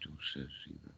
[0.00, 0.94] still says zero.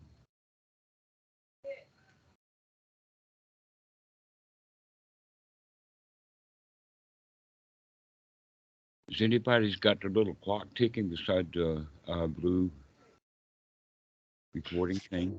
[9.10, 12.71] Has anybody's got the little clock ticking beside the uh, blue
[14.54, 15.38] recording thing?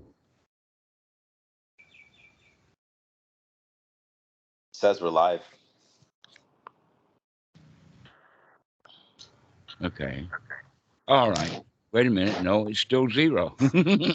[4.73, 5.41] Says we're live.
[9.83, 10.27] Okay.
[11.07, 11.61] All right.
[11.91, 12.43] Wait a minute.
[12.43, 13.55] No, it's still zero.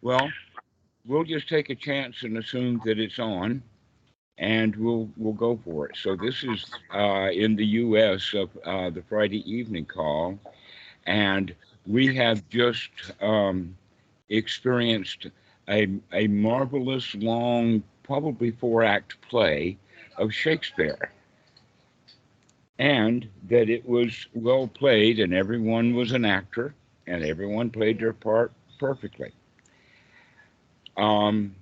[0.00, 0.30] well,
[1.04, 3.62] we'll just take a chance and assume that it's on,
[4.38, 5.96] and we'll we'll go for it.
[5.96, 8.32] So this is uh, in the U.S.
[8.34, 10.38] of uh, the Friday evening call,
[11.06, 11.52] and
[11.84, 12.90] we have just
[13.20, 13.76] um,
[14.28, 15.26] experienced
[15.68, 19.76] a a marvelous long, probably four act play
[20.16, 21.10] of Shakespeare
[22.78, 26.74] and that it was well played and everyone was an actor
[27.06, 29.32] and everyone played their part perfectly.
[30.96, 31.54] Um,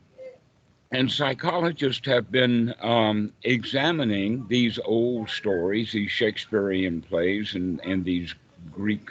[0.93, 8.35] and psychologists have been um, examining these old stories, these Shakespearean plays, and, and these
[8.73, 9.11] Greek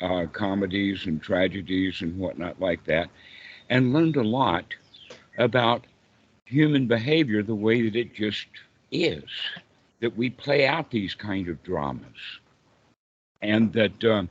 [0.00, 3.08] uh, comedies and tragedies and whatnot like that,
[3.68, 4.74] and learned a lot
[5.38, 5.86] about
[6.44, 8.46] human behavior the way that it just
[8.90, 9.24] is
[10.02, 12.40] that we play out these kind of dramas.
[13.40, 14.24] And that uh,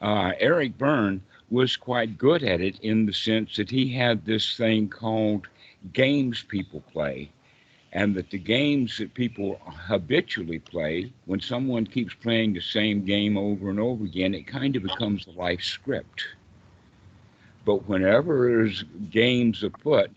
[0.00, 4.56] uh, Eric Berne was quite good at it in the sense that he had this
[4.56, 5.46] thing called
[5.92, 7.30] games people play.
[7.92, 13.36] And that the games that people habitually play, when someone keeps playing the same game
[13.36, 16.24] over and over again, it kind of becomes a life script.
[17.66, 20.12] But whenever there's games afoot,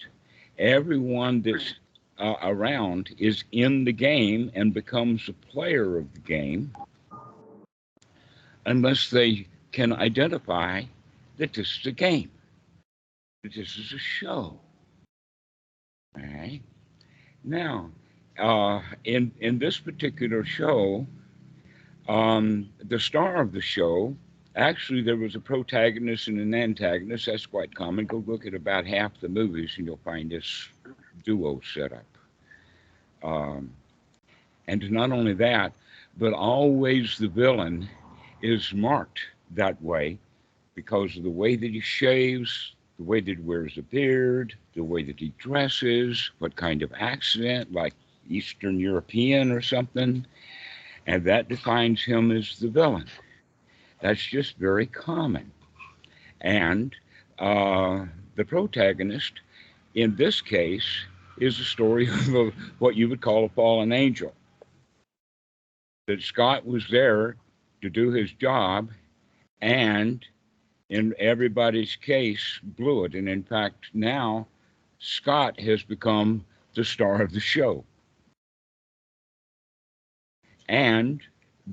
[0.57, 1.73] everyone that's
[2.19, 6.73] uh, around is in the game and becomes a player of the game
[8.65, 10.83] unless they can identify
[11.37, 12.31] that this is a game,
[13.43, 14.59] that this is a show.
[16.15, 16.61] All right.
[17.43, 17.89] Now,
[18.39, 21.05] uh, in in this particular show,
[22.07, 24.15] um, the star of the show,
[24.55, 27.25] actually, there was a protagonist and an antagonist.
[27.25, 28.05] That's quite common.
[28.05, 30.67] Go look at about half the movies, and you'll find this
[31.25, 32.05] duo setup.
[33.23, 33.71] Um,
[34.67, 35.73] and not only that,
[36.17, 37.89] but always the villain
[38.41, 39.19] is marked
[39.51, 40.19] that way
[40.75, 44.83] because of the way that he shaves, the way that he wears a beard, the
[44.83, 47.93] way that he dresses, what kind of accent, like
[48.29, 50.25] Eastern European or something.
[51.07, 53.07] And that defines him as the villain.
[54.01, 55.51] That's just very common.
[56.41, 56.95] And
[57.39, 58.05] uh,
[58.35, 59.33] the protagonist,
[59.95, 60.85] in this case,
[61.37, 64.33] is the story of a, what you would call a fallen angel.
[66.07, 67.37] That Scott was there
[67.81, 68.89] to do his job,
[69.61, 70.25] and
[70.89, 73.15] in everybody's case, blew it.
[73.15, 74.47] And in fact, now
[74.99, 76.45] Scott has become
[76.75, 77.83] the star of the show.
[80.67, 81.21] And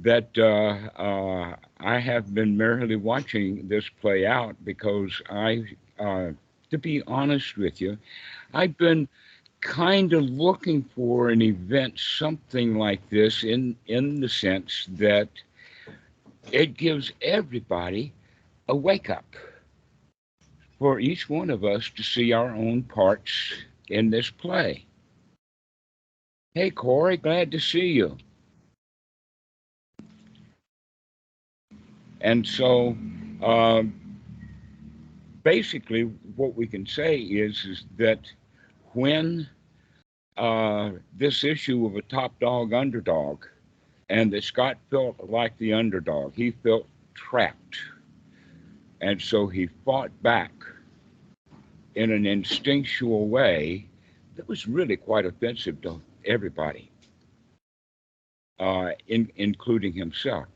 [0.03, 5.65] that uh, uh, I have been merely watching this play out because I,
[5.99, 6.31] uh,
[6.71, 7.99] to be honest with you,
[8.55, 9.09] I've been
[9.61, 15.29] kind of looking for an event something like this in in the sense that
[16.51, 18.13] it gives everybody
[18.69, 19.37] a wake up
[20.79, 23.53] for each one of us to see our own parts
[23.89, 24.87] in this play.
[26.55, 28.17] Hey Corey, glad to see you.
[32.23, 32.97] And so
[33.43, 33.95] um,
[35.43, 36.03] basically
[36.37, 38.21] what we can say is, is that
[38.93, 39.49] when
[40.37, 43.45] uh, this issue of a top dog underdog,
[44.09, 47.77] and that Scott felt like the underdog, he felt trapped.
[49.01, 50.53] And so he fought back
[51.95, 53.87] in an instinctual way
[54.37, 56.91] that was really quite offensive to everybody,
[58.59, 60.47] uh, in, including himself.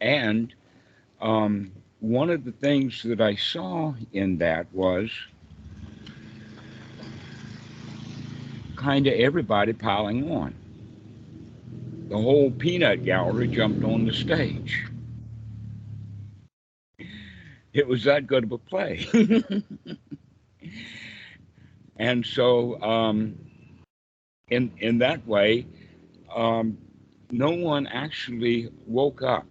[0.00, 0.52] And
[1.20, 1.70] um,
[2.00, 5.10] one of the things that I saw in that was
[8.78, 10.54] kind of everybody piling on.
[12.08, 14.86] The whole peanut gallery jumped on the stage.
[17.74, 19.06] It was that good of a play.
[21.96, 23.36] and so, um,
[24.48, 25.66] in in that way,
[26.34, 26.78] um,
[27.30, 29.46] no one actually woke up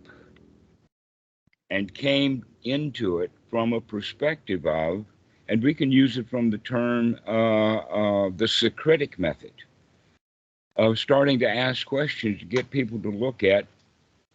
[1.69, 5.05] and came into it from a perspective of
[5.49, 9.53] and we can use it from the term uh, uh, the Socratic method
[10.75, 13.65] of starting to ask questions to get people to look at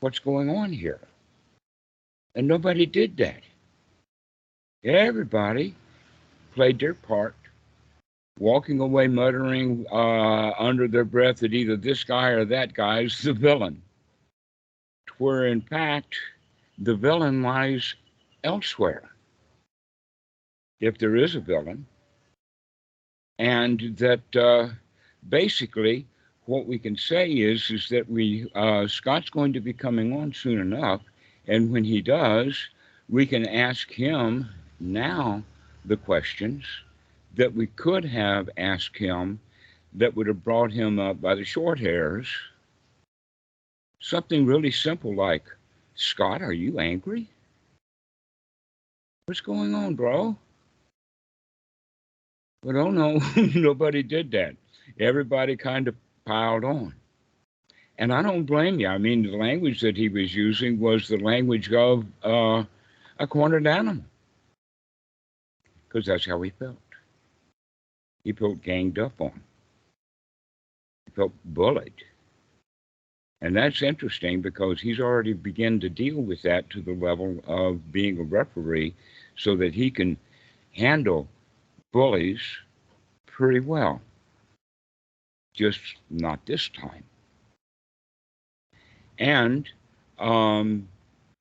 [0.01, 1.01] what's going on here.
[2.35, 3.43] And nobody did that.
[4.85, 5.75] Everybody
[6.55, 7.37] played their part,
[8.39, 13.23] walking away muttering uh, under their breath that either this guy or that guy is
[13.23, 13.81] the villain.
[15.19, 16.17] Where in fact,
[16.79, 17.95] the villain lies
[18.43, 19.12] elsewhere.
[20.83, 21.87] If there is a villain,
[23.39, 24.71] and that uh,
[25.29, 26.09] basically
[26.47, 30.35] what we can say is is that we uh, Scott's going to be coming on
[30.35, 31.01] soon enough,
[31.47, 32.59] and when he does,
[33.09, 34.49] we can ask him
[34.81, 35.45] now
[35.85, 36.65] the questions
[37.37, 39.39] that we could have asked him
[39.93, 42.27] that would have brought him up by the short hairs.
[44.01, 45.45] Something really simple like,
[45.95, 47.31] Scott, are you angry?
[49.27, 50.37] What's going on, bro?
[52.63, 53.19] But oh no,
[53.55, 54.55] nobody did that.
[54.99, 56.95] Everybody kind of piled on.
[57.99, 58.89] And I don't blame you.
[58.89, 62.65] I mean, the language that he was using was the language of uh,
[63.19, 64.05] a cornered animal.
[65.89, 66.77] Because that's how he felt.
[68.25, 69.41] He felt ganged up on.
[71.07, 71.93] He felt bullied.
[73.41, 77.91] And that's interesting because he's already begun to deal with that to the level of
[77.91, 78.95] being a referee
[79.37, 80.17] so that he can
[80.73, 81.29] handle
[81.93, 82.43] bullies
[83.27, 84.01] pretty well.
[85.55, 85.81] Just
[86.11, 87.05] not this time.
[89.19, 89.69] And
[90.19, 90.89] um,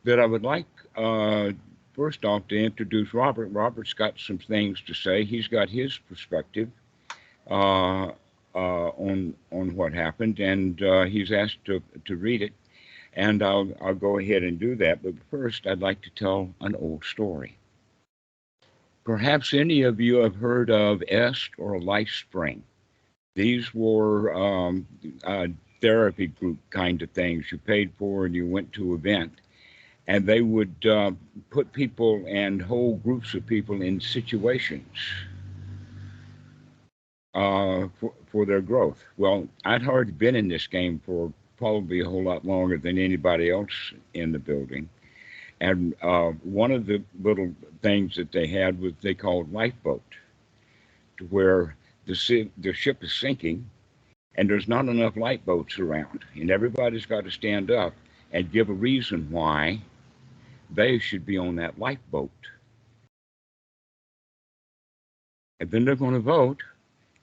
[0.03, 0.65] that I would like,
[0.95, 1.51] uh,
[1.93, 3.47] first off, to introduce Robert.
[3.47, 5.23] Robert's got some things to say.
[5.23, 6.69] He's got his perspective
[7.49, 8.11] uh,
[8.53, 12.53] uh, on on what happened, and uh, he's asked to to read it.
[13.13, 15.03] And I'll I'll go ahead and do that.
[15.03, 17.57] But first, I'd like to tell an old story.
[19.03, 22.61] Perhaps any of you have heard of EST or LifeSpring.
[23.35, 24.85] These were um,
[25.81, 29.33] therapy group kind of things you paid for and you went to event.
[30.07, 31.11] And they would uh,
[31.49, 34.97] put people and whole groups of people in situations
[37.33, 39.03] uh, for, for their growth.
[39.17, 43.51] Well, I'd already been in this game for probably a whole lot longer than anybody
[43.51, 44.89] else in the building.
[45.61, 47.53] And uh, one of the little
[47.83, 50.01] things that they had was they called lifeboat,
[51.17, 51.75] to where
[52.07, 53.69] the, the ship is sinking
[54.35, 56.25] and there's not enough lifeboats around.
[56.33, 57.93] And everybody's got to stand up
[58.31, 59.81] and give a reason why
[60.71, 62.31] they should be on that lifeboat.
[65.59, 66.63] And then they're going to vote,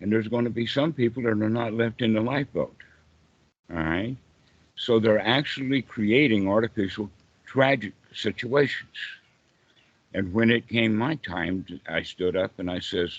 [0.00, 2.76] and there's going to be some people that are not left in the lifeboat.
[3.68, 4.16] All right?
[4.76, 7.10] So they're actually creating artificial
[7.46, 8.96] tragic situations.
[10.14, 13.16] And when it came my time, I stood up and I says,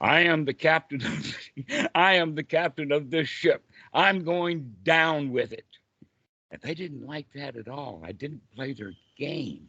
[0.00, 3.62] I am the captain of the, I am the captain of this ship.
[3.92, 5.64] I'm going down with it.
[6.50, 8.00] And they didn't like that at all.
[8.04, 9.66] I didn't play their game.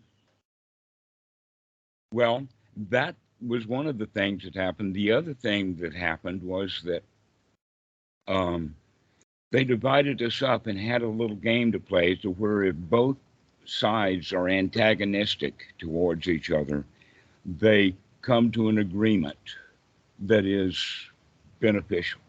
[2.12, 2.47] Well,
[2.89, 3.15] that
[3.45, 4.94] was one of the things that happened.
[4.94, 7.03] The other thing that happened was that
[8.27, 8.75] um,
[9.51, 13.18] they divided us up and had a little game to play to where if both
[13.70, 16.86] sides are antagonistic towards each other,
[17.46, 19.38] they come to an agreement
[20.20, 20.78] that is
[21.60, 22.22] beneficial.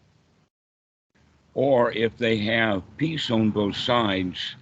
[1.55, 4.57] Or if they have peace on both sides,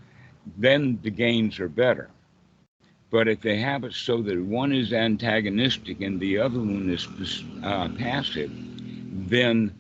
[0.56, 2.08] then the gains are better.
[3.10, 7.44] But if they have it so that one is antagonistic and the other one is
[7.62, 8.50] uh, passive,
[9.28, 9.72] then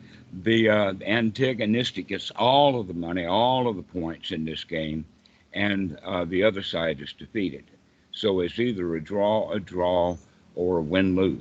[0.42, 5.04] the uh, antagonistic gets all of the money, all of the points in this game,
[5.54, 7.64] and uh, the other side is defeated.
[8.12, 10.16] So it's either a draw, a draw,
[10.54, 11.40] or a win lose.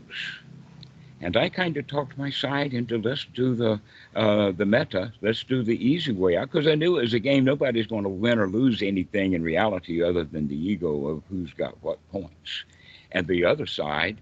[1.22, 3.80] And I kind of talked my side into let's do the
[4.16, 7.20] uh, the meta, let's do the easy way out, because I knew it was a
[7.20, 7.46] game.
[7.46, 11.54] Nobody's going to win or lose anything in reality other than the ego of who's
[11.54, 12.66] got what points.
[13.14, 14.18] And the other side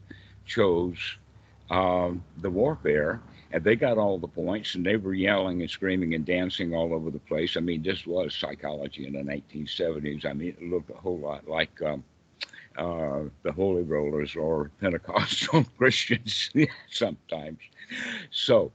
[0.46, 0.98] chose
[1.72, 3.20] uh, the warfare,
[3.54, 6.94] and they got all the points, and they were yelling and screaming and dancing all
[6.94, 7.58] over the place.
[7.58, 10.26] I mean, this was psychology in the 1970s.
[10.26, 12.04] I mean, it looked a whole lot like um,
[12.78, 16.50] uh, the Holy Rollers or Pentecostal Christians
[16.90, 17.60] sometimes.
[18.32, 18.72] So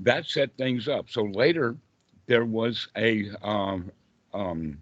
[0.00, 1.10] that set things up.
[1.10, 1.76] So later,
[2.26, 3.90] there was a um,
[4.32, 4.78] um,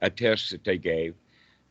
[0.00, 1.14] a test that they gave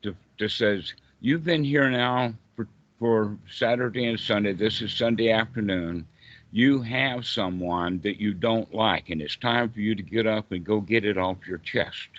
[0.03, 2.67] that says you've been here now for,
[2.99, 4.53] for Saturday and Sunday.
[4.53, 6.05] This is Sunday afternoon
[6.51, 10.51] you have someone that you don't like and it's time for you to get up
[10.51, 12.09] and go get it off your chest.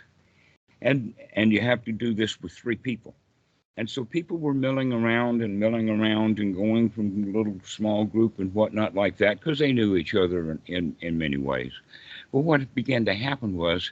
[0.83, 3.15] And and you have to do this with three people.
[3.77, 8.39] And so people were milling around and milling around and going from little small group
[8.39, 11.73] and whatnot like that because they knew each other in, in, in many ways.
[12.33, 13.91] But what began to happen was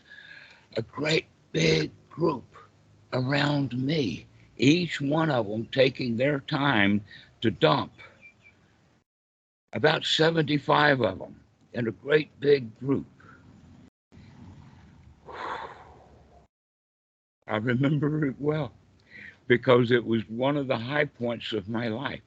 [0.77, 2.45] a great big group
[3.13, 4.27] around me,
[4.59, 7.01] each one of them taking their time
[7.41, 7.93] to dump.
[9.73, 11.37] About 75 of them
[11.75, 13.07] in a great big group.
[17.47, 18.73] I remember it well
[19.47, 22.21] because it was one of the high points of my life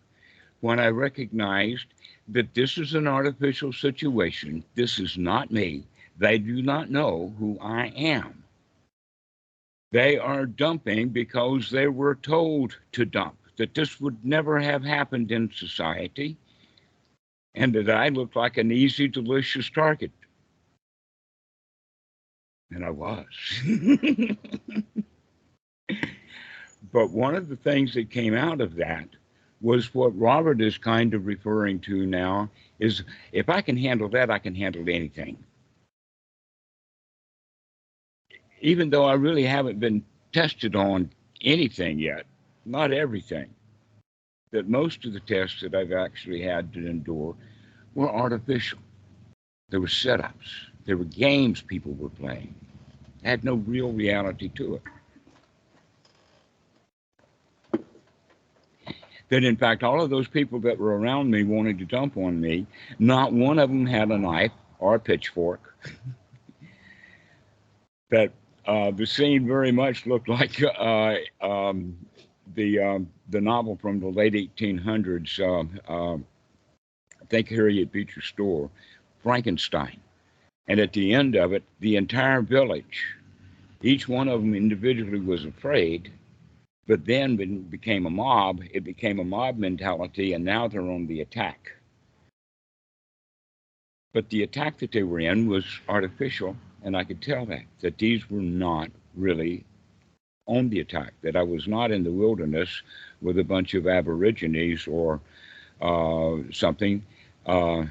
[0.61, 1.85] when I recognized
[2.27, 4.63] that this is an artificial situation.
[4.75, 5.83] This is not me.
[6.17, 8.43] They do not know who I am.
[9.91, 15.31] They are dumping because they were told to dump, that this would never have happened
[15.31, 16.37] in society,
[17.55, 20.11] and that I looked like an easy, delicious target.
[22.71, 23.25] And I was.
[26.93, 29.07] but one of the things that came out of that
[29.59, 34.31] was what Robert is kind of referring to now is if I can handle that,
[34.31, 35.37] I can handle anything.
[38.61, 42.25] Even though I really haven't been tested on anything yet,
[42.65, 43.49] not everything,
[44.51, 47.35] that most of the tests that I've actually had to endure
[47.95, 48.79] were artificial.
[49.69, 52.53] There were setups, there were games people were playing,
[53.23, 54.81] had no real reality to it.
[59.31, 62.39] that in fact all of those people that were around me wanted to dump on
[62.39, 62.67] me
[62.99, 65.75] not one of them had a knife or a pitchfork
[68.11, 68.31] that
[68.67, 71.97] uh, the scene very much looked like uh, um,
[72.55, 76.25] the um, the novel from the late 1800s uh, um,
[77.21, 78.69] i think harriet beecher stowe
[79.23, 79.99] frankenstein
[80.67, 83.15] and at the end of it the entire village
[83.81, 86.11] each one of them individually was afraid
[86.91, 91.07] but then when became a mob, it became a mob mentality, and now they're on
[91.07, 91.71] the attack.
[94.13, 97.97] But the attack that they were in was artificial, and I could tell that, that
[97.97, 99.63] these were not really
[100.51, 102.81] on the attack, that I was not in the wilderness
[103.21, 105.19] with a bunch of aborigines or
[105.81, 107.03] uh, something,
[107.45, 107.85] uh,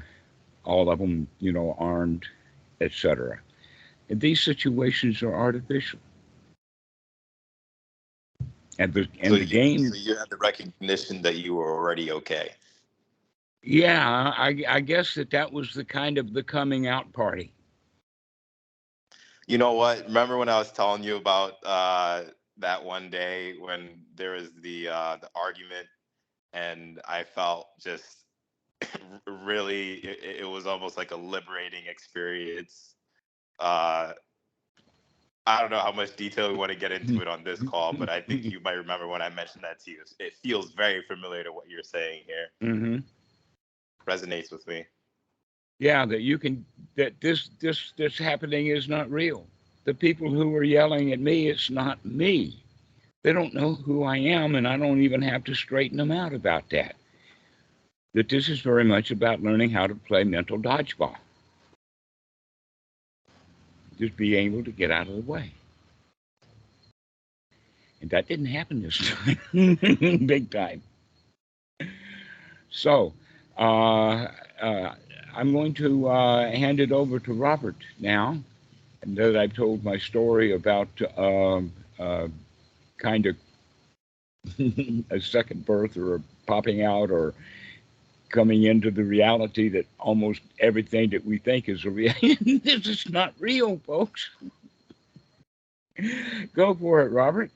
[0.63, 2.25] all of them, you know, armed,
[2.79, 3.39] etc.
[4.09, 5.99] And these situations are artificial
[8.81, 9.89] and the and so the you, game.
[9.89, 12.51] So you had the recognition that you were already okay.
[13.63, 17.53] Yeah, I, I guess that that was the kind of the coming out party.
[19.45, 20.05] You know what?
[20.05, 22.23] Remember when I was telling you about uh,
[22.61, 25.87] that one day when there was the uh, the argument,
[26.53, 28.25] and I felt just
[29.27, 32.95] really it, it was almost like a liberating experience.
[33.59, 34.13] Uh,
[35.47, 37.93] I don't know how much detail we want to get into it on this call,
[37.93, 40.03] but I think you might remember when I mentioned that to you.
[40.19, 42.69] It feels very familiar to what you're saying here.
[42.71, 42.97] Mm-hmm.
[44.07, 44.85] Resonates with me.
[45.79, 46.63] Yeah, that you can
[46.95, 49.47] that this this this happening is not real.
[49.85, 52.63] The people who are yelling at me, it's not me.
[53.23, 56.33] They don't know who I am, and I don't even have to straighten them out
[56.33, 56.95] about that.
[58.13, 61.15] That this is very much about learning how to play mental dodgeball
[64.01, 65.51] just being able to get out of the way.
[68.01, 69.37] And that didn't happen this time,
[70.25, 70.81] big time.
[72.71, 73.13] So,
[73.59, 74.27] uh,
[74.59, 74.95] uh,
[75.35, 78.37] I'm going to uh, hand it over to Robert now.
[79.01, 82.27] And that I've told my story about um, uh,
[82.97, 83.35] kind of
[85.09, 87.33] a second birth or popping out or
[88.29, 92.59] coming into the reality that almost everything that we think is a reality.
[92.59, 94.29] this is not real, folks.
[96.55, 97.51] Go for it, Robert.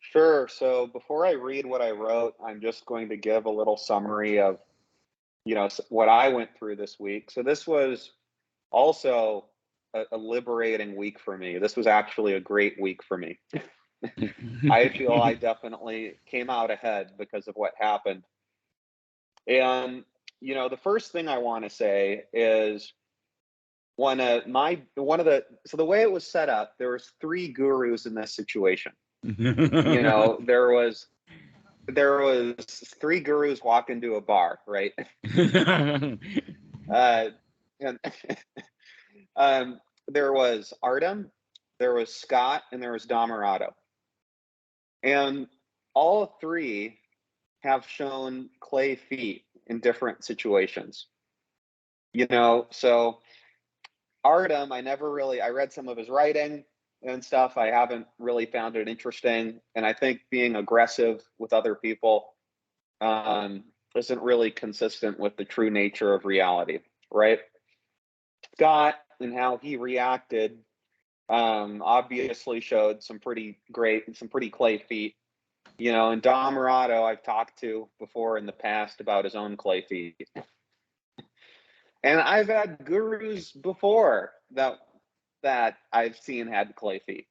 [0.00, 0.48] Sure.
[0.48, 4.40] So before I read what I wrote, I'm just going to give a little summary
[4.40, 4.58] of,
[5.44, 7.30] you know, what I went through this week.
[7.30, 8.12] So this was
[8.70, 9.46] also
[9.94, 11.58] a, a liberating week for me.
[11.58, 13.38] This was actually a great week for me.
[14.70, 18.24] I feel I definitely came out ahead because of what happened.
[19.46, 20.04] And
[20.40, 22.92] you know, the first thing I want to say is
[23.96, 27.12] one of my one of the so the way it was set up, there was
[27.20, 28.92] three gurus in this situation.
[29.22, 31.06] you know, there was
[31.88, 32.56] there was
[33.00, 34.92] three gurus walk into a bar, right?
[36.92, 37.26] uh,
[37.80, 37.98] and
[39.36, 41.30] um, there was Artem,
[41.78, 43.70] there was Scott, and there was Dhammarato.
[45.02, 45.46] And
[45.94, 46.98] all three
[47.60, 51.06] have shown clay feet in different situations.
[52.12, 53.18] You know, so
[54.24, 56.64] Artem, I never really I read some of his writing
[57.02, 57.56] and stuff.
[57.56, 59.60] I haven't really found it interesting.
[59.74, 62.34] And I think being aggressive with other people
[63.00, 63.64] um,
[63.94, 66.80] isn't really consistent with the true nature of reality,
[67.12, 67.40] right?
[68.56, 70.58] Scott and how he reacted
[71.28, 75.16] Um, obviously showed some pretty great, and some pretty clay feet.
[75.78, 79.82] You know, and Dhammarato, I've talked to before in the past about his own clay
[79.82, 80.16] feet.
[82.04, 84.78] And I've had gurus before that
[85.42, 87.26] that I've seen had clay feet.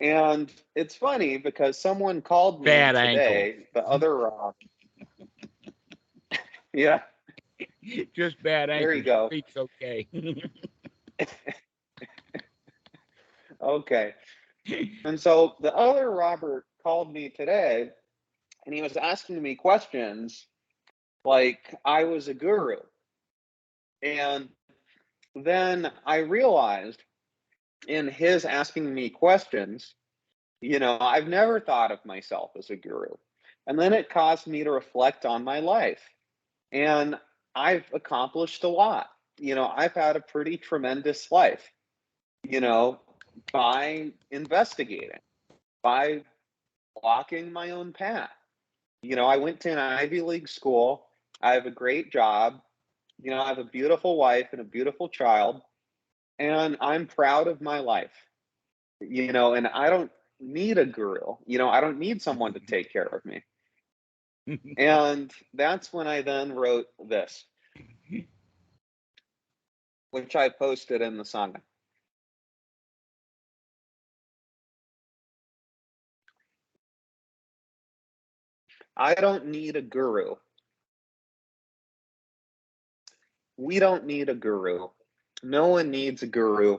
[0.00, 3.66] And it's funny because someone called me Bad today, ankle.
[3.74, 4.56] the other rock.
[6.72, 7.02] yeah,
[8.14, 8.86] Just bad ankle.
[8.86, 9.28] There you go.
[9.28, 10.08] Feet's okay.
[13.62, 14.14] okay.
[15.04, 17.90] And so the other Robert called me today
[18.66, 20.46] and he was asking me questions
[21.24, 22.76] like I was a guru.
[24.02, 24.48] And
[25.34, 27.02] then I realized
[27.88, 29.94] in his asking me questions,
[30.60, 33.14] you know, I've never thought of myself as a guru.
[33.66, 36.02] And then it caused me to reflect on my life.
[36.72, 37.18] And
[37.54, 39.08] I've accomplished a lot.
[39.38, 41.72] You know, I've had a pretty tremendous life,
[42.42, 43.00] you know,
[43.52, 45.18] by investigating,
[45.82, 46.22] by
[47.02, 48.30] walking my own path.
[49.02, 51.06] You know, I went to an Ivy League school.
[51.40, 52.60] I have a great job.
[53.22, 55.62] You know, I have a beautiful wife and a beautiful child.
[56.38, 58.12] And I'm proud of my life.
[59.00, 61.36] You know, and I don't need a guru.
[61.46, 62.66] You know, I don't need someone to mm-hmm.
[62.66, 63.42] take care of me.
[64.78, 67.44] And that's when I then wrote this,
[70.10, 71.60] which I posted in the Sangha.
[78.96, 80.34] I don't need a guru.
[83.56, 84.88] We don't need a guru.
[85.42, 86.78] No one needs a guru.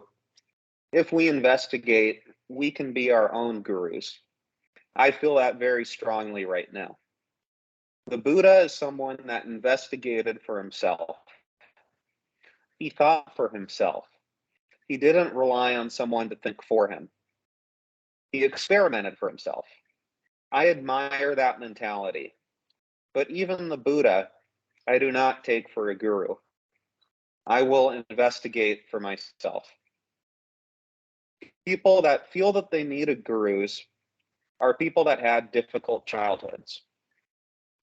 [0.92, 4.20] If we investigate, we can be our own gurus.
[4.96, 6.98] I feel that very strongly right now.
[8.08, 11.18] The Buddha is someone that investigated for himself.
[12.80, 14.06] He thought for himself.
[14.88, 17.10] He didn't rely on someone to think for him.
[18.32, 19.66] He experimented for himself.
[20.52, 22.34] I admire that mentality.
[23.14, 24.30] But even the Buddha,
[24.88, 26.36] I do not take for a guru.
[27.46, 29.68] I will investigate for myself.
[31.66, 33.84] People that feel that they need a gurus
[34.60, 36.82] are people that had difficult childhoods.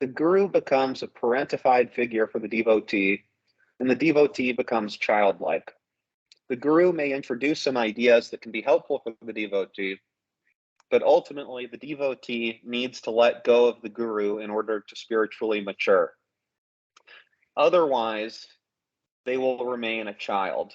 [0.00, 3.24] The guru becomes a parentified figure for the devotee,
[3.80, 5.72] and the devotee becomes childlike.
[6.48, 9.98] The guru may introduce some ideas that can be helpful for the devotee,
[10.90, 15.60] but ultimately the devotee needs to let go of the guru in order to spiritually
[15.60, 16.14] mature.
[17.56, 18.46] Otherwise,
[19.26, 20.74] they will remain a child.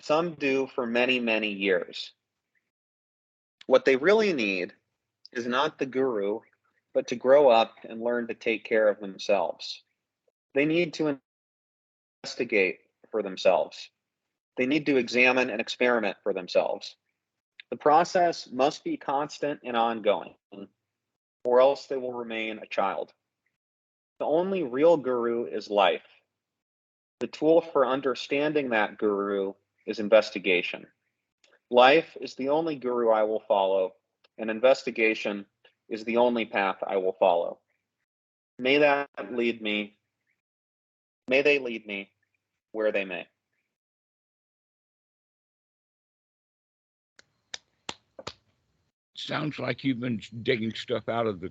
[0.00, 2.12] Some do for many, many years.
[3.66, 4.72] What they really need
[5.34, 6.40] is not the guru,
[6.92, 9.82] but to grow up and learn to take care of themselves.
[10.54, 11.18] They need to
[12.22, 12.78] investigate
[13.10, 13.90] for themselves.
[14.56, 16.96] They need to examine and experiment for themselves.
[17.70, 20.34] The process must be constant and ongoing,
[21.44, 23.12] or else they will remain a child.
[24.20, 26.06] The only real guru is life.
[27.18, 29.54] The tool for understanding that guru
[29.86, 30.86] is investigation.
[31.70, 33.94] Life is the only guru I will follow,
[34.38, 35.46] and investigation
[35.88, 37.58] is the only path I will follow.
[38.58, 39.96] May that lead me,
[41.28, 42.10] may they lead me
[42.72, 43.26] where they may.
[49.14, 51.50] Sounds like you've been digging stuff out of the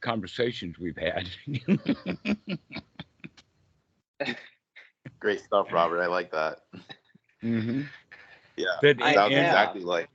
[0.00, 1.28] conversations we've had.
[5.20, 6.00] Great stuff, Robert.
[6.00, 6.60] I like that.
[7.40, 7.82] hmm
[8.56, 8.66] Yeah.
[8.80, 9.46] But I- sounds yeah.
[9.46, 10.08] exactly like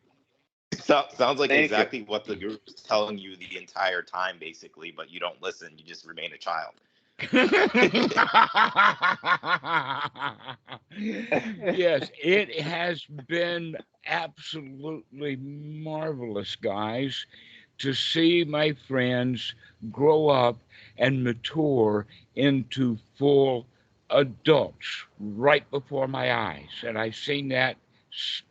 [0.74, 1.88] so, sounds like Thank you.
[1.88, 5.78] exactly what the guru is telling you the entire time, basically, but you don't listen.
[5.78, 6.74] You just remain a child.
[11.70, 17.26] yes, it has been absolutely marvelous, guys,
[17.80, 19.54] to see my friends
[19.92, 20.58] grow up
[20.98, 23.66] and mature into full
[24.10, 26.84] adults right before my eyes.
[26.86, 27.78] And I've seen that
[28.12, 28.44] s-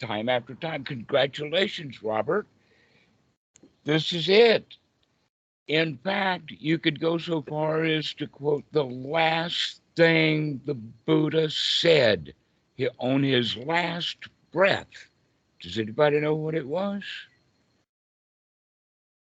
[0.00, 0.84] time after time.
[0.84, 2.46] Congratulations, Robert.
[3.84, 4.76] This is it.
[5.68, 11.50] In fact, you could go so far as to quote the last thing the Buddha
[11.50, 12.34] said
[12.98, 14.16] on his last
[14.52, 14.88] breath.
[15.60, 17.02] Does anybody know what it was?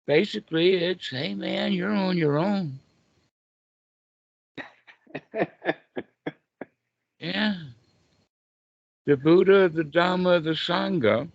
[0.07, 2.79] Basically, it's hey, man, you're on your own.
[7.19, 7.55] Yeah.
[9.05, 11.27] The Buddha, the Dhamma, the Sangha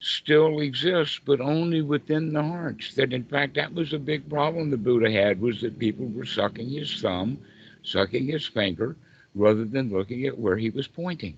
[0.00, 2.94] still exists, but only within the hearts.
[2.94, 6.26] That in fact that was a big problem the Buddha had was that people were
[6.26, 7.38] sucking his thumb,
[7.82, 8.96] sucking his finger,
[9.34, 11.36] rather than looking at where he was pointing.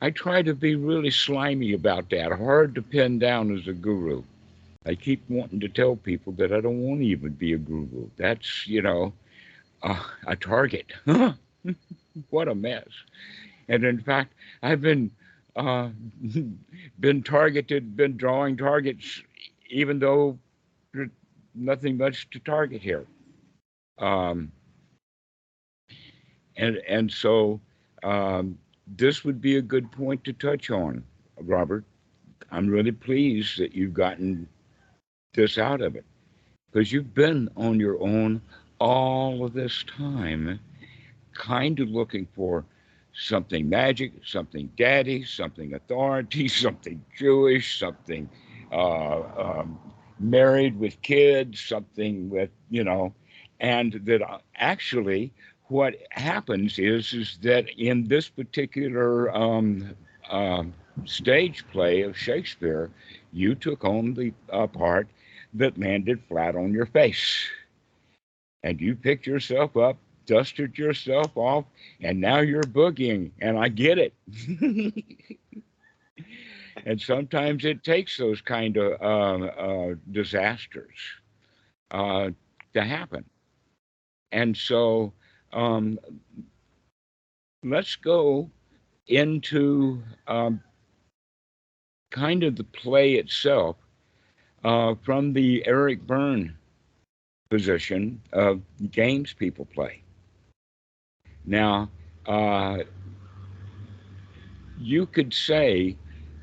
[0.00, 4.22] I try to be really slimy about that, hard to pin down as a guru.
[4.84, 8.08] I keep wanting to tell people that I don't want to even be a guru.
[8.16, 9.12] That's, you know,
[9.82, 10.92] uh, a target.
[12.30, 12.88] what a mess.
[13.68, 15.10] And in fact, I've been
[15.56, 15.90] uh,
[17.00, 19.22] been targeted, been drawing targets,
[19.70, 20.38] even though
[20.92, 21.10] there's
[21.54, 23.06] nothing much to target here.
[23.98, 24.50] Um,
[26.56, 27.60] and and so
[28.02, 31.04] um, this would be a good point to touch on,
[31.40, 31.84] Robert.
[32.50, 34.46] I'm really pleased that you've gotten
[35.34, 36.04] this out of it
[36.70, 38.42] because you've been on your own
[38.78, 40.58] all of this time,
[41.34, 42.64] kind of looking for
[43.12, 48.28] something magic, something daddy, something authority, something Jewish, something
[48.72, 49.78] uh, um,
[50.18, 53.14] married with kids, something with, you know,
[53.60, 55.32] and that uh, actually
[55.68, 59.94] what happens is is that in this particular um,
[60.30, 60.64] uh,
[61.04, 62.90] stage play of Shakespeare,
[63.32, 65.08] you took on the uh, part
[65.54, 67.48] that landed flat on your face,
[68.62, 71.64] and you picked yourself up, dusted yourself off,
[72.00, 74.14] and now you're boogieing, and I get it.
[76.86, 80.96] and sometimes it takes those kind of uh, uh, disasters
[81.90, 82.30] uh,
[82.74, 83.24] to happen.
[84.32, 85.12] And so
[85.52, 85.98] um,
[87.62, 88.50] let's go
[89.08, 90.60] into um,
[92.10, 93.76] kind of the play itself
[94.64, 96.56] uh, from the Eric Berne
[97.50, 100.02] position of games people play.
[101.44, 101.90] Now,
[102.26, 102.78] uh,
[104.78, 105.96] you could say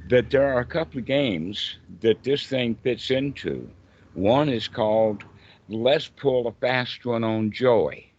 [0.09, 3.69] that there are a couple of games that this thing fits into.
[4.13, 5.23] One is called
[5.67, 8.11] Let's Pull a Fast One on Joey.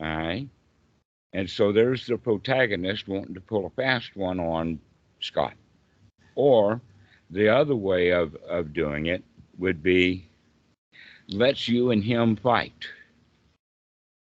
[0.00, 0.48] All right.
[1.32, 4.78] And so there's the protagonist wanting to pull a fast one on
[5.20, 5.54] Scott.
[6.36, 6.80] Or
[7.30, 9.24] the other way of, of doing it
[9.58, 10.28] would be
[11.28, 12.86] let's you and him fight.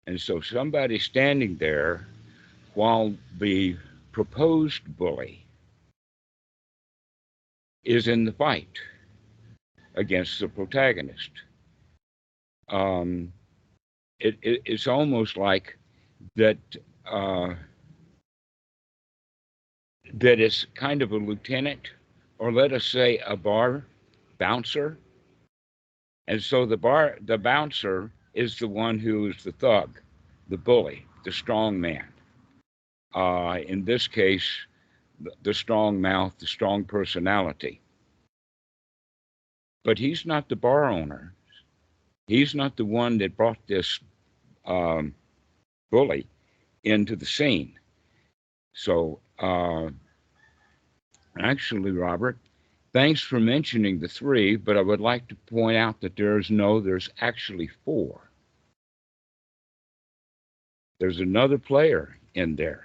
[0.10, 2.08] And so somebody standing there
[2.74, 3.78] while the
[4.12, 5.46] proposed bully
[7.84, 8.76] is in the fight
[9.94, 11.30] against the protagonist.
[12.70, 13.32] Um,
[14.20, 15.78] it, it, it's almost like
[16.36, 16.58] that
[17.06, 17.54] uh,
[20.16, 21.92] that is kind of a lieutenant,
[22.40, 23.86] or let us say a bar
[24.40, 24.98] bouncer.
[26.28, 30.00] And so the bar the bouncer is the one who is the thug,
[30.48, 32.08] the bully, the strong man.
[33.14, 34.48] Uh, in this case,
[35.44, 37.82] the, strong mouth, the strong personality.
[39.84, 41.34] But he's not the bar owner.
[42.28, 44.00] He's not the one that brought this
[44.66, 45.14] um,
[45.92, 46.26] bully
[46.86, 47.74] into the scene.
[48.74, 49.90] So, uh,
[51.38, 52.38] actually, Robert,
[52.94, 56.80] thanks for mentioning the three, but I would like to point out that there's no,
[56.80, 58.29] there's actually four.
[61.00, 62.84] There's another player in there.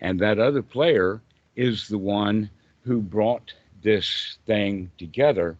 [0.00, 1.20] And that other player
[1.54, 2.50] is the one
[2.84, 5.56] who brought this thing together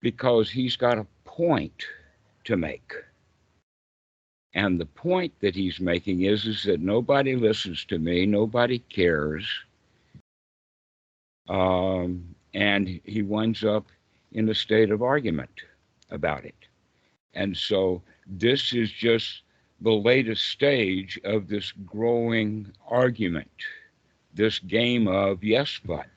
[0.00, 1.84] because he's got a point
[2.44, 2.92] to make.
[4.54, 9.46] And the point that he's making is, is that nobody listens to me, nobody cares.
[11.48, 13.86] Um, and he winds up
[14.32, 15.50] in a state of argument
[16.10, 16.54] about it.
[17.34, 19.42] And so this is just
[19.80, 23.50] the latest stage of this growing argument,
[24.34, 26.08] this game of yes, but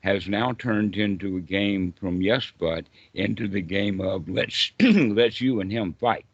[0.00, 5.40] has now turned into a game from yes, but into the game of let's let's
[5.40, 6.26] you and him fight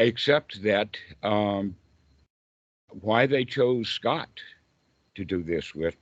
[0.00, 1.76] except that um,
[3.00, 4.30] why they chose Scott
[5.14, 5.96] to do this with,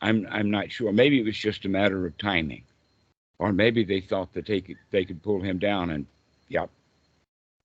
[0.00, 0.92] I'm I'm not sure.
[0.92, 2.64] Maybe it was just a matter of timing,
[3.38, 6.06] or maybe they thought that they could they could pull him down, and
[6.48, 6.68] yep,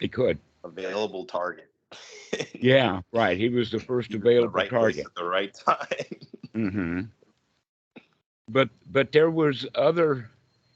[0.02, 0.40] they could.
[0.64, 1.70] Available target.
[2.56, 3.38] yeah, right.
[3.38, 6.18] He was the first available the right target at the right time.
[6.54, 7.02] hmm
[8.50, 10.30] But but there was other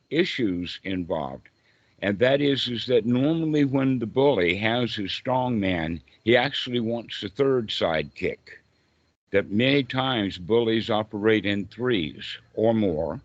[0.10, 1.50] issues involved.
[2.02, 6.82] And that is, is that normally when the bully has his strong man, he actually
[6.82, 8.38] wants a third sidekick.
[9.32, 13.22] That many times bullies operate in threes or more.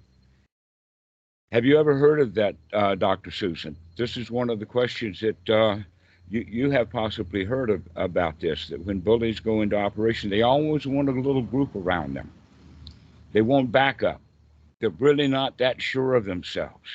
[1.53, 3.31] Have you ever heard of that, uh, Dr.
[3.33, 3.77] Susan?
[3.97, 5.79] This is one of the questions that uh,
[6.31, 8.69] you, you have possibly heard of about this.
[8.69, 12.31] That when bullies go into operation, they always want a little group around them.
[13.33, 14.21] They won't back up.
[14.81, 16.89] They're really not that sure of themselves.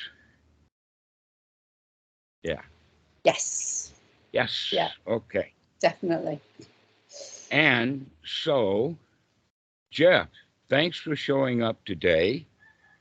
[2.42, 2.62] Yeah.
[3.24, 3.92] Yes.
[4.32, 4.70] Yes.
[4.72, 4.90] Yeah.
[5.06, 5.52] Okay.
[5.80, 6.40] definitely.
[7.50, 8.96] And so,
[9.90, 10.28] Jeff,
[10.68, 12.46] thanks for showing up today.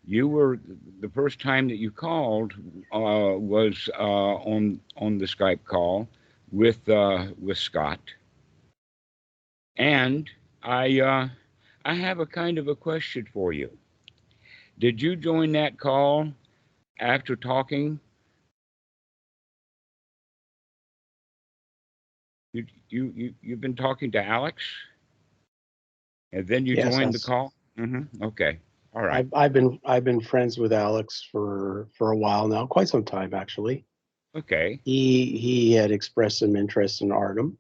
[0.06, 0.60] You were
[1.02, 2.54] the first time that you called
[2.92, 6.08] uh, was uh, on on the Skype call
[6.52, 8.00] with uh, with Scott,
[9.78, 10.30] and
[10.64, 11.30] I uh,
[11.86, 13.78] I have a kind of a question for you.
[14.80, 16.34] Did you join that call
[17.00, 18.00] after talking?
[22.54, 24.64] You you you you've been talking to Alex,
[26.32, 27.54] and then you Yes, joined the call.
[27.78, 28.24] Mm-hmm.
[28.24, 28.60] Okay.
[28.96, 29.18] All right.
[29.18, 33.04] I've, I've been, I've been friends with Alex for, for a while now, quite some
[33.04, 33.86] time, actually.
[34.36, 34.80] Okay.
[34.86, 37.58] He, he had expressed some interest in Artem.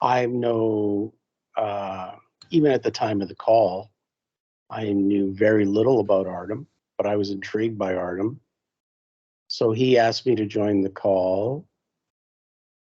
[0.00, 1.12] I know,
[1.56, 2.12] uh,
[2.50, 3.90] even at the time of the call,
[4.70, 6.66] I knew very little about Artem,
[6.96, 8.40] but I was intrigued by Artem.
[9.48, 11.66] So he asked me to join the call.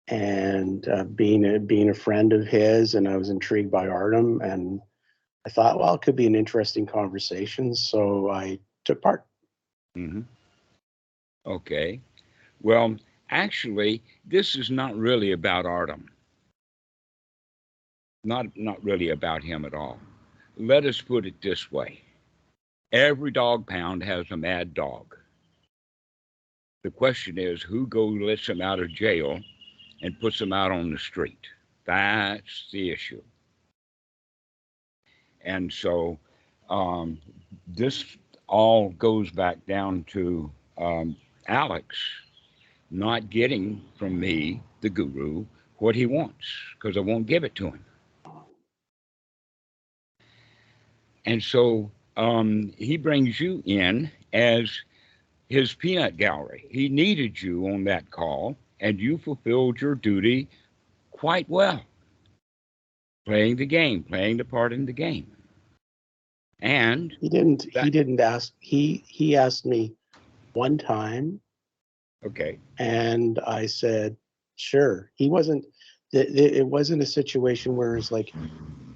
[0.07, 4.39] And uh, being a, being a friend of his, and I was intrigued by Artem,
[4.41, 4.79] and
[5.45, 7.75] I thought, well, it could be an interesting conversation.
[7.75, 9.25] So I took part.
[9.97, 10.21] Mm-hmm.
[11.45, 11.99] Okay.
[12.62, 12.95] Well,
[13.29, 16.10] actually, this is not really about Artem.
[18.23, 19.99] Not not really about him at all.
[20.58, 22.01] Let us put it this way.
[22.91, 25.15] Every dog pound has a mad dog.
[26.84, 29.39] The question is who goes lets him out of jail
[30.01, 31.47] and puts him out on the street.
[31.86, 33.21] That's the issue.
[35.45, 36.19] And so
[36.69, 37.19] um,
[37.67, 38.03] this
[38.47, 41.15] all goes back down to um,
[41.47, 41.95] Alex
[42.91, 45.45] not getting from me, the guru,
[45.77, 47.86] what he wants because I won't give it to him.
[51.25, 54.71] And so um, he brings you in as
[55.49, 56.65] his peanut gallery.
[56.69, 60.47] He needed you on that call, and you fulfilled your duty
[61.12, 61.81] quite well.
[63.25, 65.35] Playing the game, playing the part in the game.
[66.62, 69.94] And He didn't, he didn't ask, he, he asked me
[70.54, 71.39] one time
[72.26, 74.15] okay, and I said,
[74.56, 75.12] sure.
[75.15, 75.65] He wasn't,
[76.12, 78.34] it, it it wasn't a situation where it's like,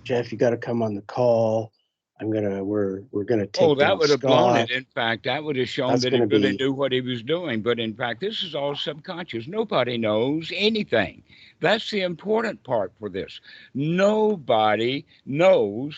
[0.05, 1.73] Jeff, you got to come on the call.
[2.21, 3.63] I'm gonna, we're, we're gonna take.
[3.63, 4.71] Oh, that would have blown it.
[4.71, 7.23] In fact, that would have shown That's that he really be- knew what he was
[7.23, 7.61] doing.
[7.61, 9.47] But in fact, this is all subconscious.
[9.47, 11.23] Nobody knows anything.
[11.61, 13.39] That's the important part for this.
[13.73, 15.95] Nobody knows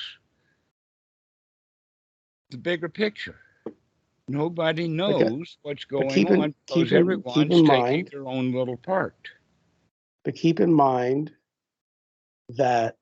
[2.52, 3.40] the bigger picture.
[4.28, 8.10] Nobody knows what's going keep in- on keep because in- everyone's keep in taking mind-
[8.12, 9.30] their own little part.
[10.24, 11.34] But keep in mind
[12.50, 12.98] that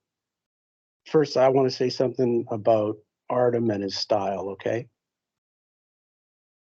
[1.06, 2.96] first, I want to say something about
[3.28, 4.88] Artem and his style, okay?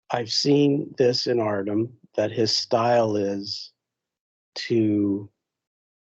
[0.10, 3.72] I've seen this in Artem that his style is
[4.56, 5.30] to,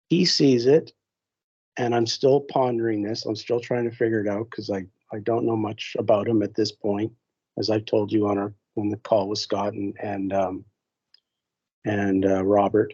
[0.09, 0.93] he sees it,
[1.77, 3.27] and I'm still pondering this.
[3.27, 6.43] I'm still trying to figure it out because I, I don't know much about him
[6.43, 7.13] at this point,
[7.59, 10.65] as I've told you on our on the call with Scott and and um,
[11.85, 12.93] and uh, Robert,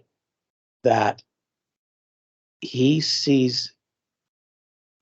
[0.85, 1.23] that
[2.61, 3.75] he sees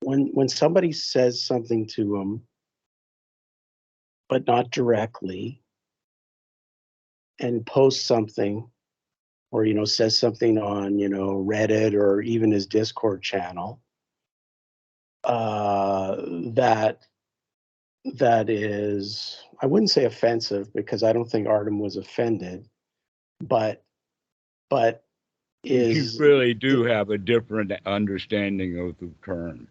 [0.01, 2.43] when when somebody says something to him
[4.29, 5.61] but not directly
[7.41, 8.67] and posts something
[9.51, 13.81] or you know says something on you know reddit or even his discord channel
[15.25, 16.17] uh
[16.55, 17.07] that
[18.05, 22.67] that is i wouldn't say offensive because i don't think artem was offended
[23.41, 23.85] but
[24.71, 25.05] but
[25.65, 29.69] is you really do have a different understanding of the term,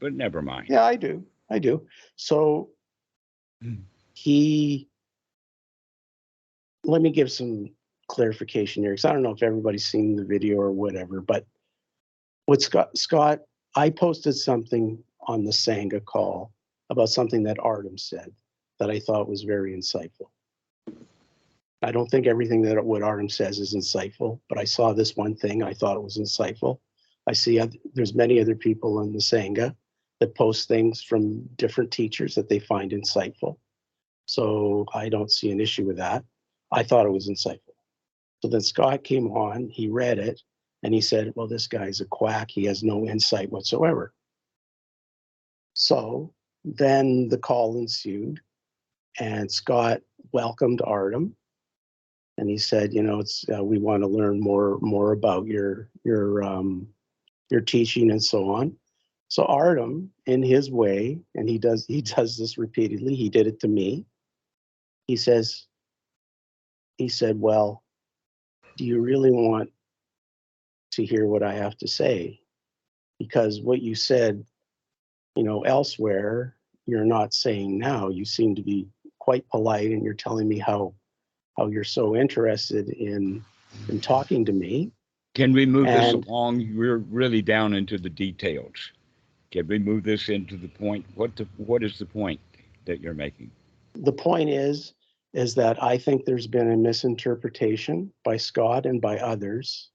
[0.00, 0.66] but never mind.
[0.68, 1.24] Yeah, I do.
[1.50, 1.86] I do.
[2.16, 2.70] So
[3.62, 3.76] Hmm.
[4.14, 4.88] he,
[6.84, 7.70] let me give some
[8.08, 11.44] clarification here because I don't know if everybody's seen the video or whatever, but
[12.46, 13.40] with Scott, Scott,
[13.74, 16.52] I posted something on the Sangha call
[16.90, 18.32] about something that Artem said
[18.78, 20.30] that I thought was very insightful.
[21.82, 25.36] I don't think everything that what Artem says is insightful, but I saw this one
[25.36, 25.62] thing.
[25.62, 26.80] I thought it was insightful.
[27.26, 29.74] I see oth- there's many other people in the Sangha
[30.18, 33.58] that post things from different teachers that they find insightful.
[34.26, 36.24] So I don't see an issue with that.
[36.72, 37.76] I thought it was insightful.
[38.42, 40.42] So then Scott came on, he read it,
[40.82, 42.50] and he said, Well, this guy's a quack.
[42.50, 44.12] He has no insight whatsoever.
[45.74, 46.32] So
[46.64, 48.40] then the call ensued,
[49.18, 50.00] and Scott
[50.32, 51.34] welcomed Artem.
[52.36, 55.88] And he said, you know, it's uh, we want to learn more more about your
[56.04, 56.88] your um,
[57.50, 58.76] your teaching and so on.
[59.28, 63.14] So Artem, in his way, and he does he does this repeatedly.
[63.14, 64.06] He did it to me.
[65.08, 65.66] He says,
[66.96, 67.82] he said, "Well,
[68.76, 69.70] do you really want
[70.92, 72.40] to hear what I have to say.
[73.18, 74.44] Because what you said,
[75.34, 78.08] you know, elsewhere, you're not saying now.
[78.08, 80.94] You seem to be quite polite and you're telling me how
[81.58, 83.44] how you're so interested in
[83.88, 84.90] in talking to me.
[85.34, 86.76] Can we move this along?
[86.76, 88.92] We're really down into the details.
[89.50, 91.04] Can we move this into the point?
[91.14, 92.40] What the, what is the point
[92.86, 93.50] that you're making?
[93.94, 94.94] The point is,
[95.34, 99.90] is that I think there's been a misinterpretation by Scott and by others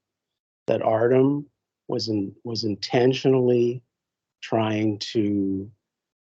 [0.66, 1.46] that Artem
[1.88, 3.82] was in, was intentionally
[4.42, 5.70] trying to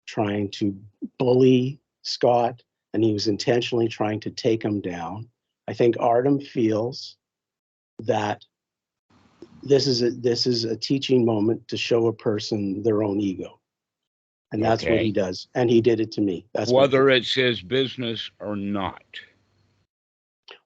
[0.05, 0.77] trying to
[1.17, 2.61] bully Scott
[2.93, 5.27] and he was intentionally trying to take him down.
[5.67, 7.17] I think Artem feels
[7.99, 8.43] that
[9.63, 13.59] this is a this is a teaching moment to show a person their own ego.
[14.51, 15.47] And that's what he does.
[15.55, 16.45] And he did it to me.
[16.53, 19.01] That's Whether it says business or not,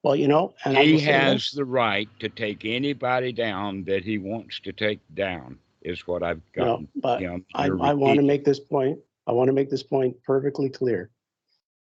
[0.02, 4.60] Well, you know, and he has the right to take anybody down that he wants
[4.60, 6.88] to take down, is what I've you know, gotten.
[6.96, 8.98] but him I, I want to make this point.
[9.26, 11.10] I want to make this point perfectly clear.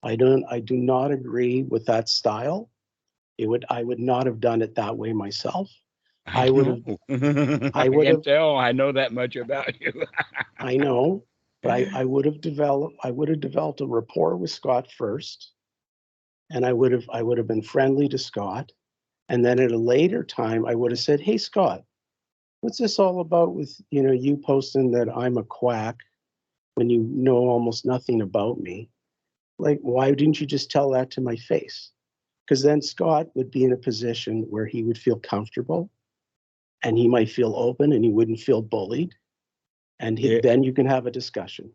[0.03, 2.71] I don't, I do not agree with that style.
[3.39, 5.71] It would, I would not have done it that way myself.
[6.27, 8.57] I would've- I I would've- can tell.
[8.57, 10.05] I know that much about you.
[10.59, 11.25] I know,
[11.63, 15.53] but I, I would have developed, I would have developed a rapport with Scott first.
[16.51, 18.73] And I would have, I would have been friendly to Scott.
[19.29, 21.83] And then at a later time, I would have said, hey, Scott,
[22.61, 25.97] what's this all about with, you know, you posting that I'm a quack
[26.75, 28.91] when you know almost nothing about me?
[29.59, 31.91] Like, why didn't you just tell that to my face?
[32.47, 35.91] Because then Scott would be in a position where he would feel comfortable
[36.83, 39.15] and he might feel open and he wouldn't feel bullied.
[40.01, 40.41] And he, Yeah.
[40.43, 41.71] then you can have a discussion.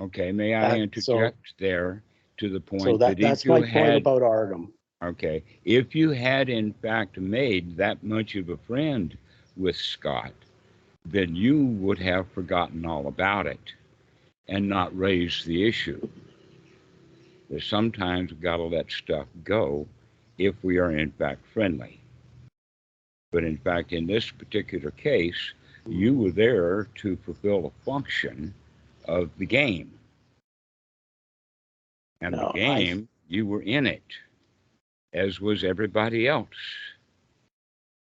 [0.00, 2.02] Okay, may I That- so- interject there
[2.38, 4.72] to the point So that, that that's if you my point had, about Artem.
[5.02, 9.16] okay, if you had in fact made that much of a friend
[9.56, 10.32] with Scott,
[11.04, 13.72] then you would have forgotten all about it
[14.48, 16.06] and not raised the issue.
[17.50, 19.86] That sometimes we gotta let stuff go
[20.38, 22.00] if we are in fact friendly.
[23.32, 25.52] But in fact, in this particular case,
[25.88, 28.54] you were there to fulfill a function
[29.06, 29.92] of the game.
[32.20, 34.04] And No, the I- game, you were in it,
[35.12, 36.48] as was everybody else.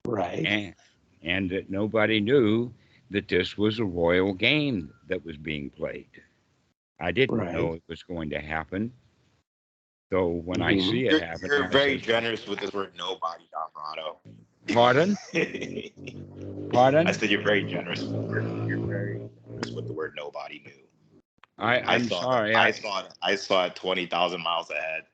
[0.06, 0.44] Right.
[0.44, 0.74] And,
[1.22, 2.72] and that nobody knew
[3.10, 6.08] that this was a royal game that was being played.
[7.00, 8.92] I didn't know it was going to happen.
[10.12, 10.90] So when I Mhm.
[10.90, 14.18] see it You're, happen, you're I very say, generous with this word nobody, Alvarado.
[14.68, 15.16] Pardon?
[16.70, 17.06] Pardon?
[17.06, 18.44] I said you're very generous with the word.
[18.68, 20.81] You're very generous with the word nobody knew.
[21.62, 22.50] I, I I'm saw sorry.
[22.52, 23.12] It, I saw it.
[23.22, 25.04] I saw it twenty thousand miles ahead.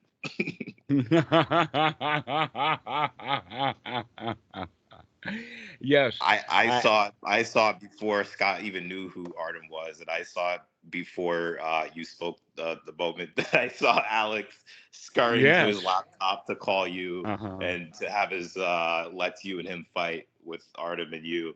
[5.80, 6.16] yes.
[6.20, 7.12] I, I, I- saw it.
[7.24, 11.58] I saw it before Scott even knew who Artem was, and I saw it before
[11.62, 14.54] uh, you spoke the the moment that I saw Alex
[14.92, 17.58] scurrying to his laptop to call you Uh-huh.
[17.60, 21.54] and to have his uh, let you and him fight with Artem and you.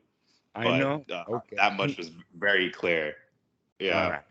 [0.54, 1.04] I But, know.
[1.10, 1.56] uh, Okay.
[1.56, 3.14] that much was very clear.
[3.78, 4.10] Yeah.
[4.10, 4.22] Right.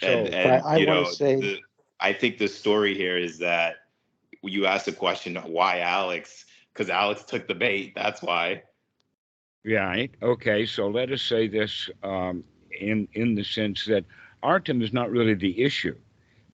[0.00, 1.58] So, and But and I you know say- the,
[2.00, 3.76] i think the story here is that
[4.42, 8.62] you asked the question why alex because alex took the bait that's why
[9.64, 10.10] right.
[10.22, 10.66] Okay.
[10.66, 12.44] So let us say this um,
[12.80, 14.04] in in the sense that
[14.42, 15.96] Artem is not really the issue.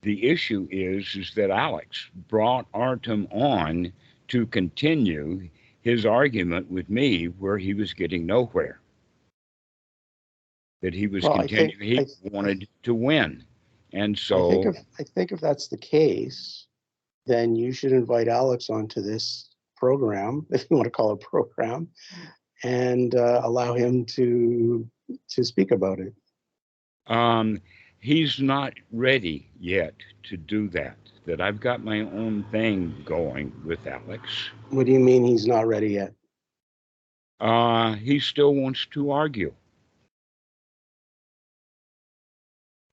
[0.02, 3.92] The issue is is that Alex brought Artem on
[4.28, 5.48] to continue
[5.80, 8.80] his argument with me where he was getting nowhere.
[10.82, 13.44] That he was Well, I think- continuing, he I- wanted to win.
[13.92, 16.66] And I so, think if, I think if that's the case,
[17.26, 21.26] then you should invite Alex onto this program, if you want to call it a
[21.26, 21.88] program,
[22.62, 24.86] and uh, allow him to,
[25.30, 26.12] to speak about it.
[27.06, 27.60] um,
[28.00, 30.96] he's not ready yet to do that.
[31.26, 34.50] That I've got my own thing going with Alex.
[34.70, 36.12] What do you mean he's not ready yet?
[37.40, 39.52] Uh, he still wants to argue.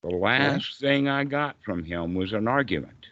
[0.07, 3.07] The last thing I got from him was an argument.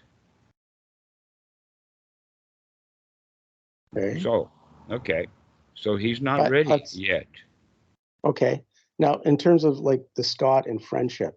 [3.97, 4.19] Okay.
[4.19, 4.51] So,
[4.91, 5.25] okay.
[5.73, 7.25] So he's not ready yet.
[8.23, 8.63] Okay.
[8.99, 11.35] Now, in terms of like the Scott and friendship,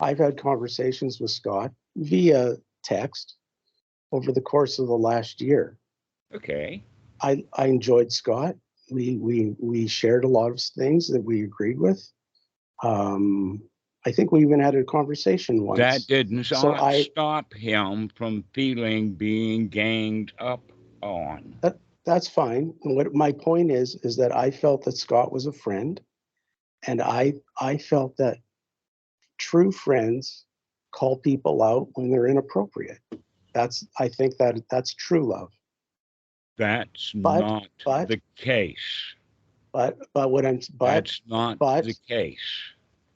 [0.00, 3.36] I've had conversations with Scott via text
[4.10, 5.76] over the course of the last year.
[6.34, 6.82] Okay.
[7.20, 8.54] I, I enjoyed Scott.
[8.90, 12.02] We, we, we shared a lot of things that we agreed with.
[12.82, 13.62] Um,
[14.06, 15.78] I think we even had a conversation once.
[15.78, 20.62] That didn't So stop, I- stop him from feeling being ganged up
[21.02, 21.58] on.
[22.04, 22.74] that's fine.
[22.84, 26.00] And what my point is, is that I felt that Scott was a friend.
[26.86, 28.38] And I, I felt that
[29.38, 30.44] true friends
[30.90, 32.98] call people out when they're inappropriate.
[33.54, 35.50] That's, I think that that's true love.
[36.58, 38.76] That's But- not but- the case.
[39.72, 42.38] But, but what I'm, but, That's not but- the case.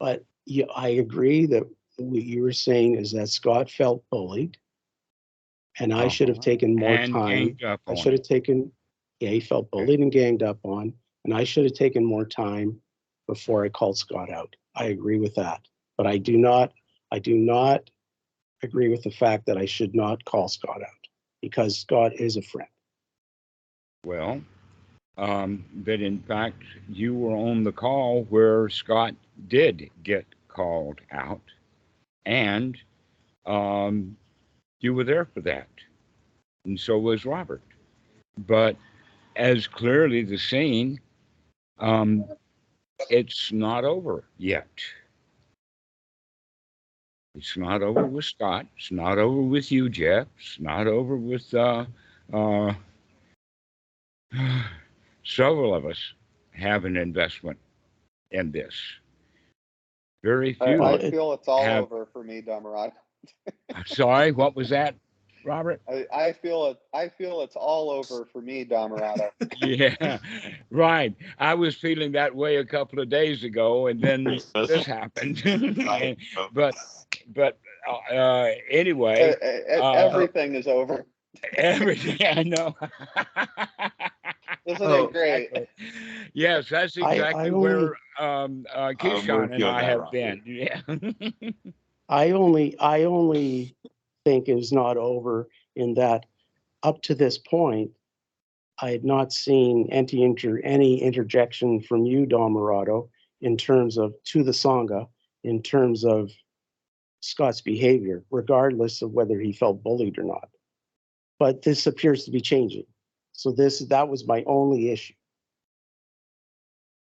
[0.00, 1.64] but yeah, I agree that
[1.98, 4.56] what you were saying is that Scott felt bullied.
[5.80, 6.44] And I should have Uh-huh.
[6.44, 7.28] taken more and time.
[7.28, 8.72] ganged up I on should have taken,
[9.20, 10.92] yeah, he felt bullied and ganged up on,
[11.24, 12.82] and I should have taken more time
[13.28, 14.56] before I called Scott out.
[14.74, 15.68] I agree with that.
[15.96, 16.72] But I do not,
[17.12, 17.90] I do not
[18.62, 21.08] agree with the fact that I should not call Scott out
[21.42, 22.70] because Scott is a friend.
[24.04, 24.42] Well,
[25.16, 29.14] um, that in fact, you were on the call where Scott
[29.48, 30.26] did get
[30.58, 31.40] called out.
[32.26, 32.76] And
[33.46, 34.16] um,
[34.80, 35.68] you were there for that.
[36.64, 37.62] And so was Robert.
[38.46, 38.76] But
[39.36, 41.00] as clearly the scene,
[41.78, 42.24] um,
[43.08, 44.68] it's not over yet.
[47.36, 48.66] It's not over with Scott.
[48.76, 50.26] It's not over with you, Jeff.
[50.40, 51.84] It's not over with uh,
[52.32, 52.74] uh,
[55.24, 56.14] several of us
[56.50, 57.58] have an investment
[58.32, 58.74] in this.
[60.22, 60.82] Very few.
[60.82, 62.92] I it- feel it's all have- over for me, Dhammarato.
[63.74, 64.94] I'm Sorry, what was that,
[65.44, 65.80] Robert?
[65.88, 66.78] I, I feel it.
[66.94, 69.30] I feel it's all over for me, Dhammarato.
[69.60, 70.18] Yeah,
[70.70, 71.14] right.
[71.38, 75.42] I was feeling that way a couple of days ago, and then this happened.
[76.52, 76.74] but,
[77.34, 77.58] but
[77.88, 79.34] uh, uh, anyway,
[79.80, 81.04] uh, Everything is over.
[81.56, 82.76] everything I know.
[84.68, 85.50] Isn't Oh, it great?
[86.34, 90.12] yes, that's I- exactly I where um, uh, Keyshawn and I have Rob.
[90.12, 90.42] been.
[90.44, 90.80] Yeah.
[92.10, 93.76] I only, I only
[94.24, 96.26] think it was not over in that
[96.82, 97.90] up to this point,
[98.80, 103.08] I had not seen any inter, any interjection from you, Dhammarato,
[103.40, 105.08] in terms of to the Sangha,
[105.44, 106.30] in terms of
[107.20, 110.48] Scott's behavior, regardless of whether he felt bullied or not.
[111.38, 112.84] But this appears to be changing.
[113.38, 115.14] So this, that was my only issue.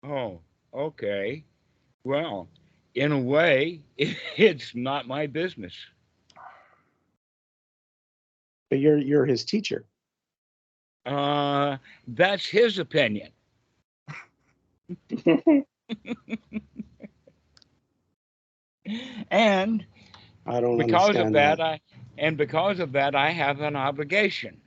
[0.05, 0.41] Oh,
[0.75, 1.45] okay.
[2.03, 2.49] Well,
[2.97, 5.73] in a way, it's not my business.
[8.71, 9.85] But you're, you're his teacher.
[11.07, 11.77] Uh,
[12.09, 13.31] that's his opinion.
[19.31, 19.87] and
[20.45, 21.81] I don't because of understand that, I
[22.19, 24.61] and because of that, I have an obligation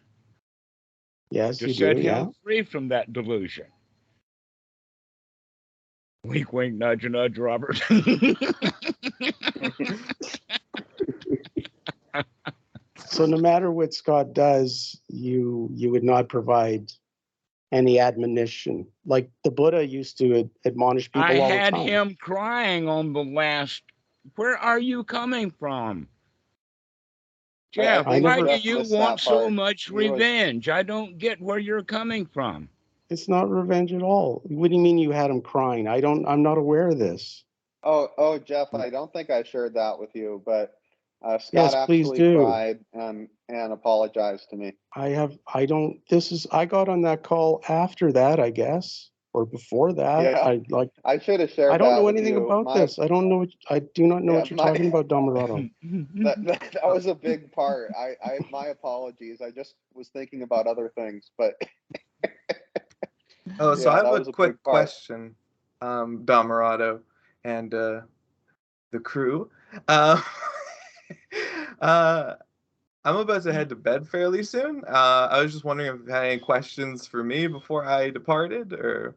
[1.32, 2.26] Yes, to you set do, him yeah.
[2.44, 3.68] free from that delusion.
[6.26, 7.82] Wink, wink, nudge, nudge, Robert.
[13.20, 16.92] So no matter what Scott does, you, you would not provide
[17.72, 21.88] any admonition, like the Buddha used to ad- admonish people I all had the time.
[21.88, 23.84] him crying on the last.
[24.36, 26.08] Where are you coming from?
[27.78, 29.54] I- I Jeff, why do you want so part.
[29.54, 30.70] much revenge?
[30.70, 32.70] I don't get where you're coming from.
[33.10, 34.42] It's not revenge at all.
[34.46, 35.88] What do you mean you had him crying?
[35.88, 37.44] I don't, I'm not aware of this.
[37.84, 40.74] Oh, oh, Jeff, I don't think I shared that with you, but
[41.24, 42.38] uh, Yes, Scott please actually do.
[42.38, 44.74] cried and and apologized to me.
[44.96, 49.10] I have, I don't, this is, I got on that call after that, I guess,
[49.34, 50.24] or before that.
[50.24, 50.40] Yeah.
[50.40, 51.72] I like, I should have shared.
[51.72, 52.46] I don't that know anything you.
[52.46, 52.98] about My- this.
[53.00, 55.70] I don't know, what I do not know Yeah, what you're my- talking about, Dhammarato.
[56.24, 57.92] That, that, that was a big part.
[57.98, 59.42] I, I, my apologies.
[59.42, 61.54] I just was thinking about other things, but
[63.60, 65.36] Oh, so Yeah, I have a was a quick question,
[65.82, 67.00] um, Dhammarato
[67.44, 68.02] and uh,
[68.92, 69.50] the crew.
[69.88, 70.22] Uh,
[71.82, 72.36] uh,
[73.06, 74.84] I'm about to head to bed fairly soon.
[74.88, 78.74] Uh, I was just wondering if you had any questions for me before I departed,
[78.74, 79.16] or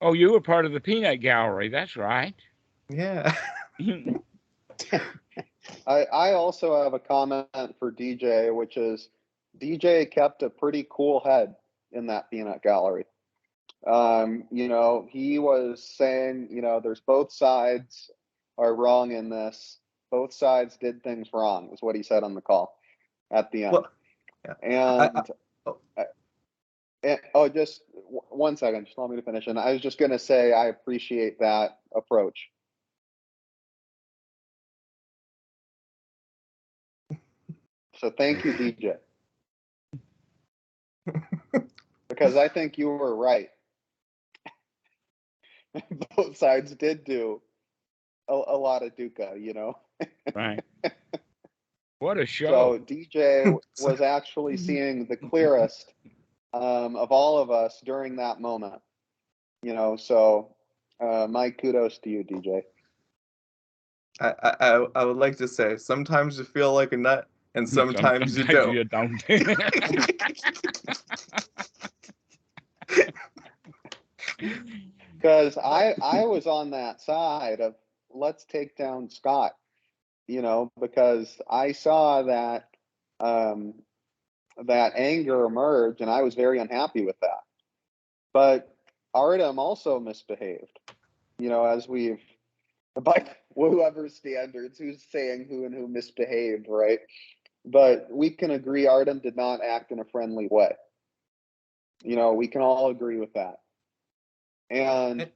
[0.00, 1.68] oh, you were part of the peanut gallery.
[1.68, 2.34] That's right.
[2.88, 3.34] yeah.
[5.86, 7.48] I, I also have a comment
[7.78, 9.08] for DJ, which is
[9.58, 11.54] DJ kept a pretty cool head
[11.92, 13.04] in that peanut gallery.
[13.86, 18.10] Um, you know, he was saying, you know, there's both sides
[18.58, 19.78] are wrong in this.
[20.10, 22.78] Both sides did things wrong, is what he said on the call
[23.30, 23.72] at the end.
[23.72, 23.86] Well,
[24.44, 24.54] yeah.
[24.62, 25.22] And, I-
[25.66, 25.78] oh.
[25.96, 26.04] uh,
[27.02, 29.46] and oh, just w- one second, just allow me to finish.
[29.46, 32.50] And I was just gonna say, I appreciate that approach.
[37.98, 38.96] So thank you, DJ.
[42.08, 43.48] because I think you were right.
[46.16, 47.40] Both sides did do
[48.28, 49.78] a, a lot of dukkha, you know.
[50.34, 50.62] right.
[51.98, 52.76] What a show!
[52.76, 52.78] So.
[52.78, 55.92] DJ was actually seeing the clearest
[56.52, 58.80] um, of all of us during that moment.
[59.62, 60.54] You know, so
[61.00, 62.62] uh, my kudos to you, DJ.
[64.20, 67.68] I, I I- I would like to say sometimes you feel like a nut and
[67.68, 68.88] sometimes you don't.
[68.90, 69.22] don't.
[75.20, 77.74] because I I was on that side of
[78.16, 79.52] let's take down Scott,
[80.26, 82.68] you know, because I saw that
[83.20, 83.74] um,
[84.64, 87.40] that anger emerge, and I was very unhappy with that.
[88.32, 88.74] But
[89.14, 90.78] Artem also misbehaved,
[91.38, 92.20] you know, as we've
[93.00, 97.00] by whoever standards, who's saying who and who misbehaved, right?
[97.64, 100.72] But we can agree Artem did not act in a friendly way.
[102.02, 103.60] You know, we can all agree with that.
[104.70, 105.30] And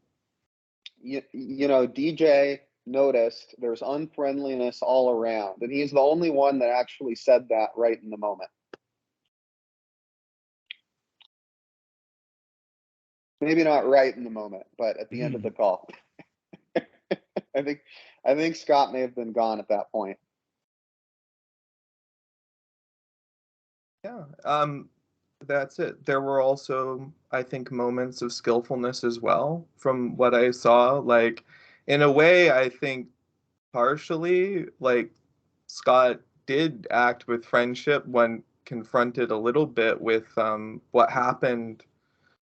[1.03, 6.71] you, you know, DJ noticed there's unfriendliness all around, and he's the only one that
[6.71, 8.51] actually said that right in the moment.
[13.41, 15.89] Maybe not right in the moment, but at the end of the call.
[16.77, 17.81] I think
[18.25, 20.19] I think Scott may have been gone at that point.
[24.05, 24.25] Yeah.
[24.45, 24.91] Um
[25.47, 26.05] that's it.
[26.05, 30.99] There were also I think moments of skillfulness as well from what I saw.
[30.99, 31.45] Like
[31.91, 33.09] in a way I think
[33.73, 35.11] partially like
[35.67, 41.83] Scott did act with friendship when confronted a little bit with um what happened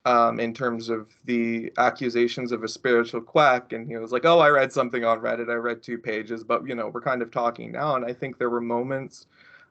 [0.07, 4.39] um in terms of the accusations of a spiritual quack and he was like, "Oh,
[4.39, 5.51] I read something on Reddit.
[5.51, 8.39] I read two pages, but you know, we're kind of talking now." And I think
[8.39, 9.27] there were moments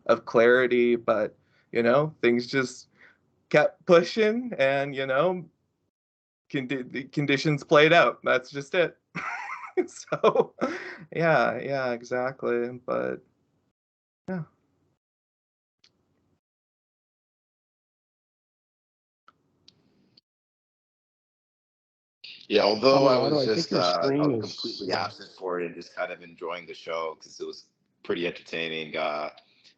[0.05, 1.35] of clarity, but
[1.71, 2.89] you know things just
[3.49, 5.43] kept pushing and you know
[6.51, 8.95] condi- the conditions played out that's just it
[9.87, 10.53] so
[11.15, 13.19] yeah yeah exactly but
[14.29, 14.43] yeah
[22.47, 25.65] Yeah, although I was I just uh, I screen was is- completely absent for it
[25.65, 27.65] and just kind of enjoying the show because it was
[28.03, 28.95] pretty entertaining.
[28.97, 29.29] Uh,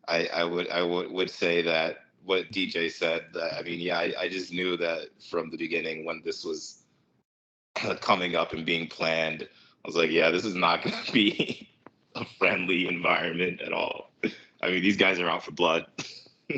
[0.07, 3.27] I, I would I would, would say that what DJ said.
[3.33, 6.83] That, I mean, yeah, I, I just knew that from the beginning when this was
[8.01, 9.47] coming up and being planned.
[9.85, 11.69] I was like, yeah, this is not going to be
[12.15, 14.09] a friendly environment at all.
[14.63, 15.85] I mean, these guys are out for blood.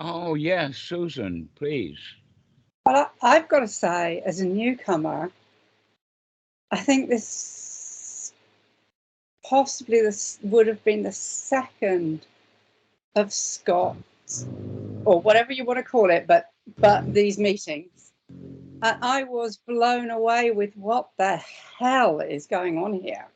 [0.00, 2.00] oh yes, Susan, please.
[2.84, 5.30] Well, I, I've got to say, as a newcomer,
[6.72, 8.32] I think this
[9.44, 12.26] possibly this would have been the second
[13.14, 14.46] of Scott's,
[15.04, 17.99] or whatever you want to call it, but but these meetings.
[18.82, 21.36] I was blown away with what the
[21.78, 23.26] hell is going on here.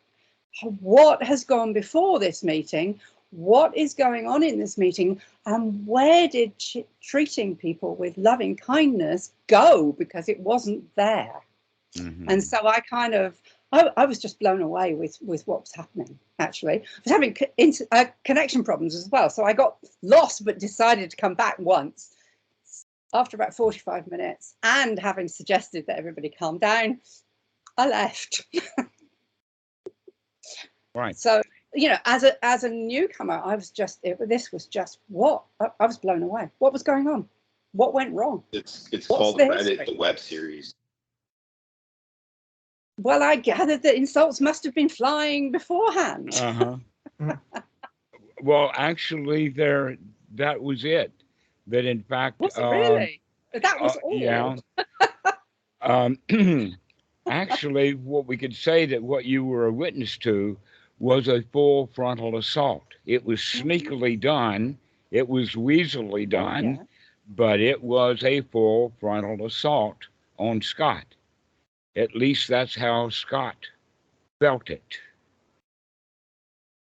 [0.81, 3.01] What has gone before this meeting?
[3.31, 5.21] What is going on in this meeting?
[5.47, 9.93] And where did ch- treating people with loving kindness go?
[9.93, 11.41] Because it wasn't there.
[11.97, 12.27] Mhm.
[12.29, 13.41] And so I kind of,
[13.73, 16.81] I, I was just blown away with, with what was happening, actually.
[16.81, 19.29] I was having co- inter, uh, connection problems as well.
[19.29, 22.14] So I got lost, but decided to come back once
[23.15, 26.99] after about 45 minutes and having suggested that everybody calm down.
[27.79, 28.45] I left.
[30.95, 31.17] right.
[31.17, 31.41] So,
[31.73, 35.45] you know, as a as a newcomer, I was just it, this was just what
[35.61, 36.51] I, I was blown away.
[36.59, 37.29] What was going on?
[37.73, 38.45] What went wrong?
[38.53, 39.87] It's it's What's called the Reddit, history?
[39.87, 40.75] the web series.
[42.99, 46.35] Well, I gathered that insults must have been flying beforehand.
[46.37, 46.77] Uh
[47.21, 47.21] huh.
[48.43, 49.97] well, actually, there
[50.35, 51.13] that was it.
[51.67, 53.21] That in fact, was it um, really?
[53.55, 54.17] That was uh, all.
[54.19, 54.57] yeah.
[55.81, 56.19] um,
[57.29, 60.59] actually, what we could say that what you were a witness to
[60.99, 62.85] was a full frontal assault.
[63.07, 64.79] It was sneakily done.
[65.11, 66.83] It was weaselly done, Yeah.
[67.37, 69.99] but it was a full frontal assault
[70.39, 71.05] on Scott.
[71.97, 73.57] At least that's how Scott
[74.41, 74.99] felt it.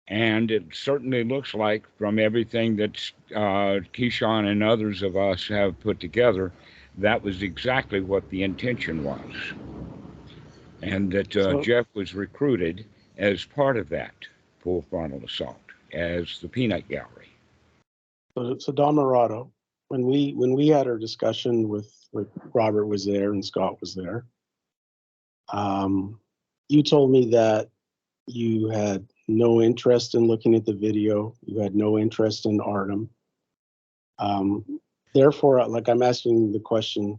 [0.09, 2.99] And it certainly looks like, from everything that
[3.35, 6.53] uh, Keyshawn and others of us have put together,
[6.99, 9.21] that was exactly what the intention was.
[10.83, 12.85] And that uh, So- Jeff was recruited
[13.17, 14.15] as part of that
[14.61, 15.57] full frontal assault
[15.93, 17.29] as the peanut gallery.
[18.37, 19.51] So, so Dhammarato,
[19.89, 23.95] when we when we had our discussion with with Robert was there and Scott was
[23.95, 24.25] there,
[25.53, 26.19] um,
[26.69, 27.69] you told me that
[28.27, 31.35] you had no interest in looking at the video.
[31.45, 33.09] You had no interest in Artem.
[34.19, 34.81] Um,
[35.15, 37.19] therefore, like I'm asking the question,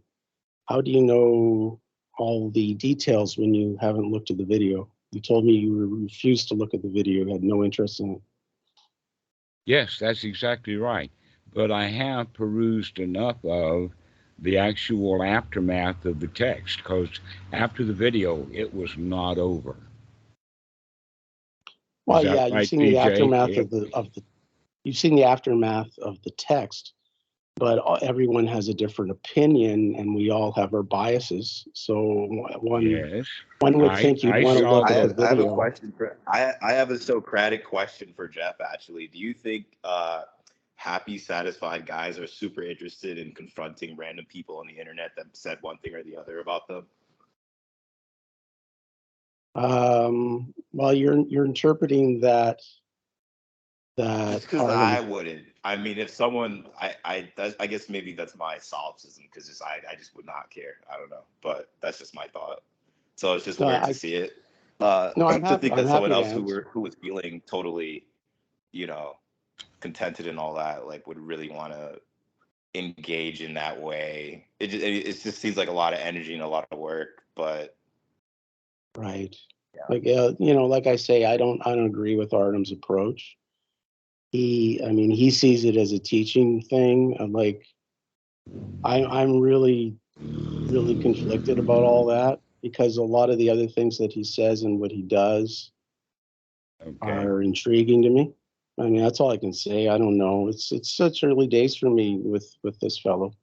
[0.66, 1.80] how do you know
[2.18, 4.90] all the details when you haven't looked at the video?
[5.12, 8.22] You told me you refused to look at the video, had no interest in it.
[9.66, 11.12] Yes, that's exactly right.
[11.54, 13.92] but I have perused enough of
[14.40, 17.20] the actual aftermath of the text because
[17.52, 19.76] after the video, it was not over.
[22.06, 23.12] Well, yeah, you've right, seen the BJ?
[23.12, 23.62] aftermath Yeah.
[23.62, 24.24] of the, of the,
[24.84, 26.94] you've seen the aftermath of the text,
[27.56, 31.66] but everyone has a different opinion and we all have our biases.
[31.74, 32.28] So
[32.62, 33.26] one, Yes.
[33.60, 35.40] one would I- think you'd I want to look I at have, the I have
[35.40, 39.08] a question for I I have a Socratic question for Jeff actually.
[39.08, 40.24] Do you think uh
[40.76, 45.58] happy satisfied guys are super interested in confronting random people on the internet that said
[45.62, 46.86] one thing or the other about them?
[49.56, 52.62] Um, well, you're, you're interpreting that,
[53.98, 54.42] that.
[54.42, 55.46] Because I wouldn't.
[55.64, 59.62] I mean, if someone, I, I, that's, I guess maybe that's my solipsism because just
[59.64, 60.76] I, I just would not care.
[60.92, 62.64] I don't know, but that's just my thought.
[63.16, 64.34] So it's just No, weird I- to see it.
[64.80, 66.82] Uh, No, I'm to happy- think I'm that someone happy to else who were who
[66.82, 68.06] was feeling totally,
[68.72, 69.14] you know,
[69.80, 72.00] contented and all that, like would really want to
[72.74, 74.48] engage in that way.
[74.60, 76.80] It just, it, it just seems like a lot of energy and a lot of
[76.80, 77.78] work, but
[78.98, 79.36] Right.
[79.76, 79.82] Yeah.
[79.90, 83.38] Like, uh, you know, like I say, I don't, I don't agree with Artem's approach.
[84.32, 87.18] He, I mean, he sees it as a teaching thing.
[87.20, 87.66] I'm like,
[88.84, 89.96] I, I'm really,
[90.70, 94.64] really conflicted about all that because a lot of the other things that he says
[94.64, 95.72] and what he does
[96.82, 96.98] Okay.
[97.02, 98.34] are intriguing to me.
[98.80, 99.88] I mean, that's all I can say.
[99.88, 100.48] I don't know.
[100.48, 103.34] It's, it's such early days for me with, with this fellow.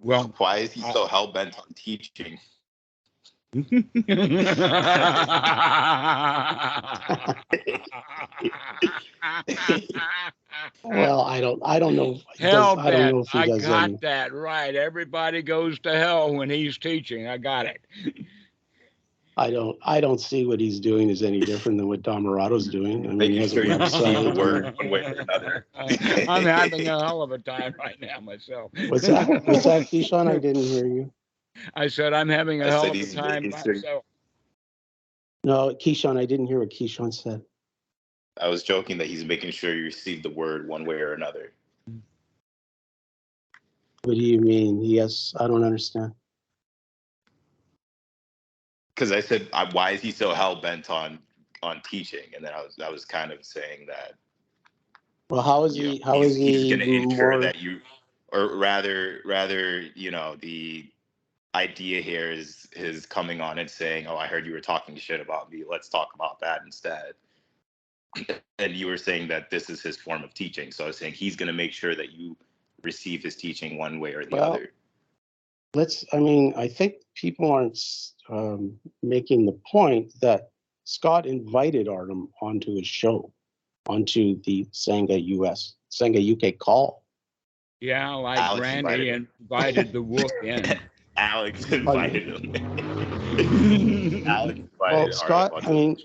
[0.00, 2.38] Well, why is he so hell bent on teaching?
[10.84, 12.14] Well, I don't, I don't know.
[12.14, 13.96] He does- hell I don't know if he I does got any.
[14.02, 14.74] that right.
[14.74, 17.26] Everybody goes to hell when he's teaching.
[17.26, 17.80] I got it.
[19.36, 23.06] I don't, I don't see what he's doing is any different than what Dhammarato's doing.
[23.08, 25.66] I mean, he Making has sure you receive the word one way or another.
[25.76, 28.72] I'm having a hell of a time right now myself.
[28.88, 29.28] What's that?
[29.46, 30.28] What's that, Keyshawn?
[30.28, 31.12] I didn't hear you.
[31.74, 34.04] I said I'm having a I hell of a he's time making myself.
[35.44, 37.42] No, Keyshawn, I didn't hear what Keyshawn said.
[38.40, 41.52] I was joking that he's making sure you receive the word one way or another.
[44.04, 44.82] What do you mean?
[44.84, 46.12] Yes, I don't understand.
[48.94, 51.18] Because I said, I, why is he so hell bent on
[51.62, 52.24] on teaching?
[52.34, 54.14] And then I was I was kind of saying that
[55.30, 57.40] Well, how is you know, he, how he's, is he he's going to ensure more,
[57.40, 57.80] that you,
[58.32, 60.86] or rather rather you know the
[61.54, 65.20] idea here is his coming on and saying, "Oh, I heard you were talking shit
[65.20, 65.64] about me.
[65.68, 67.14] Let's talk about that instead."
[68.60, 70.72] And you were saying that this is his form of teaching.
[70.72, 72.36] So I was saying he's going to make sure that you
[72.82, 74.72] receive his teaching one way or the Well, other.
[75.74, 77.78] let's, I mean, I think people aren't
[78.28, 80.50] um, making the point that
[80.82, 83.32] Scott invited Artem onto his show,
[83.88, 87.04] onto the Sangha US, Sangha UK call.
[87.80, 90.64] Yeah, like Alex Randy invited invited the wolf in.
[91.18, 92.54] Alex invited him.
[94.26, 95.96] Alex invited Well, Scott, I mean.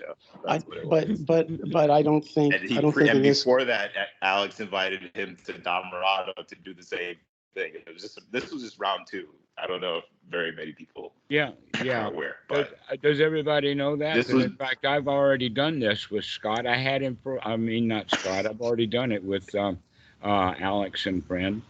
[0.45, 1.05] I, That's what it was.
[1.19, 3.63] but, but, but I don't think, And, he, I don't think and in this, before
[3.65, 3.91] that,
[4.21, 7.15] Alex invited him to Don Morado to do the same
[7.53, 7.73] thing.
[7.75, 9.27] It was just this was just round two.
[9.57, 12.07] I don't know if very many people Yeah, are yeah.
[12.07, 14.15] aware, but does everybody know that?
[14.15, 16.65] This was- in fact, I've already done this with Scott.
[16.65, 18.47] I had him for, I mean, not Scott.
[18.47, 19.77] I've already done it with um,
[20.23, 21.61] uh, Alex and friend,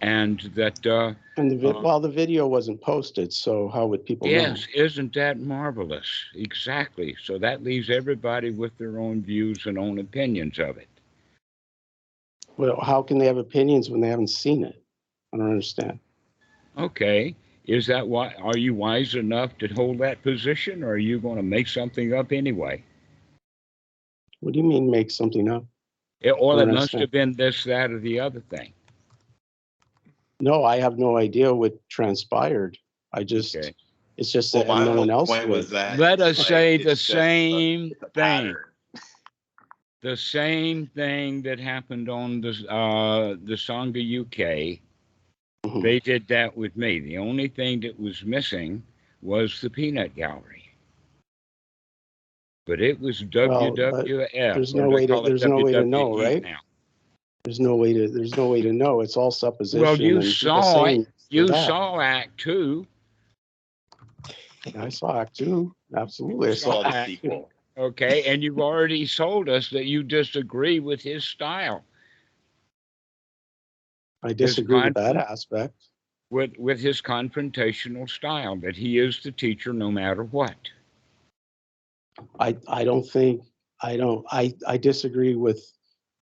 [0.00, 4.04] and that uh, and the, vi- uh, well, the video wasn't posted, so how would
[4.04, 4.34] people know?
[4.34, 6.06] yes, isn't that marvelous?
[6.34, 7.16] Exactly.
[7.22, 10.88] So that leaves everybody with their own views and own opinions of it.
[12.56, 14.82] Well, how can they have opinions when they haven't seen it?
[15.32, 15.98] I don't understand.
[16.76, 17.34] Okay.
[17.66, 18.34] Is that why?
[18.34, 22.12] Are you wise enough to hold that position, or are you going to make something
[22.14, 22.82] up anyway?
[24.40, 25.64] What do you mean make something up?
[26.20, 28.72] It, well, I it must have been this, that, or the other thing.
[30.40, 32.78] No, I have no idea what transpired.
[33.12, 33.74] I just, Okay.
[34.16, 36.96] it's just well, that no one else point was that Let us like, say the
[36.96, 38.54] same a thing.
[40.02, 44.80] The same thing that happened on the uh, the Sangha UK.
[45.66, 45.82] Mhm.
[45.82, 47.00] They did that with me.
[47.00, 48.82] The only thing that was missing
[49.20, 50.70] was the peanut gallery.
[52.66, 54.54] But it was Well, WWF.
[54.54, 56.42] there's no way to- there's no way to know, right?
[56.42, 56.60] now.
[57.44, 59.00] There's no way to, there's no way to know.
[59.00, 59.80] It's all supposition.
[59.80, 61.06] Well, you saw it.
[61.30, 61.66] You that.
[61.66, 62.86] saw Act Two.
[64.76, 65.74] I saw Act Two.
[65.96, 66.50] Absolutely.
[66.50, 67.50] I saw Saw the sequel.
[67.78, 71.82] Okay, and you've already told us that you disagree with his style,
[74.22, 75.74] I disagree with that aspect.
[76.28, 78.56] with with his confrontational style.
[78.56, 80.56] That he is the teacher no matter what.
[82.38, 83.44] I, I don't think,
[83.80, 85.64] I don't, I, I disagree with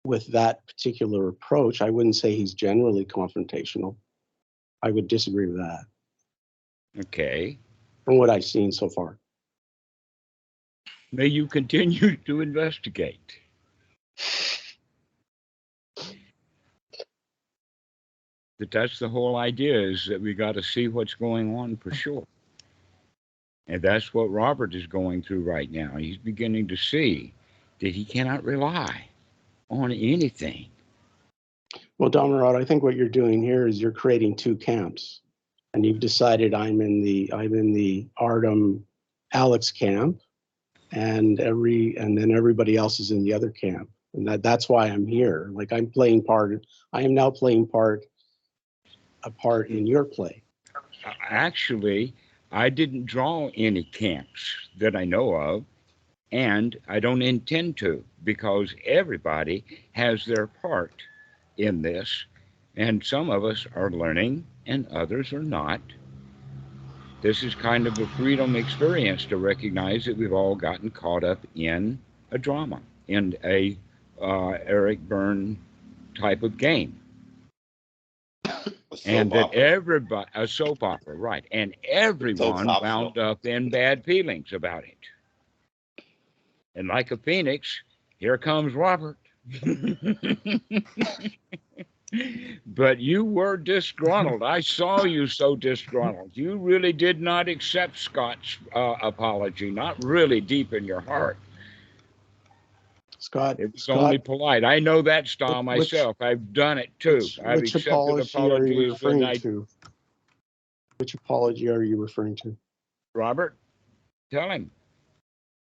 [0.04, 1.82] with that particular approach.
[1.82, 3.96] I wouldn't say he's generally confrontational.
[4.82, 5.84] I would disagree with that
[6.98, 7.58] Okay.
[8.04, 9.18] from what I've seen so far.
[11.12, 13.40] May you continue to investigate.
[18.58, 21.94] But that's the whole idea is that we got to see what's going on for
[21.94, 22.26] sure.
[23.68, 25.96] And that's what Robert is going through right now.
[25.96, 27.32] He's beginning to see
[27.80, 29.08] that he cannot rely
[29.70, 30.66] on anything.
[31.98, 35.20] Well, Dhammarato, I think what you're doing here is you're creating two camps.
[35.74, 38.84] And you've decided I'm in the, I'm in the Artem
[39.32, 40.20] Alex camp.
[40.92, 43.90] And every, and then everybody else is in the other camp.
[44.14, 45.50] And that, that's why I'm here.
[45.52, 48.06] Like I'm playing part, I am now playing part,
[49.24, 50.42] a part in your play.
[51.28, 52.14] Actually,
[52.50, 55.64] I didn't draw any camps that I know of,
[56.32, 61.02] and I don't intend to because everybody has their part
[61.56, 62.26] in this,
[62.76, 65.80] and some of us are learning and others are not.
[67.20, 71.46] This is kind of a freedom experience to recognize that we've all gotten caught up
[71.54, 72.00] in
[72.30, 73.78] a drama, in a
[74.20, 75.58] uh, Eric Berne
[76.14, 77.00] type of game
[79.04, 79.52] and that opera.
[79.52, 84.98] everybody a soap opera right and everyone wound up in bad feelings about it
[86.78, 87.82] and like a phoenix
[88.18, 89.18] here comes robert.
[92.66, 94.42] But you were disgruntled.
[94.42, 96.30] I saw you so disgruntled.
[96.32, 101.36] You really did not accept scott's uh, apology not really deep in your heart.
[103.18, 104.64] Scott, it was Scott, only polite.
[104.64, 106.16] I know that style Which- myself.
[106.20, 107.16] I've done it too.
[107.16, 109.66] which, i've which accepted apology are you referring I to?
[110.96, 112.56] Which apology are you referring to?
[113.14, 113.56] Robert,
[114.30, 114.70] tell him.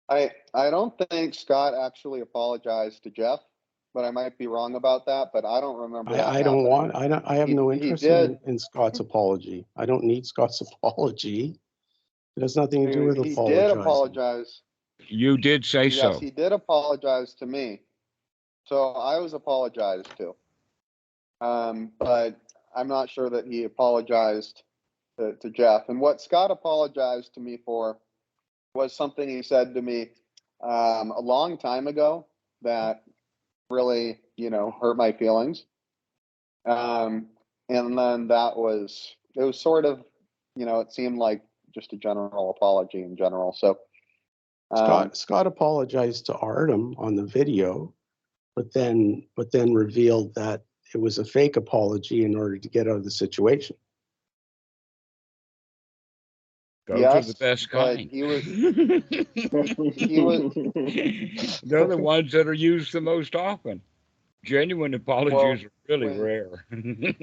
[0.09, 3.41] I I don't think Scott actually apologized to Jeff,
[3.95, 5.31] but I might be wrong about that.
[5.33, 6.15] But I don't remember.
[6.15, 6.71] that I, I don't happening.
[6.71, 8.39] want, I don't, I have He- no he interest in, did.
[8.47, 9.67] in Scott's apology.
[9.77, 11.59] I don't need Scott's apology.
[12.37, 13.81] It has nothing to do with He did apologizing.
[13.81, 14.61] apologize.
[15.09, 16.21] You did say Yes, so.
[16.21, 17.83] he did apologize to me.
[18.67, 20.35] So I was apologized to.
[21.41, 22.37] Um, but
[22.75, 24.63] I'm not sure that he apologized
[25.19, 25.89] to, to Jeff.
[25.89, 27.99] And what Scott apologized to me for
[28.75, 30.11] was something he said to me
[30.63, 32.27] um, a long time ago
[32.63, 33.05] that
[33.71, 35.65] really, you know, hurt my feelings.
[36.67, 37.27] Um,
[37.69, 40.05] and then that was, it was sort of,
[40.57, 41.43] you know, it seemed like
[41.75, 43.53] just a general apology in general.
[43.53, 43.79] So,
[44.71, 47.93] um, Scott, Scott apologized to Artem on the video,
[48.57, 50.65] but then, but then revealed that
[50.95, 53.77] it was a fake apology in order to get out of the situation.
[56.87, 58.11] Those are Yes, the best but kind.
[58.11, 58.45] he was,
[59.97, 60.53] he was,
[61.63, 63.81] They're the ones that are used the most often.
[64.45, 66.67] Genuine apologies are really when- rare.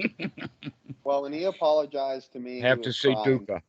[1.04, 2.54] well, when he apologized to me.
[2.54, 3.46] he Have to was see crying.
[3.46, 3.62] dukkha.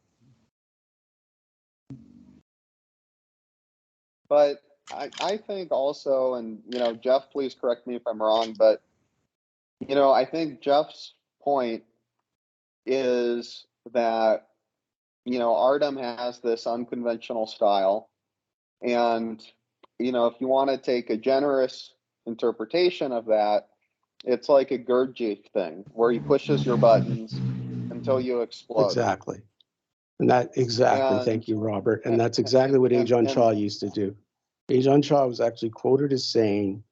[4.29, 8.55] But I, I think also, and you know, Jeff, please correct me if I'm wrong,
[8.57, 8.81] but
[9.87, 11.83] you know, I think Jeff's point
[12.85, 14.47] is that
[15.25, 18.09] you know Artem has this unconventional style,
[18.81, 19.41] and
[19.99, 21.93] you know, if you want to take a generous
[22.25, 23.67] interpretation of that,
[24.25, 27.33] it's like a Gurdjieff thing where he pushes your buttons
[27.91, 28.85] until you explode.
[28.85, 29.41] Exactly.
[30.19, 32.01] And that, exactly, thank you, Robert.
[32.05, 34.15] And and- that's exactly what and- Ajahn Chah used to do.
[34.69, 36.83] Ajahn Chah was actually quoted as saying,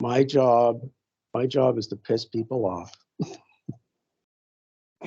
[0.00, 0.88] my job,
[1.34, 2.92] my job is to piss people off.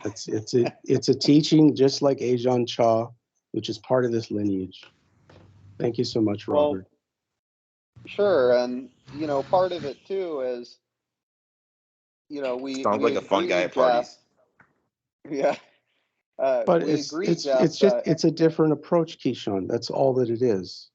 [0.06, 3.08] It's, it's a, it's a teaching just like Ajahn Chah,
[3.52, 4.82] which is part of this lineage.
[5.80, 6.88] Thank you so much, Well, Robert.
[8.06, 10.78] Sure, and you know, part of it too is,
[12.30, 14.18] you know, we Sounds we like a fun guy agree, at parties.
[15.26, 15.56] Jeff- Yeah.
[16.40, 19.68] Uh, But it's, agree, it's, Jeff, it's just, it's a different approach, Keyshawn.
[19.68, 20.90] That's all that it is.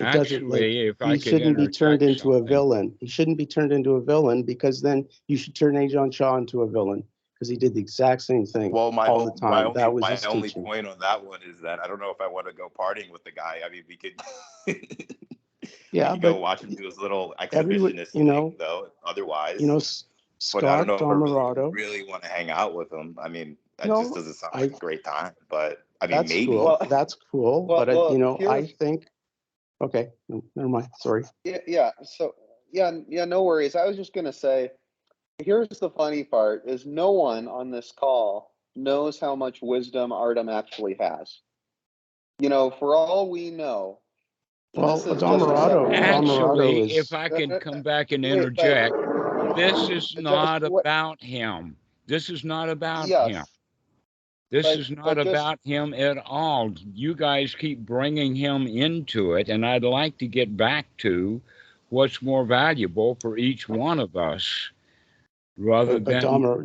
[0.00, 2.96] It doesn't like, Actually, if I he could shouldn't be turned interject into a villain.
[2.98, 6.62] He shouldn't be turned into a villain because then you should turn Ajahn Chah into
[6.62, 7.04] a villain
[7.40, 8.70] because he did the exact same thing.
[8.70, 9.66] Well, my, all whole, the my time.
[9.68, 10.62] only, That was my his only teaching.
[10.62, 13.10] point on that one is that I don't know if I want to go partying
[13.10, 13.60] with the guy.
[13.64, 14.12] I mean, we could,
[14.66, 18.88] we Yeah, could go watch him do his little everyone- exhibitionist you know- thing, though.
[19.06, 20.04] Otherwise, you know, S-
[20.52, 23.18] but I Scott don't know if I really, really want to hang out with him.
[23.22, 25.32] I mean, that No, just doesn't sound like a great time.
[25.48, 26.46] But I mean, that's maybe.
[26.46, 26.64] cool.
[26.66, 27.66] Well- That's cool.
[27.66, 29.06] well- But, I- you know, I think,
[29.80, 31.24] okay, never mind, sorry.
[31.44, 31.90] Yeah, yeah.
[32.02, 32.34] So
[32.70, 33.74] yeah, yeah, no worries.
[33.76, 34.70] I was just gonna say,
[35.44, 40.48] here's the funny part: is no one on this call knows how much wisdom Artem
[40.48, 41.40] actually has.
[42.38, 43.98] You know, for all we know,
[44.74, 48.12] Well, This is just a Dhammarato, separate- Dhammarato Actually, is, if I can come back
[48.12, 48.94] and interject,
[49.56, 51.76] this is not about him.
[52.06, 53.44] This is not about him.
[54.50, 56.72] This but- is not but this- about him at all.
[56.94, 61.40] You guys keep bringing him into it, and I'd like to get back to
[61.88, 64.70] what's more valuable for each one of us
[65.60, 66.64] rather but but than Damar-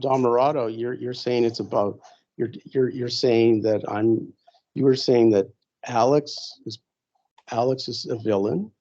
[0.70, 2.00] you're, you're saying it's about,
[2.38, 4.34] you're, you're, you're saying that I'm,
[4.74, 5.48] you were saying that
[5.86, 6.80] Alex is,
[7.52, 8.72] Alex is a villain.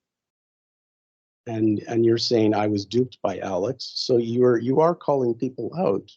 [1.46, 5.70] And, and you're saying I was duped by Alex, so you're, you are calling people
[5.76, 6.10] out.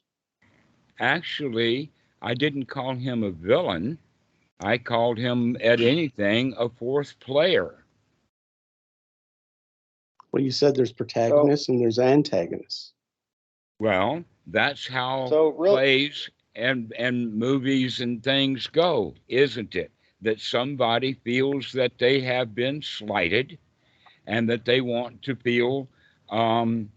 [0.99, 1.91] actually,
[2.21, 3.97] I didn't call him a villain.
[4.61, 7.83] I called him, at anything, a fourth player.
[10.31, 12.93] Well, you said there's protagonists and there's antagonists.
[13.80, 19.91] Well, that's how so real, plays and and movies and things go, isn't it?
[20.21, 23.57] That somebody feels that they have been slighted,
[24.25, 25.88] and that they want to feel
[26.30, 26.91] um,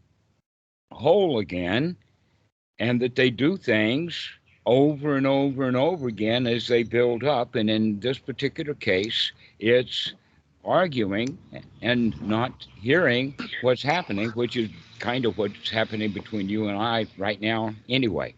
[0.93, 1.97] whole again,
[2.78, 4.31] and that they do things
[4.66, 7.55] over and over and over again as they build up.
[7.55, 10.14] And in this particular case, it's
[10.65, 11.39] arguing
[11.83, 17.07] and not hearing what's happening, which is kind of what's happening between you and I
[17.17, 18.35] right now, anyway.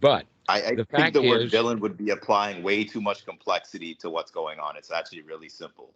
[0.00, 3.00] But I, I The think fact the word is- villain would be applying way too
[3.00, 4.76] much complexity to what's going on.
[4.76, 5.90] It's actually really simple.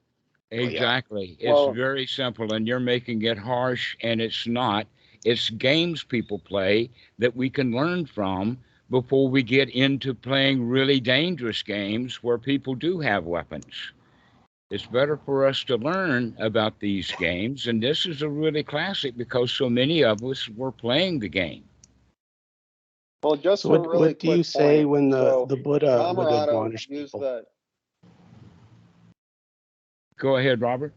[0.50, 0.58] yeah.
[0.62, 4.86] exactly, Well- it's very simple, and you're making it harsh, and it's not.
[5.24, 8.58] It's games people play that we can learn from
[8.90, 13.92] before we get into playing really dangerous games where people do have weapons.
[14.70, 19.16] It's better for us to learn about these games, and this is a really classic
[19.16, 21.64] because so many of us were playing the game.
[23.22, 26.06] well, just So what, really what do you quick say when the, So, the Buddha
[26.14, 27.20] would Dhammarato admonish people?
[27.20, 27.46] the
[30.18, 30.94] Go ahead, Robert.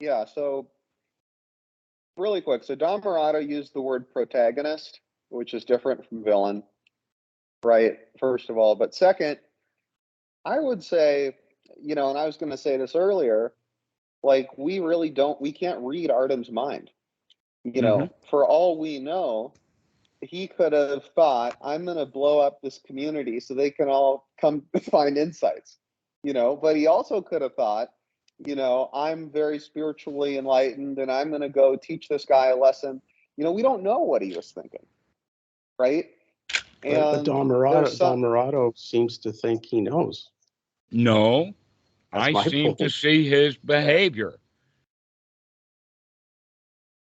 [0.00, 0.24] yeah.
[0.24, 0.68] So
[2.16, 2.64] really quick.
[2.64, 6.62] So Dhammarato used the word protagonist, which is different from villain,
[7.64, 7.98] right?
[8.18, 9.38] First of all, but second,
[10.44, 11.36] I would say,
[11.80, 13.52] you know, and I was going to say this earlier,
[14.22, 16.90] like we really don't, we can't read Artem's mind.
[17.64, 18.28] You know, mm-hmm.
[18.30, 19.52] for all we know,
[20.20, 24.28] he could have thought, I'm going to blow up this community so they can all
[24.40, 25.78] come find insights,
[26.22, 27.88] you know, but he also could have thought,
[28.38, 32.56] you know, I'm very spiritually enlightened and I'm going to go teach this guy a
[32.56, 33.00] lesson.
[33.36, 34.86] You know, we don't know what he was thinking,
[35.78, 36.06] right?
[36.82, 40.30] But, but Dhammarato, some- Dhammarato seems to think he knows.
[40.90, 41.54] No,
[42.12, 44.38] That's I my seem to see his behavior.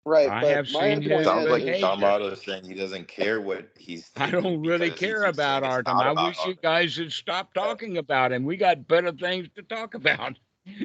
[0.06, 1.80] right, I but have my seen his point Sounds like behavior.
[1.80, 4.12] Tom Otto is saying he doesn't care what he's.
[4.18, 6.02] I don't really care about saying it's Artem.
[6.02, 8.44] I about wish you guys had stopped talking about him.
[8.46, 10.40] We got better things to talk about.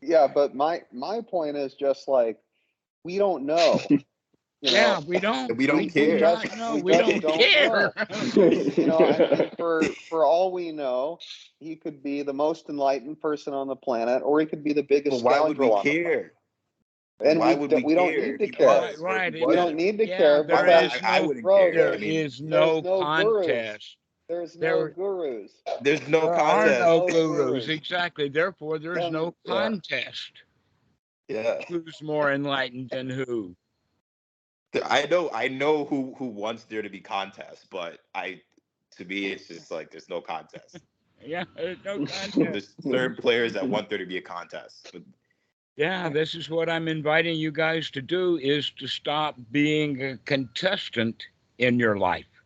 [0.00, 2.38] Yeah, but my my point is just like
[3.04, 3.80] we don't know.
[4.60, 5.56] You Yeah, know, we don't.
[5.56, 6.18] We don't do care.
[6.20, 6.74] not know.
[6.76, 7.92] We We just don't don't care.
[8.76, 11.18] you know, I mean, for for all we know,
[11.60, 14.82] he could be the most enlightened person on the planet, or he could be the
[14.82, 16.04] biggest Well, why would we on the planet.
[16.04, 16.32] care?
[17.24, 18.66] And Why we, would we we don't need to care.
[18.68, 19.28] Right, right.
[19.28, 21.26] If It he We don't need to yeah, care there because is I, I no-
[21.26, 21.92] wouldn't bro, care.
[21.94, 23.46] I mean, is no there's no gurus.
[23.46, 23.96] contest.
[24.28, 25.52] there's no there- gurus.
[25.82, 26.80] there's no there contest.
[26.80, 27.36] are no No gurus.
[27.64, 27.68] gurus.
[27.68, 28.28] Exactly.
[28.28, 29.52] Therefore, there's Then- no Yeah.
[29.52, 30.32] contest.
[31.28, 33.54] Yeah, Who's more enlightened than who?
[34.84, 35.30] I know.
[35.32, 38.42] I know who who wants there to be contest, but I,
[38.96, 40.80] to me, it's just like there's no contest.
[41.24, 42.36] Yeah, there's no contest.
[42.36, 44.90] there's certain players that want there to be a contest.
[44.92, 45.02] But
[45.76, 50.16] Yeah, this is what I'm inviting you guys to do is to stop being a
[50.18, 51.26] contestant
[51.58, 52.37] in your life.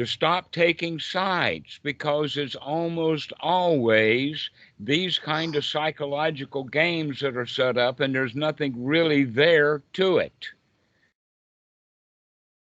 [0.00, 4.48] To stop taking sides because it's almost always
[4.78, 10.16] these kind of psychological games that are set up and there's nothing really there to
[10.16, 10.48] it.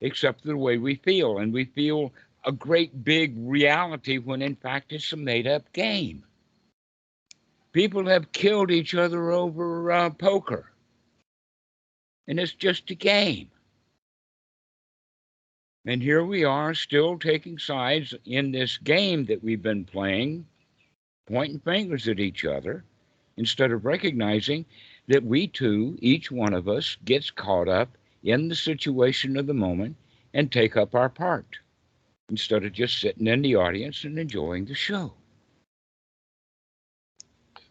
[0.03, 2.13] Except the way we feel and we feel
[2.45, 6.23] a great big reality when in fact it's a made up game.
[7.73, 10.71] People have killed each other over uh, poker.
[12.29, 13.52] And it's just a game.
[15.85, 20.47] And here we are still taking sides in this game that we've been playing,
[21.27, 22.85] pointing fingers at each other,
[23.37, 24.65] instead of recognizing
[25.09, 27.89] that we too, each one of us, gets caught up
[28.23, 29.97] in the situation of the moment
[30.35, 31.59] and take up our part
[32.29, 35.13] instead of just sitting in the audience and enjoying the show.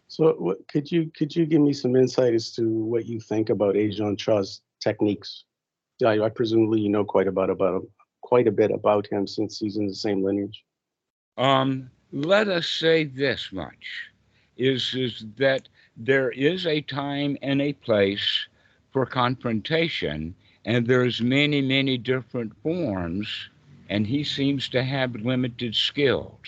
[0.08, 3.48] So what, could you, could you give me some insight as to what you think
[3.48, 5.44] about Ajahn Chah's techniques?
[6.04, 7.88] I, I presumably you know quite about, about, him-
[8.32, 10.64] quite a bit about him since he's in the same lineage.
[11.36, 14.10] Um, let us say this much
[14.56, 15.68] is, is that
[15.98, 18.46] there is a time and a place
[18.90, 23.28] for confrontation, and there's many, many different forms,
[23.90, 26.46] and he seems to have limited skills.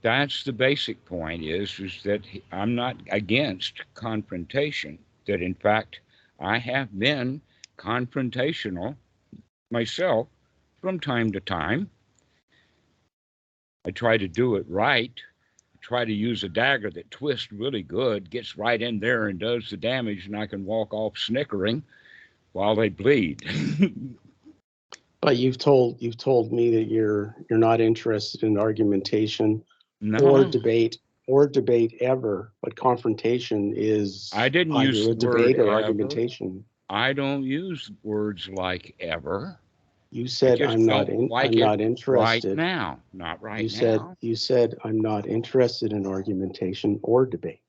[0.00, 2.22] That's the basic point is, is that
[2.52, 6.00] I'm not against confrontation, that in fact,
[6.40, 7.42] I have been
[7.78, 8.96] confrontational
[9.70, 10.28] myself
[10.80, 11.90] from time to time.
[13.84, 15.12] I try to do it right.
[15.74, 19.38] I try to use a dagger that twists really good, gets right in there and
[19.38, 21.82] does the damage, and I can walk off snickering
[22.52, 23.42] while they bleed.
[25.22, 29.62] But you've told, you've told me that you're, you're not interested in argumentation
[30.20, 30.98] or debate,
[31.28, 35.84] or debate ever, but confrontation is I didn't use a the word debate or ever.
[35.84, 36.64] argumentation.
[36.92, 39.58] I don't use words like ever.
[40.10, 42.56] You said, I'm not, don't in- like I'm it not Right interested.
[42.58, 44.16] now, not right You said, now.
[44.20, 47.62] you said, I'm not interested in argumentation or debate.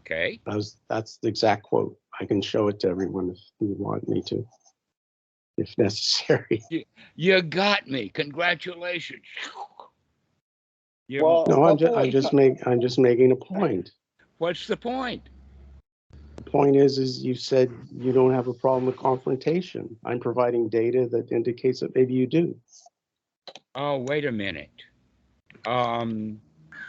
[0.00, 0.40] Okay.
[0.46, 1.96] That was, that's the exact quote.
[2.20, 4.44] I can show it to everyone if you want me to,
[5.56, 6.64] if necessary.
[7.14, 8.08] You got me.
[8.08, 9.22] Congratulations.
[11.06, 13.92] You- Well, No, I'm just, I'm just make, I'm just making a point.
[14.38, 15.28] what's the point?
[16.50, 19.96] The point is, is you said you don't have a problem with confrontation.
[20.04, 22.56] I'm providing data that indicates that maybe you do.
[23.76, 24.72] Oh, wait a minute.
[25.64, 26.40] Um,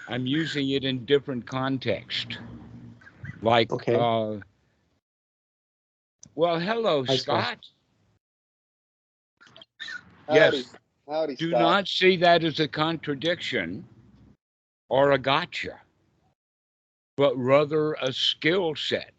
[0.07, 2.39] I'm using it in different context.
[3.43, 3.93] Like, Okay.
[3.93, 4.37] uh,
[6.33, 7.45] well, hello, Hi, Scott.
[7.45, 7.57] Scott.
[10.27, 10.73] Howdy, Yes.
[11.07, 11.59] howdy, Do Scott.
[11.59, 13.85] not see that as a contradiction
[14.89, 15.79] or a gotcha,
[17.15, 19.13] but rather a skill set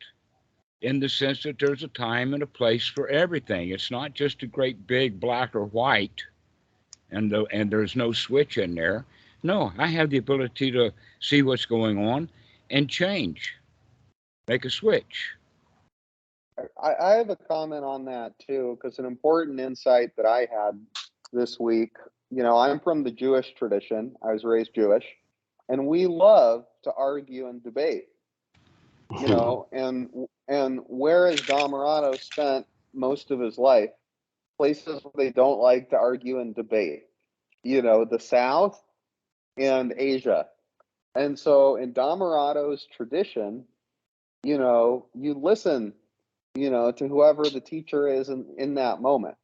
[0.82, 3.70] in the sense that there's a time and a place for everything.
[3.70, 6.22] It's not just a great big black or white
[7.12, 9.04] and the, and there's no switch in there.
[9.42, 12.28] No, I have the ability to see what's going on
[12.70, 13.54] and change.
[14.48, 15.30] Make a switch.
[16.82, 20.80] I, I have a comment on that too, because an important insight that I had
[21.32, 21.92] this week.
[22.30, 24.16] You know, I'm from the Jewish tradition.
[24.22, 25.04] I was raised Jewish,
[25.68, 28.06] and we love to argue and debate.
[29.20, 33.90] You know, and and whereas Dhammarato spent most of his life
[34.58, 37.04] places where they don't like to argue and debate.
[37.62, 38.82] You know, the South
[39.56, 40.46] and Asia.
[41.14, 43.64] And so in Dhammarato's tradition,
[44.42, 45.94] you know, you listen
[46.54, 49.36] you know, to whoever the teacher is in, in that moment.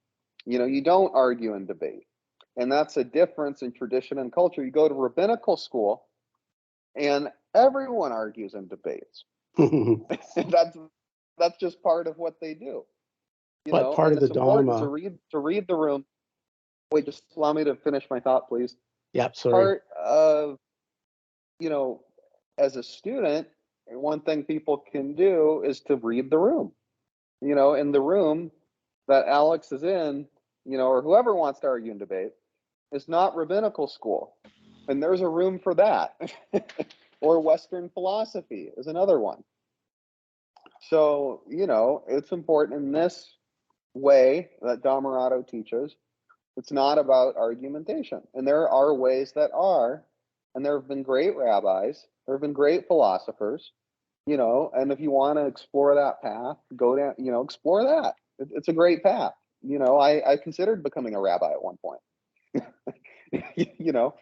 [0.45, 2.07] You know, you don't argue and debate.
[2.57, 4.65] And that's a difference in tradition and culture.
[4.65, 6.05] You go to rabbinical school
[6.97, 9.25] and everyone argues and debates.
[10.49, 10.77] that's
[11.39, 12.85] that's just part of what they do.
[13.65, 16.05] You But know, part of the Dharma- to read to read the room.
[16.91, 18.77] Wait, just allow me to finish my thought, please
[19.13, 19.55] Yep, sorry.
[19.55, 20.59] part of
[21.61, 22.03] you know
[22.59, 23.49] as a student
[23.87, 26.73] one thing people can do is to read the room
[27.41, 28.51] you know in the room
[29.09, 30.27] that alex is in
[30.65, 32.33] you know or whoever wants to argue and debate
[32.93, 34.37] is not rabbinical school
[34.89, 36.17] and there's a room for that
[37.21, 39.43] or western philosophy is another one
[40.91, 43.37] so you know it's important in this
[43.95, 45.97] way that Dhammarato teaches
[46.57, 48.23] it's not about argumentation.
[48.35, 50.05] And there are ways that are,
[50.55, 53.73] and there have been great rabbis, there have been great philosophers,
[54.27, 57.85] you know, and if you want to explore that path, go down, you know, explore
[57.85, 58.17] that.
[58.39, 59.35] It- it's a great path.
[59.63, 62.01] You know, I, I considered becoming a rabbi at one point,
[63.79, 64.15] you know.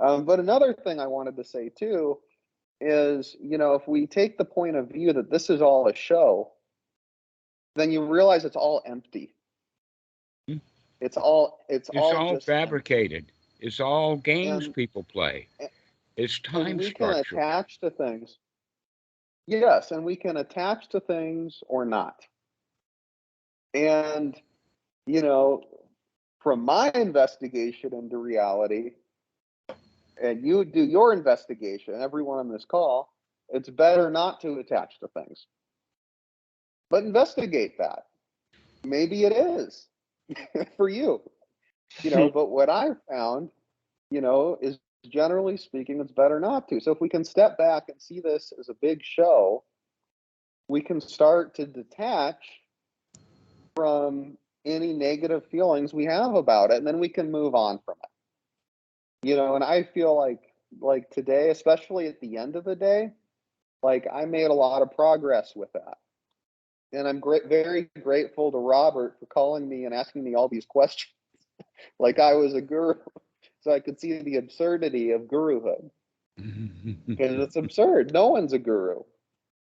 [0.00, 2.18] Um, but another thing I wanted to say too
[2.82, 5.94] is, you know, if we take the point of view that this is all a
[5.94, 6.50] show,
[7.76, 9.34] then you realize it's all empty.
[10.48, 10.58] Hmm.
[11.00, 12.64] It's all it's, It's all, all just empty.
[12.64, 13.32] fabricated.
[13.60, 15.48] It's all games And- people play.
[16.16, 18.36] It's time we can attach to things.
[19.46, 22.26] Yes, and we can attach to things or not.
[23.74, 24.38] And
[25.06, 25.62] you know,
[26.40, 28.92] from my investigation into reality,
[30.22, 33.12] and you do your investigation, everyone on this call,
[33.48, 35.46] it's better not to attach to things.
[36.88, 38.04] But investigate that.
[38.84, 39.88] Maybe it is
[40.76, 41.20] for you.
[42.02, 43.50] You know, but what I found,
[44.10, 46.80] you know, is generally speaking, it's better not to.
[46.80, 49.64] So if we can step back and see this as a big show,
[50.68, 52.36] we can start to detach
[53.74, 57.96] from any negative feelings we have about it, and then we can move on from
[58.02, 58.11] it.
[59.22, 63.12] You know, and I feel like like today, especially at the end of the day,
[63.82, 65.98] like I made a lot of progress with that.
[66.92, 70.66] And I'm great, very grateful to Robert for calling me and asking me all these
[70.68, 71.12] questions.
[71.98, 72.94] like I was a guru,
[73.60, 75.90] so I could see the absurdity of guruhood
[76.36, 78.12] because it's absurd.
[78.12, 79.02] No one's a guru.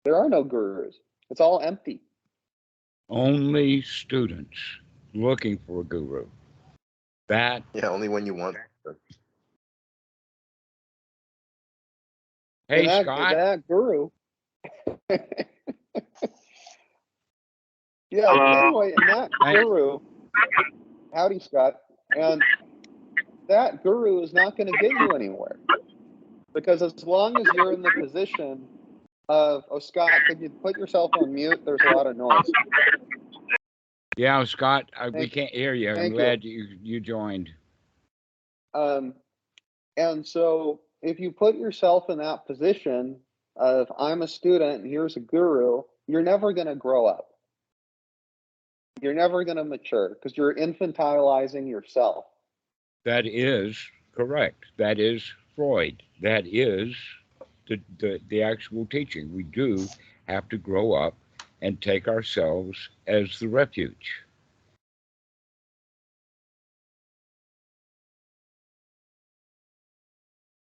[0.05, 0.97] There are no gurus.
[1.31, 2.01] It's all empty.
[3.09, 4.57] Only students
[5.15, 6.27] looking for a guru.
[7.29, 8.57] That Yeah, only when you want.
[12.69, 14.11] Hey And that, Scott, that guru.
[15.11, 15.19] yeah.
[18.11, 18.67] Hello?
[18.67, 19.99] Anyway, and that guru.
[21.15, 21.75] Howdy, Scott.
[22.17, 22.43] And
[23.49, 25.57] that guru is not going to get you anywhere
[26.57, 28.67] because as long as you're in the position
[29.29, 31.61] of, oh, Scott, could you put yourself on mute?
[31.65, 32.51] There's a lot of noise.
[34.17, 35.91] yeah, Scott, I, we can't hear you.
[35.91, 36.17] I'm thank you.
[36.17, 37.51] glad you you joined.
[38.75, 39.15] Um,
[39.99, 43.21] and so if you put yourself in that position
[43.55, 47.29] of I'm a student and here's a guru, you're never going to grow up.
[49.01, 52.25] You're never going to mature because you're infantilizing yourself.
[53.05, 53.79] That is
[54.17, 54.65] correct.
[54.79, 55.23] That is
[55.55, 56.03] Freud.
[56.23, 56.97] That is
[57.69, 59.33] the, the, the actual teaching.
[59.33, 59.87] We do
[60.27, 61.15] have to grow up
[61.63, 64.26] and take ourselves as the refuge.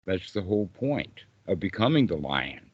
[0.06, 2.70] That's the whole point of becoming the lion.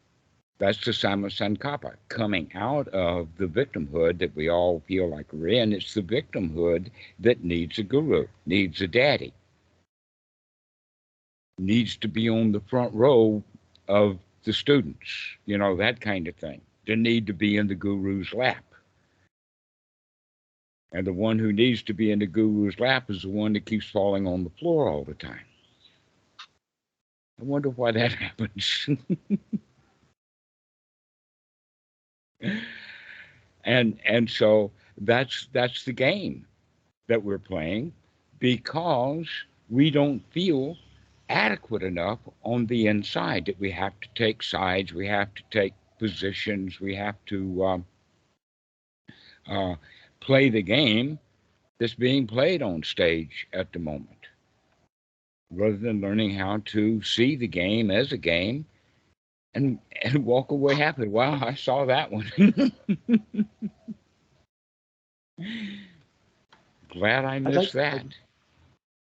[0.58, 5.72] That's the Sammasankappa, coming out of the victimhood that we all feel like we're in.
[5.72, 9.34] It's the victimhood that needs a guru, needs a daddy
[11.60, 13.44] needs to be on the front row
[13.88, 15.10] of the students,
[15.46, 16.62] you know, that kind of thing.
[16.88, 18.64] The need to be in the guru's lap.
[20.92, 23.66] And the one who needs to be in the guru's lap is the one that
[23.66, 25.46] keeps falling on the floor all the time.
[27.40, 28.88] I wonder why that happens.
[33.64, 34.72] and and so
[35.02, 36.46] that's that's the game
[37.08, 37.92] that we're playing
[38.40, 39.28] because
[39.70, 40.78] we don't feel
[41.30, 45.74] adequate enough on the inside that we have to take sides, we have to take
[46.00, 47.86] positions, we have to um,
[49.50, 49.76] uh,
[50.20, 51.20] play the game
[51.80, 54.19] that's being played on stage at the moment,
[55.52, 58.66] rather than learning how to see the game as a game
[59.54, 61.08] and and walk away happily.
[61.08, 62.32] Wow, I saw that one.
[66.90, 68.06] Glad I missed like- that.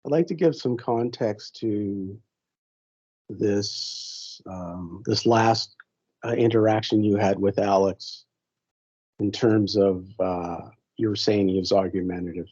[0.06, 2.20] I'd like to give some context to
[3.30, 5.76] this um, this last
[6.26, 8.26] uh, interaction you had with Alex
[9.20, 10.58] in terms of uh,
[10.98, 12.50] you were saying he was argumentative.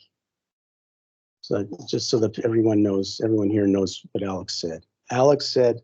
[1.42, 4.86] So just so that everyone knows, everyone here knows what Alex said.
[5.10, 5.82] Alex said,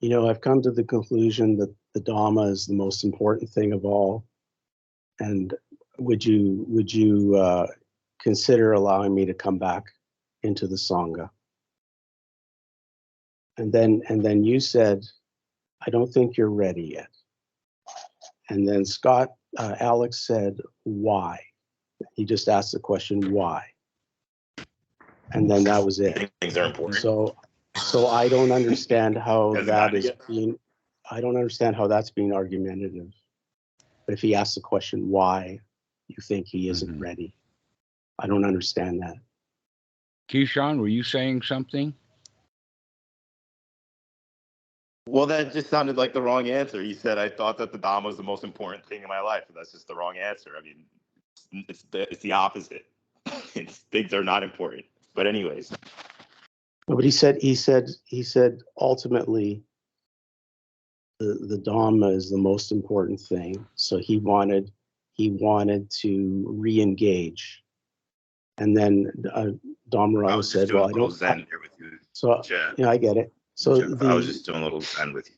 [0.00, 3.72] "You know, I've come to the conclusion that the Dhamma is the most important thing
[3.72, 4.24] of all,
[5.18, 5.54] and
[5.98, 7.66] would you would you uh,
[8.20, 9.84] consider allowing me to come back
[10.42, 11.30] into the Sangha.
[13.56, 15.04] And then, and then you said,
[15.86, 17.08] I don't think you're ready yet.
[18.48, 21.38] And then Scott, uh, Alex said, why?
[22.14, 23.64] He just asked the question, why?
[25.32, 26.30] And then that was it.
[26.40, 27.00] Things are important.
[27.00, 27.36] So,
[27.76, 30.20] so I don't understand how Hasn't that gotten it is yet.
[30.26, 30.58] being,
[31.10, 33.12] I don't understand how that's being argumentative.
[34.06, 35.60] But if he asks the question, why
[36.08, 37.00] you think he isn't Mhm.
[37.00, 37.34] ready?
[38.18, 39.16] I don't understand that.
[40.28, 41.94] Keyshawn, were you saying something?
[45.06, 46.82] Well, that just sounded like the wrong answer.
[46.82, 49.44] He said, "I thought that the Dhamma was the most important thing in my life."
[49.52, 50.56] That's just the wrong answer.
[50.56, 50.84] I mean,
[51.52, 52.86] it's the it's the opposite.
[53.54, 54.84] It's things are not important.
[55.14, 55.72] But anyways,
[56.86, 59.62] But he said, he said, he said, ultimately,
[61.18, 63.66] the, the Dhamma is the most important thing.
[63.74, 64.70] So he wanted,
[65.12, 67.62] he wanted to re-engage.
[68.58, 69.52] And then uh, I
[69.90, 72.74] Dhammarato said, well, I don't, zen here with you, so, Jeff.
[72.78, 73.32] yeah, I get it.
[73.54, 75.36] So Jeff, I was just doing a little zen with you.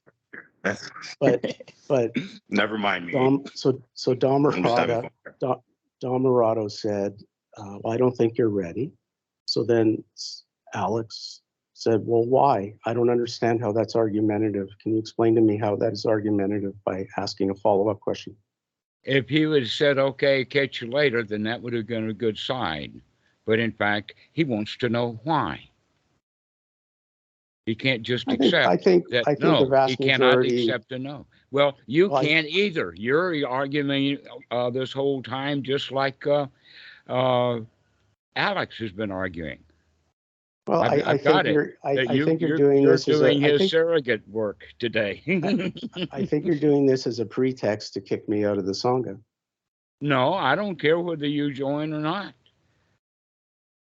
[1.20, 1.57] But-
[1.89, 2.16] but
[2.49, 3.12] never mind me.
[3.12, 4.19] Dom, so, so I'm
[6.03, 6.11] fun.
[6.11, 7.15] Dhammarato said,
[7.57, 8.93] uh, well, I don't think you're ready.
[9.47, 10.03] So then
[10.74, 11.41] Alex
[11.74, 12.74] said, well, why?
[12.87, 14.69] I don't understand how that's argumentative.
[14.81, 18.37] Can you explain to me how that is argumentative by asking a follow-up question?
[19.05, 22.15] If he would have said, okay, catch you later, then that would have been a
[22.15, 23.03] good sign.
[23.45, 25.69] But in fact, he wants to know why.
[27.67, 30.69] He can't just I think, I think, that, I think the no, he cannot majority,
[30.69, 31.27] accept a no.
[31.53, 32.93] Well, you Well, can't either.
[32.97, 34.19] You're arguing
[34.51, 36.47] uh, this whole time, just like uh,
[37.09, 37.61] uh,
[38.35, 39.61] Alex has been arguing.
[40.67, 41.53] well, I've- I, I think it.
[41.53, 45.23] you're, I, I you- think you're doing this as a, his think, surrogate work today.
[46.11, 49.21] I think you're doing this as a pretext to kick me out of the Sangha.
[50.01, 52.35] no, I don't care whether you join or not.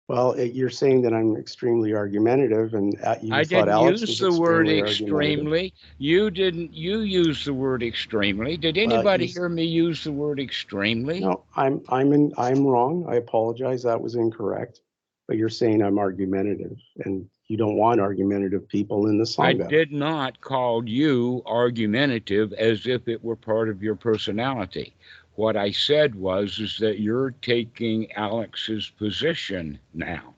[0.08, 4.02] Well, it- you're saying that I'm extremely argumentative and uh, you I thought didn't Alex
[4.02, 5.40] use was the word extremely argumentative.
[5.40, 5.74] extremely.
[5.98, 6.74] You didn't.
[6.74, 8.56] You used the word extremely.
[8.58, 11.22] Did anybody s- hear me use the word extremely?
[11.22, 13.06] No, I'm, I'm in, I'm wrong.
[13.10, 13.82] I apologize.
[13.84, 14.82] That was incorrect.
[15.28, 19.68] But you're saying I'm argumentative and you don't want argumentative people in the I Sangha.
[19.70, 24.94] did not call you argumentative as if it were part of your personality.
[25.36, 30.34] What I said was is that you're taking Alex's position now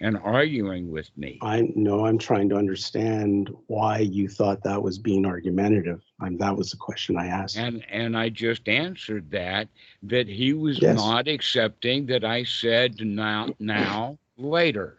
[0.00, 1.38] and arguing with me.
[1.42, 6.02] I no, I'm trying to understand why you thought that was being argumentative.
[6.20, 7.56] I'm, that was the question I asked.
[7.58, 9.68] And and I just answered that
[10.04, 10.96] that he was Yes.
[10.96, 14.98] not accepting that I said now now later.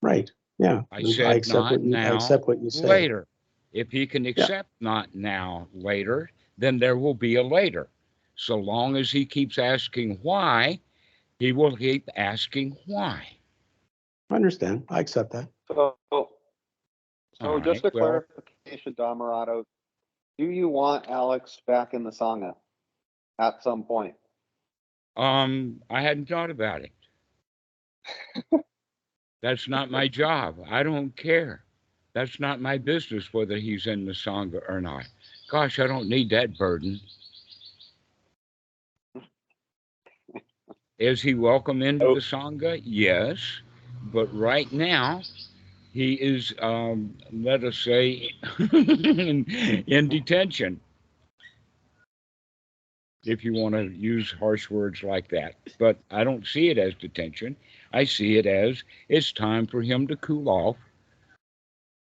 [0.00, 0.82] Right, yeah.
[0.92, 2.86] I said accept not what you- I now, accept what you say.
[2.88, 3.26] later.
[3.72, 7.88] If he can accept not now, later, then there will be a later.
[8.36, 10.80] So long as he keeps asking why,
[11.38, 13.26] he will keep asking why.
[14.30, 14.84] I understand.
[14.88, 15.48] I accept that.
[15.68, 16.28] So, so
[17.40, 18.22] All just right, a well-
[18.66, 19.64] clarification, Dhammarato,
[20.38, 22.54] do you want Alex back in the Sangha
[23.38, 24.14] at some point?
[25.16, 26.92] Um, I hadn't thought about it.
[29.42, 30.56] That's not my job.
[30.68, 31.64] I don't care.
[32.14, 35.06] That's not my business whether he's in the Sangha or not.
[35.48, 37.00] Gosh, I don't need that burden.
[40.98, 42.80] Is he welcome into the Sangha?
[42.84, 43.38] Yes.
[44.12, 45.22] But right now,
[45.92, 48.32] he is, um, let us say,
[48.72, 49.44] in,
[49.86, 50.80] in detention.
[53.24, 55.54] If you want to use harsh words like that.
[55.78, 57.56] But I don't see it as detention.
[57.92, 60.76] I see it as it's time for him to cool off.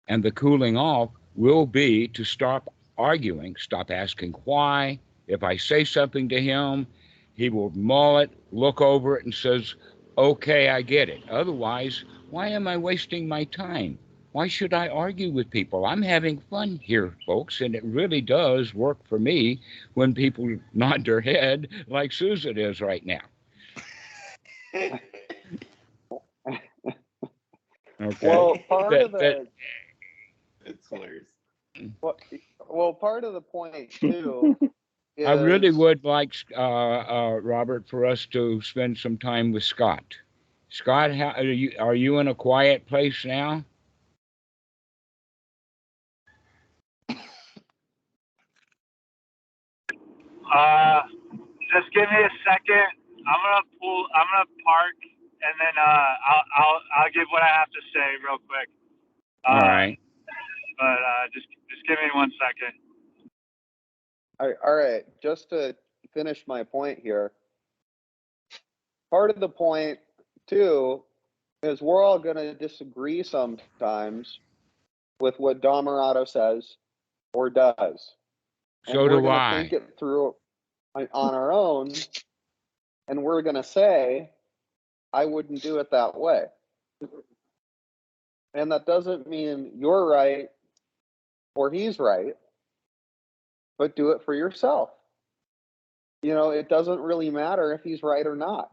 [0.07, 4.99] And the cooling off will be to stop arguing, stop asking why.
[5.27, 6.87] If I say something to him,
[7.35, 9.75] he will mull it, look over it, and says,
[10.19, 11.23] Okay, I get it.
[11.31, 13.99] Otherwise, why am I wasting my time?
[14.33, 15.87] Why should I argue with people?
[15.87, 19.61] I'm having fun here, folks, and it really does work for me
[19.95, 23.21] when people nod their head like Susan is right now.
[28.01, 28.29] Okay.
[28.29, 29.47] Well, part That- of the that-
[30.67, 31.28] it's hilarious.
[32.01, 32.17] Well,
[32.69, 34.57] well, part of the point too.
[35.27, 40.05] I really would like, uh, uh, Robert, for us to spend some time with Scott.
[40.69, 43.65] Scott, how, are you, are you in a quiet place now?
[50.55, 51.03] Uh,
[51.75, 52.89] just give me a second.
[53.27, 54.07] I'm gonna pull.
[54.15, 54.97] I'm gonna park,
[55.43, 58.69] and then uh, I'll I'll I'll give what I have to say real quick.
[59.45, 59.99] Uh, All right.
[60.79, 61.58] But uh, just just
[61.89, 62.75] give me one second.
[64.39, 65.75] All right, all right, just to
[66.15, 67.33] finish my point here.
[69.11, 69.99] Part of the point
[70.47, 71.03] too
[71.63, 74.39] is we're all gonna disagree sometimes
[75.19, 76.77] with what Dhammarato says
[77.33, 78.15] or does.
[78.87, 79.61] And So we're do gonna I.
[79.63, 80.37] Think it through
[80.95, 81.91] on on our own,
[83.09, 84.31] and we're gonna say,
[85.13, 86.45] I wouldn't do it that way.
[88.55, 90.49] And that doesn't mean you're right
[91.59, 92.37] or he's right,
[93.79, 94.91] but do it for yourself.
[96.23, 98.71] You know, it doesn't really matter if he's right or not.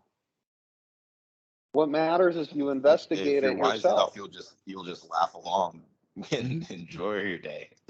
[1.74, 4.12] What matters is you investigate if you're it wise yourself.
[4.12, 5.82] enough, you'll just you'll just laugh along
[6.32, 7.70] and enjoy your day,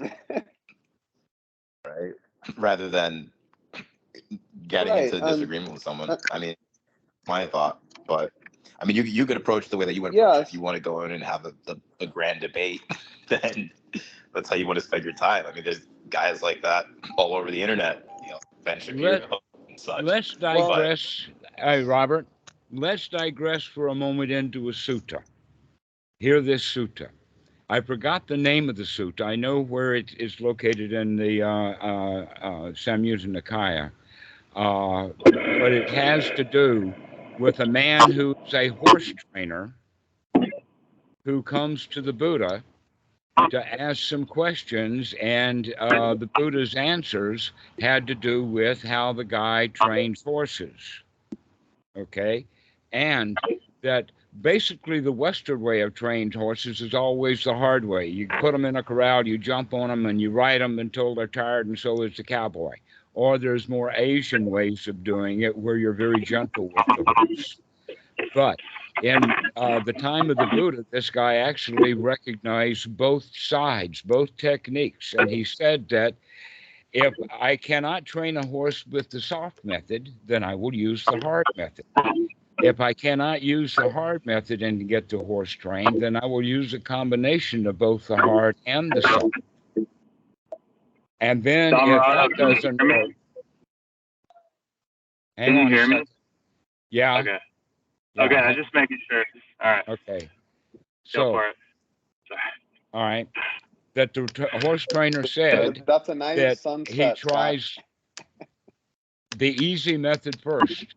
[1.86, 2.14] right?
[2.56, 3.30] Rather than
[4.66, 6.08] getting Right, into um, disagreement with someone.
[6.10, 6.56] uh, I mean,
[7.26, 8.32] my thought, but
[8.80, 10.28] I mean, you you could approach it the way that you would Yeah.
[10.28, 10.48] approach it.
[10.48, 12.82] If you want to go in and have a, a, a grand debate,
[13.28, 13.70] then
[14.34, 15.44] that's how you want to spend your time.
[15.46, 16.86] I mean, there's guys like that
[17.16, 18.06] all over the internet.
[18.24, 20.04] You know, Ben Shapiro and such.
[20.04, 21.26] Let's digress,
[21.58, 22.26] hey, Robert,
[22.72, 25.22] let's digress for a moment into a sutta.
[26.20, 27.08] Hear this sutta.
[27.68, 29.22] I forgot the name of the sutta.
[29.22, 33.90] I know where it is located in the uh, uh, uh, Samyutta Nikaya,
[34.54, 36.94] uh, but it has to do
[37.38, 39.74] with a man who's a horse trainer
[41.24, 42.62] who comes to the Buddha
[43.50, 49.24] to ask some questions, and uh, the Buddha's answers had to do with how the
[49.24, 51.02] guy trains horses.
[51.96, 52.46] Okay.
[52.92, 53.38] And
[53.82, 54.10] that
[54.40, 58.06] basically the Western way of trained horses is always the hard way.
[58.06, 61.14] You put them in a corral, you jump on them, and you ride them until
[61.14, 62.74] they're tired, and so is the cowboy.
[63.14, 67.60] Or there's more Asian ways of doing it where you're very gentle with the horse.
[68.34, 68.60] But
[69.02, 69.22] in
[69.56, 75.14] uh, the time of the Buddha, this guy actually recognized both sides, both techniques.
[75.18, 76.14] And he said that
[76.92, 81.20] if I cannot train a horse with the soft method, then I will use the
[81.22, 81.84] hard method.
[82.62, 86.42] If I cannot use the hard method and get the horse trained, then I will
[86.42, 89.34] use a combination of both the hard and the soft.
[91.20, 93.10] And then if that doesn't work.
[95.36, 96.04] Hang Can you hear me?
[96.88, 97.18] Yeah.
[97.18, 97.38] Okay.
[98.16, 99.24] Yeah, Okay, I'm just making sure.
[99.62, 100.30] All right, Okay.
[101.14, 101.56] go So, for it.
[102.28, 102.40] Sorry.
[102.92, 103.28] all right,
[103.94, 106.86] that the tra- horse trainer said That's a nice that sunset.
[106.86, 107.20] he Scott.
[107.20, 107.80] tries
[109.30, 110.94] the easy method first,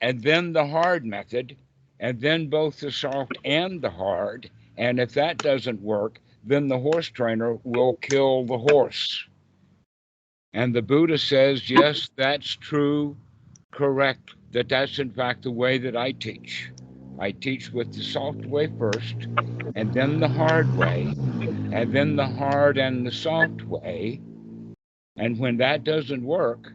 [0.00, 1.56] and then the hard method,
[2.00, 4.50] and then both the soft and the hard.
[4.76, 9.26] And if that doesn't work, then the horse trainer will kill the horse.
[10.52, 13.16] And the Buddha says, yes, that's true,
[13.72, 16.70] correct, that that's in fact the way that I teach.
[17.20, 19.26] I teach with the soft way first,
[19.74, 21.14] and then the hard way,
[21.72, 24.20] and then the hard and the soft way.
[25.16, 26.72] And when that doesn't work,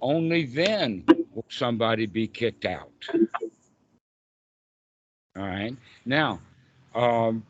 [0.00, 2.92] only then will somebody be kicked out.
[5.36, 5.76] All right.
[6.04, 6.40] Now,
[6.94, 7.44] um,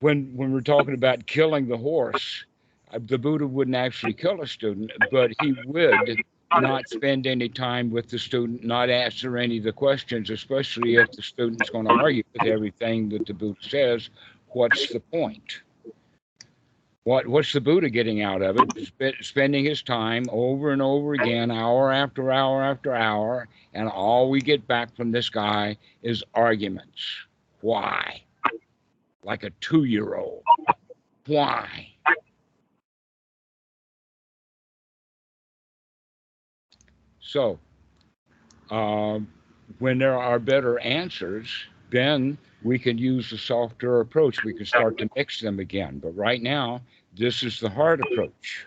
[0.00, 2.44] when when we're talking about killing the horse,
[2.92, 6.20] uh, the Buddha wouldn't actually kill a student, but he would
[6.52, 11.10] not spend any time with the student, not answer any of the questions, especially if
[11.12, 14.10] the student's going to argue with everything that the Buddha says.
[14.48, 15.60] What's the point?
[17.04, 18.86] What what's the Buddha getting out of it?
[18.90, 24.28] Sp- spending his time over and over again, hour after hour after hour, and all
[24.28, 27.00] we get back from this guy is arguments.
[27.60, 28.22] Why?
[29.22, 30.42] Like a two-year-old.
[31.26, 31.92] Why?
[37.36, 37.58] So,
[38.70, 39.28] um,
[39.78, 41.50] when there are better answers,
[41.90, 44.42] then we can use the softer approach.
[44.42, 45.98] We can start to mix them again.
[45.98, 46.80] But right now,
[47.14, 48.66] this is the hard approach.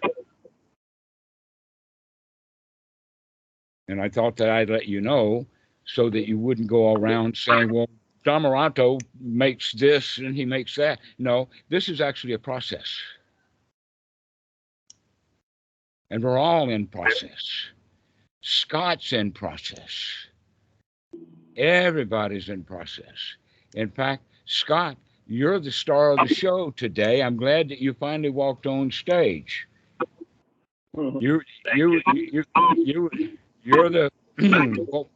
[3.88, 5.48] And I thought that I'd let you know
[5.86, 7.90] so that you wouldn't go around saying, well,
[8.24, 11.00] Dhammarato makes this and he makes that.
[11.18, 12.96] No, this is actually a process.
[16.12, 17.72] And we're all in process.
[18.42, 19.94] Scott's in process.
[21.58, 23.36] Everybody's in process.
[23.76, 24.98] In fact, Scott,
[25.28, 27.22] you're the star of the show today.
[27.22, 29.68] I'm glad that you finally walked on stage.
[30.98, 31.42] You,
[31.76, 32.44] you, you, you,
[32.76, 34.10] you, you're the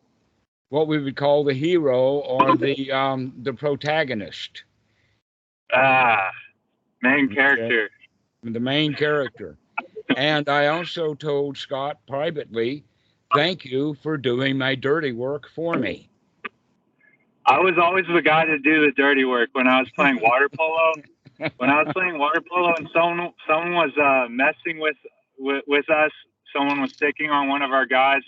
[0.70, 4.64] what, we would call the hero or the um the protagonist,
[5.74, 6.30] Ah,
[7.02, 7.90] main character.
[8.44, 9.58] the main character.
[10.16, 12.84] And I also told Scott privately,
[13.35, 16.10] thank you for doing my dirty work for me.
[17.45, 20.49] I was always the guy to do the dirty work when I was playing water
[20.49, 20.93] polo.
[21.57, 24.95] when I was playing water polo and someone someone was uh, messing with,
[25.38, 26.11] with with us,
[26.55, 28.22] someone was taking on one of our guys.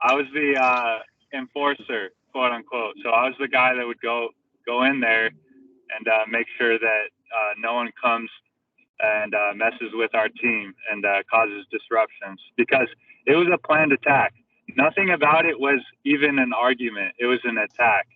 [0.00, 0.98] I was the uh,
[1.36, 2.94] enforcer, quote unquote.
[3.02, 4.28] So I was the guy that would go
[4.66, 8.30] go in there and uh, make sure that uh, no one comes
[9.00, 12.86] and uh, messes with our team and uh, causes disruptions because
[13.26, 14.32] it was a planned attack.
[14.76, 17.14] Nothing about it was even an argument.
[17.18, 18.06] It was an attack.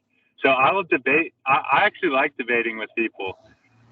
[0.42, 1.34] So I will debate.
[1.46, 3.38] I, I actually like debating with people.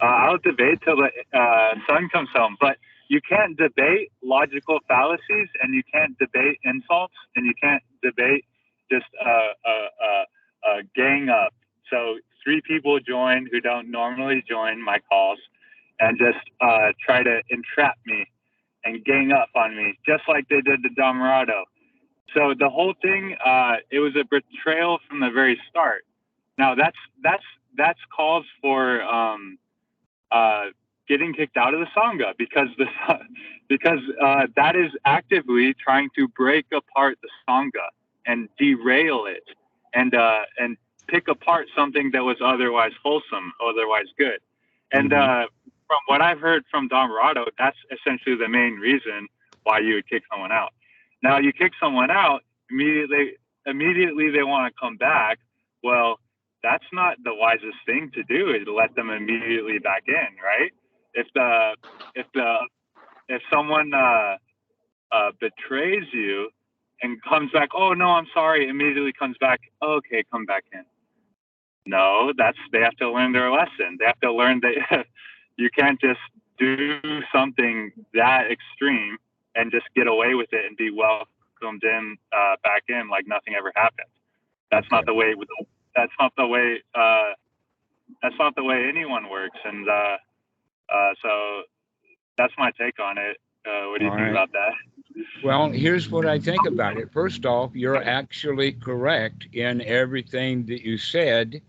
[0.01, 2.57] Uh, I'll debate till the uh, sun comes home.
[2.61, 2.77] But
[3.09, 8.45] you can't debate logical fallacies, and you can't debate insults, and you can't debate
[8.91, 10.25] just a, a, a,
[10.71, 11.53] a gang up.
[11.91, 15.39] So three people join who don't normally join my calls,
[16.01, 18.27] and just uh, try to entrap me
[18.85, 21.65] and gang up on me, just like they did to Dhammarato.
[22.35, 26.05] So the whole thing, uh, it was a betrayal from the very start.
[26.59, 27.45] Now that's that's
[27.77, 29.59] that's calls for um,
[30.31, 30.67] uh,
[31.09, 32.87] getting kicked out of the sangha because the
[33.69, 37.89] because uh, that is actively trying to break apart the sangha
[38.27, 39.45] and derail it
[39.95, 44.39] and uh, and pick apart something that was otherwise wholesome, otherwise good.
[44.93, 45.47] And uh,
[45.87, 49.29] from what I've heard from Dhammarato, that's essentially the main reason
[49.65, 50.73] why you would kick someone out.
[51.25, 53.33] Now you kick someone out immediately.
[53.65, 55.39] Immediately they want to come back.
[55.83, 56.21] Well,
[56.63, 58.51] that's not the wisest thing to do.
[58.51, 60.71] Is to let them immediately back in, right?
[61.15, 61.77] If the
[62.15, 62.57] if the
[63.29, 64.37] if someone uh,
[65.11, 66.51] uh, betrays you
[67.01, 70.85] and comes back, oh no, I'm sorry, immediately comes back, okay, come back in.
[71.87, 73.97] No, that's they have to learn their lesson.
[73.99, 75.07] They have to learn that
[75.57, 76.21] you can't just
[76.59, 77.01] do
[77.33, 79.17] something that extreme
[79.55, 83.55] and just get away with it and be welcomed in uh, back in like nothing
[83.59, 84.09] ever happened.
[84.71, 85.35] That's not the way.
[85.95, 86.83] That's not the way.
[86.95, 87.33] Uh,
[88.23, 89.59] that's not the way anyone works.
[89.65, 90.17] And uh,
[90.93, 91.63] uh, so
[92.37, 93.37] that's my take on it.
[93.67, 94.31] Uh, what do you All think right.
[94.31, 94.73] about that?
[95.43, 97.11] Well, here's what I think about it.
[97.13, 101.63] First off, you're actually correct in everything that you said,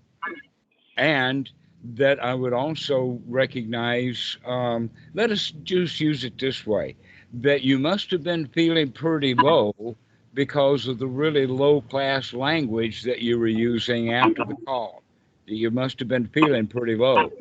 [0.98, 1.50] and
[1.96, 4.38] that I would also recognize.
[4.46, 6.96] Um, let us just use it this way:
[7.42, 9.96] that you must have been feeling pretty low
[10.34, 15.02] because of the really low class language that you were using after the call.
[15.46, 17.32] You must have been feeling pretty low.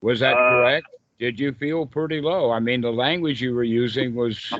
[0.00, 0.86] Was that Uh, correct?
[1.18, 2.50] Did you feel pretty low?
[2.50, 4.52] I mean, the language you were using was,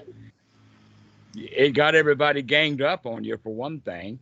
[1.34, 4.20] it got everybody ganged up on you for one thing.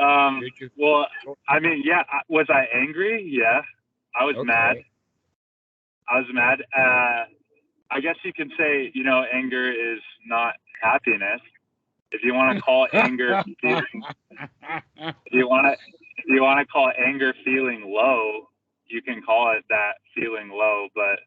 [0.00, 0.42] Um,
[0.76, 1.06] well,
[1.48, 2.02] I mean, yeah.
[2.28, 3.22] Was I angry?
[3.28, 3.62] Yeah,
[4.14, 4.78] I was mad.
[6.10, 6.62] I was mad.
[6.76, 7.24] Uh,
[7.90, 11.40] I guess you can say, you know, anger is not happiness.
[12.10, 14.02] If you want to call anger feeling,
[15.00, 18.48] if you want to, if you want to call anger feeling low,
[18.88, 20.88] you can call it that feeling low.
[20.94, 21.18] But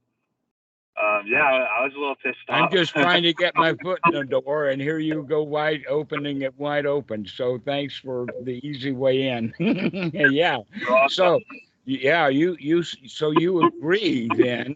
[1.01, 2.63] um, yeah, I, I was a little pissed off.
[2.63, 5.83] I'm just trying to get my foot in the door, and here you go wide
[5.87, 7.25] opening it wide open.
[7.25, 9.53] So thanks for the easy way in.
[10.31, 10.57] yeah.
[11.09, 11.39] So,
[11.85, 14.75] yeah, you you so you agree then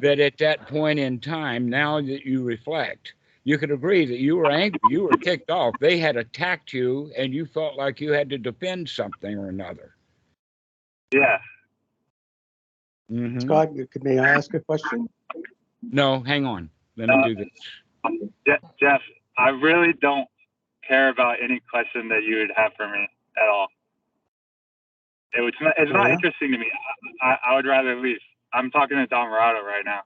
[0.00, 3.14] that at that point in time, now that you reflect,
[3.44, 5.78] you could agree that you were angry, you were kicked off.
[5.78, 9.94] They had attacked you, and you felt like you had to defend something or another.
[11.12, 11.38] yeah.
[13.10, 13.40] Mhm.
[13.42, 13.70] Scott,
[14.02, 15.08] may I ask a question?
[15.80, 16.68] No, hang on.
[16.96, 17.48] Let me Uh, do this.
[18.46, 19.00] Je- Jeff,
[19.38, 20.28] I really don't
[20.82, 23.68] care about any question that you would have for me at all.
[25.36, 26.14] It was not, it's not Yeah?
[26.14, 26.66] interesting to me.
[27.22, 28.18] I, I, I would rather leave.
[28.52, 30.00] I'm talking to Dhammarato right now.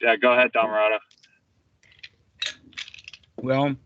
[0.00, 0.98] Yeah, go ahead, Dhammarato.
[3.40, 3.76] Well,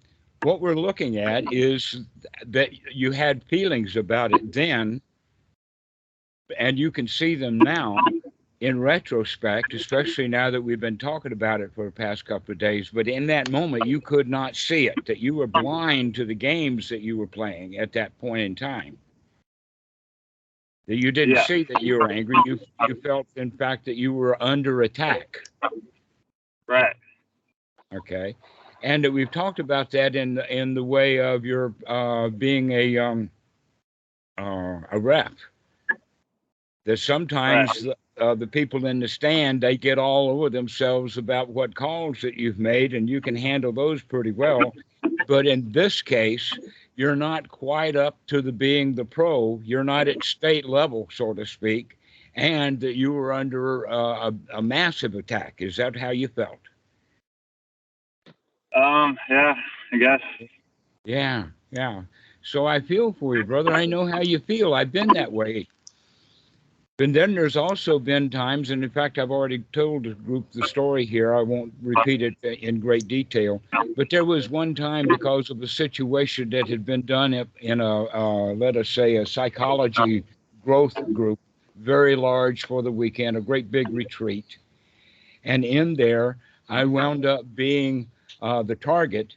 [0.43, 2.03] what we're looking at is
[2.47, 5.01] that you had feelings about it then,
[6.59, 8.13] and you can see them now
[8.61, 12.59] in retrospect, especially now that we've been talking about it for the past couple of
[12.59, 12.91] days.
[12.91, 16.35] But in that moment, you could not see it, that you were blind to the
[16.35, 18.99] games that you were playing at that point in time.
[20.87, 21.43] That you didn't Yeah.
[21.45, 22.43] see that you were angry.
[22.45, 25.39] You, you felt, in fact, that you were under attack.
[26.67, 26.97] Right.
[27.95, 28.35] Okay,
[28.83, 32.73] and that we've talked about that in the, in the way of your uh, being
[32.73, 33.31] a um,
[34.39, 35.35] uh, a rep.
[36.85, 37.87] That sometimes
[38.19, 42.35] uh, the people in the stand they get all over themselves about what calls that
[42.35, 44.75] you've made, and you can handle those pretty well.
[45.27, 46.59] But in this case,
[46.95, 49.61] you're not quite up to the being the pro.
[49.65, 51.99] You're not at state level, so to speak,
[52.35, 55.55] and that you were under uh, a, a massive attack.
[55.59, 56.61] Is that how you felt?
[58.75, 59.55] Um, yeah,
[59.93, 60.21] I guess.
[61.05, 62.03] Yeah, yeah.
[62.43, 63.73] So I feel for you, brother.
[63.73, 64.75] I know how you feel.
[64.75, 65.69] I've been that way.
[67.03, 70.63] And then there's also been times, and in fact, I've already told the group the
[70.69, 71.35] story here.
[71.35, 73.61] I won't repeat it in great detail.
[73.97, 78.05] But there was one time because of a situation that had been done in- a,
[78.05, 80.23] uh, let us say, a psychology
[80.65, 81.41] growth group,
[81.77, 84.59] very large for the weekend, a great big retreat.
[85.45, 86.39] And in there,
[86.69, 88.09] I wound up being
[88.41, 89.35] uh, the target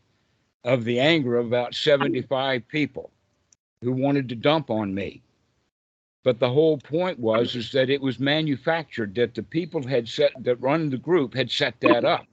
[0.64, 3.10] of the anger of about 75 people
[3.82, 5.24] who wanted to dump on me.
[6.26, 10.32] But the whole point was is that it was manufactured that the people had set
[10.40, 12.26] that run the group had set that up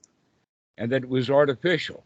[0.79, 2.03] and that it was artificial.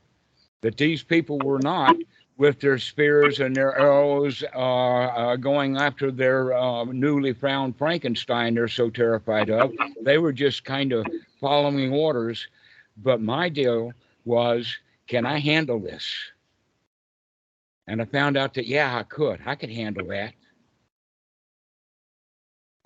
[0.63, 1.95] That these people were not
[2.39, 8.55] with their spears and their arrows uh, uh, going after their uh, newly found Frankenstein
[8.55, 9.73] they're so terrified of.
[10.03, 11.07] They were just kind of
[11.41, 12.49] following orders.
[12.97, 13.93] But my deal
[14.25, 14.77] was,
[15.07, 16.13] can I handle this?
[17.87, 19.41] And I found out that, yeah, I could.
[19.47, 20.35] I could handle that.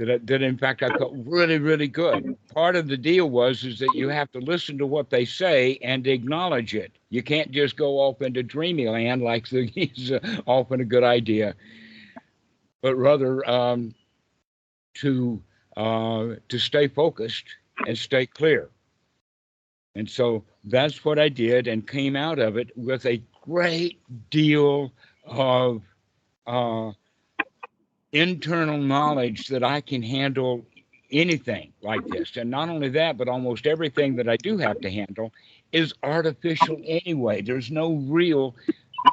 [0.06, 2.36] That, that in fact, I felt really, really good.
[2.54, 5.78] Part of the deal was is that you have to listen to what they say
[5.82, 6.92] and acknowledge it.
[7.10, 11.04] You can't just go off into dreamy land like the, he's uh, often a good
[11.04, 11.54] idea,
[12.80, 13.94] but rather um,
[14.94, 15.42] to
[15.76, 17.44] uh, to stay focused
[17.86, 18.70] and stay clear.
[19.94, 24.00] And so that's what I did and came out of it with a great
[24.30, 24.92] deal
[25.26, 25.82] of
[26.46, 26.92] uh,
[28.12, 30.66] internal knowledge that I can handle
[31.12, 32.36] anything like this.
[32.36, 35.32] And not only that, but almost everything that I do have to handle
[35.72, 37.42] is artificial anyway.
[37.42, 38.54] There's no real,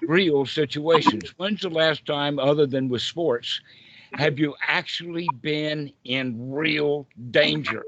[0.07, 1.33] real situations.
[1.37, 3.61] When's the last time, other than with sports,
[4.15, 7.85] have you actually been in real danger?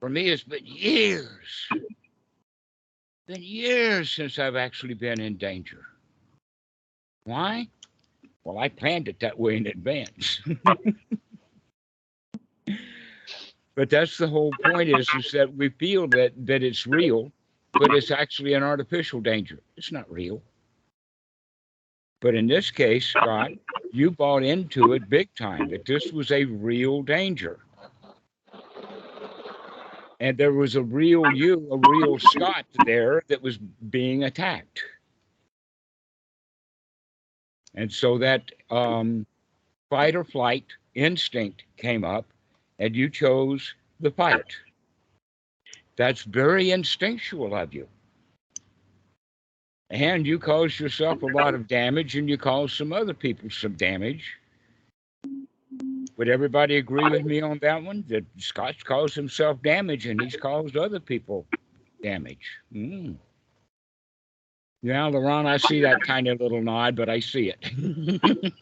[0.00, 1.68] For me, it's been years.
[3.26, 5.84] Been years since I've actually been in danger.
[7.24, 7.68] Why?
[8.46, 10.40] Well, I planned it that way in advance.
[13.74, 17.30] But that's the whole point is, is that we feel that, that it's real,
[17.74, 19.60] but it's actually an artificial danger.
[19.76, 20.40] It's not real.
[22.22, 23.50] But in this case, Scott,
[23.92, 27.58] you bought into it big time, that this was a real danger.
[30.20, 34.82] And there was a real you, a real Scott there that was being attacked.
[37.76, 39.26] And so that um,
[39.90, 42.24] fight or flight instinct came up,
[42.78, 44.56] and you chose the fight.
[45.96, 47.86] That's very instinctual of you.
[49.90, 53.74] And you caused yourself a lot of damage, and you caused some other people some
[53.74, 54.24] damage.
[56.16, 58.04] Would everybody agree with me on that one?
[58.08, 61.46] That Scott's caused himself damage, and he's caused other people
[62.02, 62.48] damage.
[62.74, 63.16] Mm.
[64.82, 68.52] Yeah, Laurent, I see that tiny little nod, but I see it.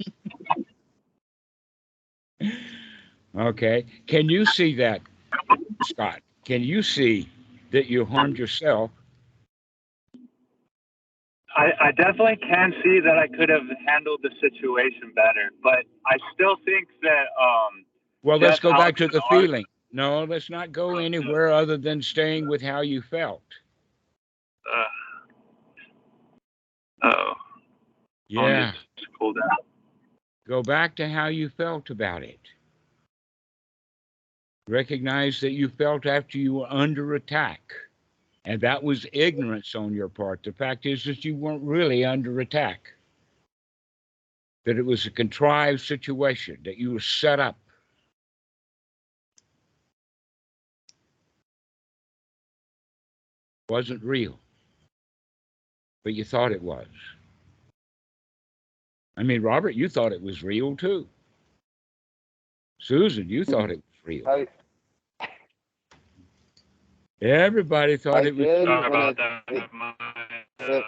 [3.39, 3.85] okay.
[4.07, 5.03] Can you see that,
[5.83, 6.21] Scott?
[6.45, 7.29] Can you see
[7.73, 8.91] that you harmed yourself?
[11.57, 16.17] I, I definitely can see that I could have handled the situation better, but I
[16.35, 17.85] still think that um,
[18.23, 19.65] Well, let's go back to the Art- feeling.
[19.93, 23.43] No, let's not go anywhere other than staying with how you felt.
[24.73, 24.85] uh,
[27.05, 27.37] oh, I'll
[28.29, 28.73] Yeah.
[28.97, 29.49] just cool down.
[30.47, 32.41] Go back to how you felt about it.
[34.69, 37.61] Recognize that you felt after you were under attack.
[38.47, 40.43] And that was ignorance on your part.
[40.43, 42.93] The fact is that you weren't really under attack,
[44.67, 47.59] that it was a contrived situation, that you were set up.
[53.71, 54.39] Wasn't real,
[56.05, 56.87] but you thought it was.
[59.17, 61.07] I mean, Robert, you thought it was real too.
[62.81, 64.29] Susan, you thought it was real.
[64.29, 64.47] I,
[67.23, 68.45] Everybody thought I it was.
[68.45, 68.67] did.
[68.67, 69.43] Sorry and about that.
[69.49, 70.25] it- my, uh,
[70.61, 70.85] it-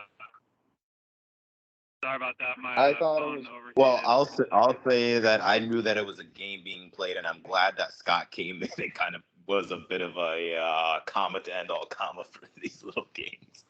[2.05, 2.59] sorry about that.
[2.59, 3.73] My I uh, thought it was- overheated.
[3.77, 7.17] Well, I'll say, I'll say that I knew that it was a game being played,
[7.17, 10.57] and I'm glad that Scott came in It kind of was a bit of a
[10.57, 13.65] uh, comma to end all comma for these little games,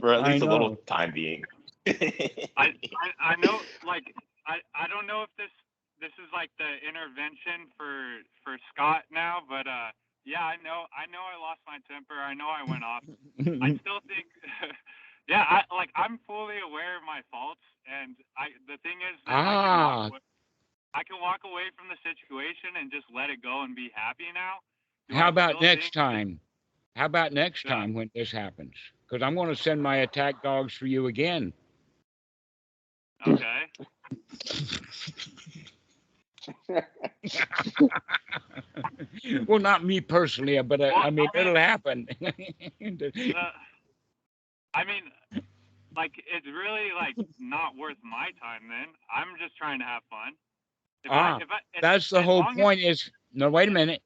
[0.00, 1.44] for at least a little time being.
[2.56, 4.04] I, I I know like
[4.46, 5.52] I I don't know if this
[6.00, 9.90] this is like the intervention for for Scott now, but uh
[10.24, 12.16] yeah, I know I know I lost my temper.
[12.18, 13.04] I know I went off.
[13.60, 14.28] I still think
[15.30, 19.44] yeah, I like I'm fully aware of my faults and I the thing is that
[19.46, 20.04] I, can Ah.
[20.04, 20.22] walk away,
[20.94, 24.28] I can walk away from the situation and just let it go and be happy
[24.34, 24.62] now.
[25.08, 26.40] Do I How about next time?
[26.96, 27.68] How about next Yeah.
[27.68, 28.74] time when this happens?
[29.06, 31.52] Because I'm going to send my attack dogs for you again.
[33.26, 33.62] Okay.
[39.46, 42.06] well, not me personally, but uh, Well, I mean, I mean- it'll happen.
[42.80, 43.50] Uh,
[44.72, 45.02] I mean,
[45.96, 48.62] like it's really like not worth my time.
[48.68, 50.32] Then I'm just trying to have fun.
[51.04, 53.72] If Ah, I, if if, That's the whole long as- point is, no, wait a
[53.72, 54.02] minute.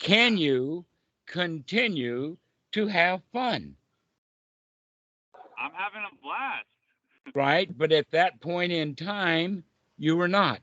[0.00, 0.84] Can you
[1.26, 2.36] continue
[2.72, 3.76] to have fun?
[5.58, 6.66] I'm having a blast.
[7.34, 7.76] Right?
[7.76, 9.64] But at that point in time,
[9.98, 10.60] you were not.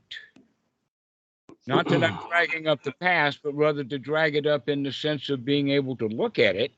[1.66, 4.92] Not that I'm dragging up the past, but rather to drag it up in the
[4.92, 6.72] sense of being able to look at it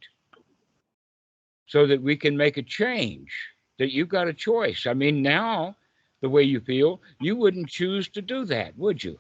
[1.67, 3.31] so that we can make a change,
[3.79, 4.87] that you've got a choice.
[4.87, 5.77] I mean, now,
[6.21, 9.19] the way you feel, you wouldn't choose to do that, would you?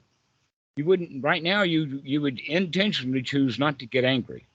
[0.77, 4.47] You wouldn't, right now, you, you would intentionally choose not to get angry.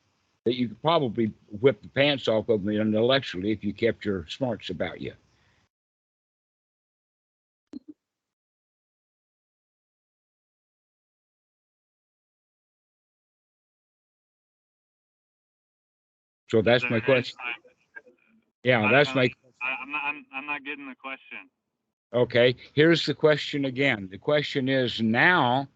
[0.43, 1.31] That you could probably
[1.61, 5.13] whip the pants off of me intellectually if you kept your smarts about you.
[16.47, 17.37] So that's my question.
[18.63, 19.29] Yeah, that's my,
[19.61, 20.01] I'm not.
[20.03, 21.49] I'm, I'm not getting the question.
[22.13, 22.55] okay.
[22.73, 24.07] Here's the question again.
[24.11, 25.67] The question is now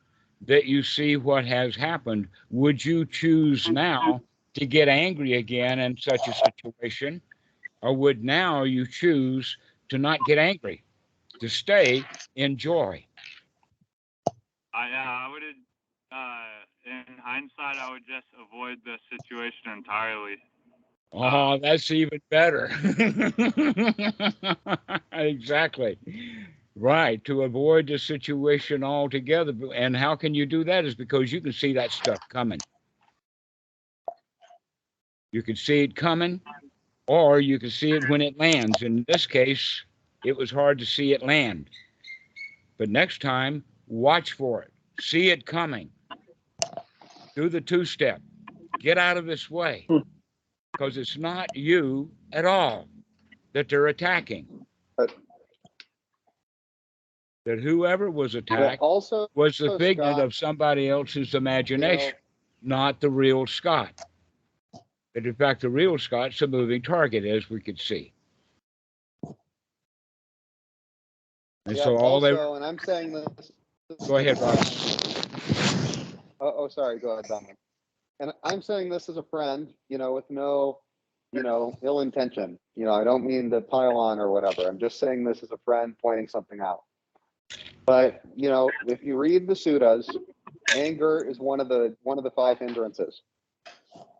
[0.45, 4.21] that you see what has happened, would you choose now
[4.53, 7.21] to get angry again in such a situation?
[7.81, 9.57] Or would now you choose
[9.89, 10.83] to not get angry,
[11.39, 12.03] to stay
[12.35, 13.05] in joy?
[14.73, 15.43] I uh, I would.
[16.11, 16.45] Uh,
[16.85, 20.37] in hindsight, I would just avoid the situation entirely.
[21.11, 22.69] Oh, that's even better.
[25.11, 25.97] exactly.
[26.75, 27.23] Right.
[27.25, 29.53] To avoid the situation altogether.
[29.73, 30.85] And how can you do that?
[30.85, 32.59] Is because you can see that stuff coming.
[35.31, 36.41] You can see it coming,
[37.07, 38.81] or you can see it when it lands.
[38.81, 39.83] In this case,
[40.23, 41.69] it was hard to see it land.
[42.77, 44.71] But next time, watch for it.
[44.99, 45.89] See it coming.
[47.35, 48.21] Do the two step.
[48.79, 49.85] Get out of this way.
[49.87, 49.97] Hmm.
[50.79, 52.87] Because it's not you at all
[53.51, 54.47] that they're attacking.
[54.95, 55.13] But-
[57.45, 62.13] That whoever was attacked also, was the figment Scott, of somebody else's you know, imagination,
[62.61, 63.91] not the real Scott.
[65.15, 68.13] And in fact, the real Scott's a moving target, as we could see.
[71.65, 73.51] And yeah, so all they, also, and I'm saying this.
[74.07, 74.57] go ahead, Rob.
[76.39, 76.99] Oh, oh, sorry.
[76.99, 77.57] Go ahead, Dominic.
[78.19, 80.79] And I'm saying this as a friend, you know, with no,
[81.31, 82.59] you know, ill intention.
[82.75, 84.67] You know, I don't mean to pile on or whatever.
[84.67, 86.83] I'm just saying this as a friend pointing something out.
[87.85, 90.07] But you know, if you read the suttas,
[90.75, 93.21] anger is one of the one of the five hindrances.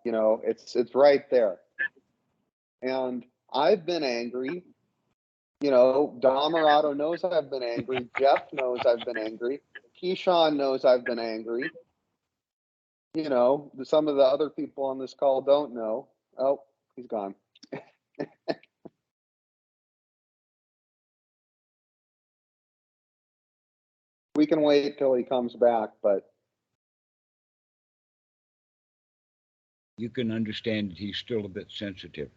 [0.06, 1.60] You know, it's it's right there.
[2.82, 3.24] And
[3.54, 4.64] I've been angry.
[5.62, 8.08] You know, Dhammarato knows I've been angry.
[8.18, 9.60] Jeff knows I've been angry.
[10.02, 11.70] Keyshawn knows I've been angry.
[13.16, 16.08] You know, some of the other people on this call don't know.
[16.38, 16.62] Oh,
[16.96, 17.36] he's gone.
[24.36, 26.32] we can wait till he comes back, but
[29.98, 32.30] You can understand that he's still a bit sensitive,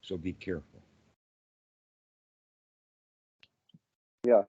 [0.00, 0.80] so be careful.
[4.26, 4.42] yeah.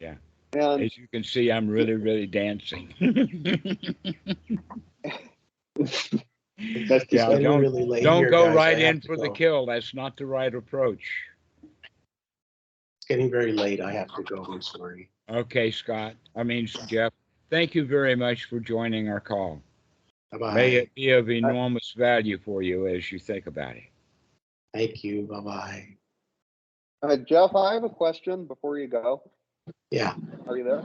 [0.00, 0.14] Yeah.
[0.52, 2.94] And As you can see, I'm really, really dancing.
[5.04, 8.56] That's Yeah, don't- really late Don't here, go guys.
[8.56, 9.66] Right have in to for the kill.
[9.66, 11.04] That's not the right approach.
[11.62, 13.80] It's getting very late.
[13.80, 14.42] I have to go.
[14.44, 15.08] I'm sorry.
[15.30, 16.14] Okay, Scott.
[16.34, 17.12] I mean, Jeff,
[17.50, 19.62] thank you very much for joining our call.
[20.32, 20.60] May Bye-bye.
[20.62, 23.84] it be of enormous value for you as you think about it.
[24.74, 25.22] Thank you.
[25.22, 25.96] Bye-bye.
[27.02, 29.22] uh, Jeff, I have a question before you go.
[29.90, 30.14] Yeah,
[30.46, 30.82] Are you there?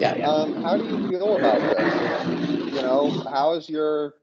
[0.00, 0.30] Yeah, yeah.
[0.30, 2.74] Um, how do you feel about this?
[2.74, 4.14] You know, how is your,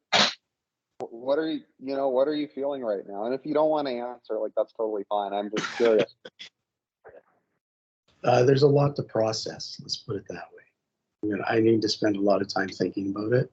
[0.99, 3.26] what are you, you know, what are you feeling right now?
[3.26, 5.34] And if you don't want to answer, like, that's totally fine.
[5.34, 6.16] I'm just curious.
[8.24, 9.78] Uh, there's a lot to process.
[9.80, 10.64] Let's put it that way.
[11.24, 13.52] I, mean, I need to spend a lot of time thinking about it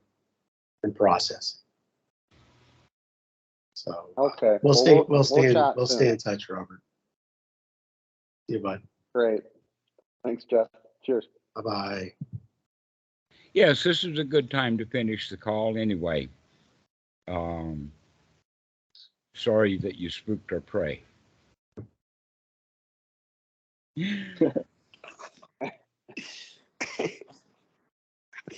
[0.83, 1.61] and processing.
[3.75, 4.59] So Okay.
[4.63, 5.03] we'll well, stay.
[5.07, 5.47] We'll, stay.
[5.49, 5.99] in, chat we'll soon.
[5.99, 6.81] stay in touch, Robert.
[8.49, 8.81] See you, bud.
[9.15, 9.43] Great.
[10.25, 10.69] Thanks, Jeff.
[11.05, 11.27] Cheers.
[11.55, 12.13] Bye bye.
[13.53, 16.29] Yes, this is a good time to finish the call anyway.
[17.29, 17.93] Um,
[19.35, 21.03] sorry that you spooked our prey.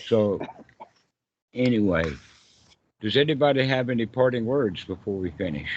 [0.07, 0.41] So,
[1.53, 2.05] anyway,
[3.01, 5.69] does anybody have any parting words before we finish?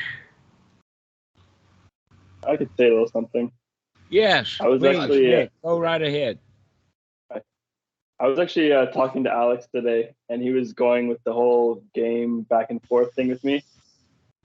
[2.47, 3.51] I could say a little something.
[4.09, 6.39] Yes, I was please, actually, uh, Nick, go right ahead.
[8.19, 11.83] I was actually uh, talking to Alex today, and he was going with the whole
[11.93, 13.63] game back and forth thing with me.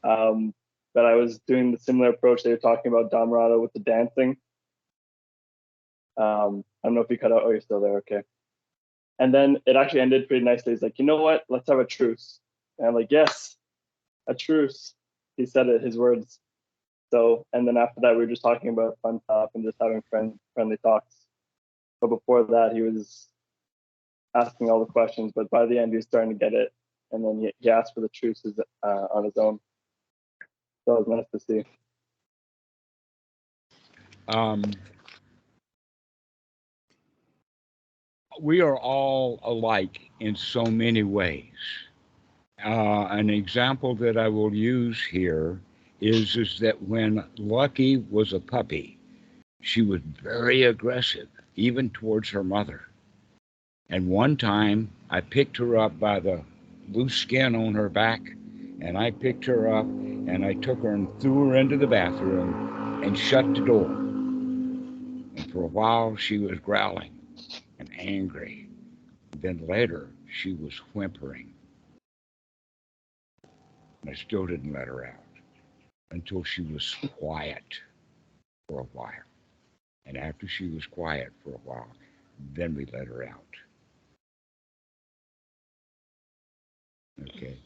[0.05, 0.55] Um,
[0.95, 4.37] but I was doing the similar approach they were talking about Dhammarato with the dancing.
[6.17, 7.43] Um, I don't know if you cut out.
[7.45, 7.97] Oh, you're still there.
[7.97, 8.23] Okay.
[9.19, 10.73] And then it actually ended pretty nicely.
[10.73, 11.43] He's like, you know what?
[11.49, 12.39] Let's have a truce.
[12.79, 13.57] And I'm like, yes,
[14.29, 14.95] a truce.
[15.37, 16.39] He said it, his words.
[17.11, 20.03] So, and then after that, we were just talking about fun stuff and just having
[20.09, 21.15] friend, friendly talks.
[22.01, 23.29] But before that, he was
[24.35, 25.33] asking all the questions.
[25.35, 26.73] But by the end, he was starting to get it.
[27.13, 29.61] And then he, he asked for the truces uh, on his own.
[30.85, 31.65] So it was nice to see.
[34.29, 34.63] Um,
[38.41, 41.53] we are all alike in so many ways.
[42.65, 45.61] Uh, an example that I will use here
[46.01, 48.99] is, is that when Lucky was a puppy,
[49.61, 52.87] she was very aggressive, even towards her mother.
[53.91, 56.43] And one time I picked her up by the
[56.91, 58.21] loose skin on her back,
[58.81, 63.03] and I picked her up and I took her and threw her into the bathroom
[63.03, 63.87] and shut the door.
[63.87, 67.13] And for a while, she was growling
[67.79, 68.69] and angry.
[69.41, 71.53] Then later, she was whimpering.
[74.09, 75.15] I still didn't let her out
[76.11, 77.81] until she was quiet
[78.69, 79.13] for a while.
[80.07, 81.89] And after she was quiet for a while,
[82.55, 83.45] then we let her out.
[87.23, 87.59] Okay.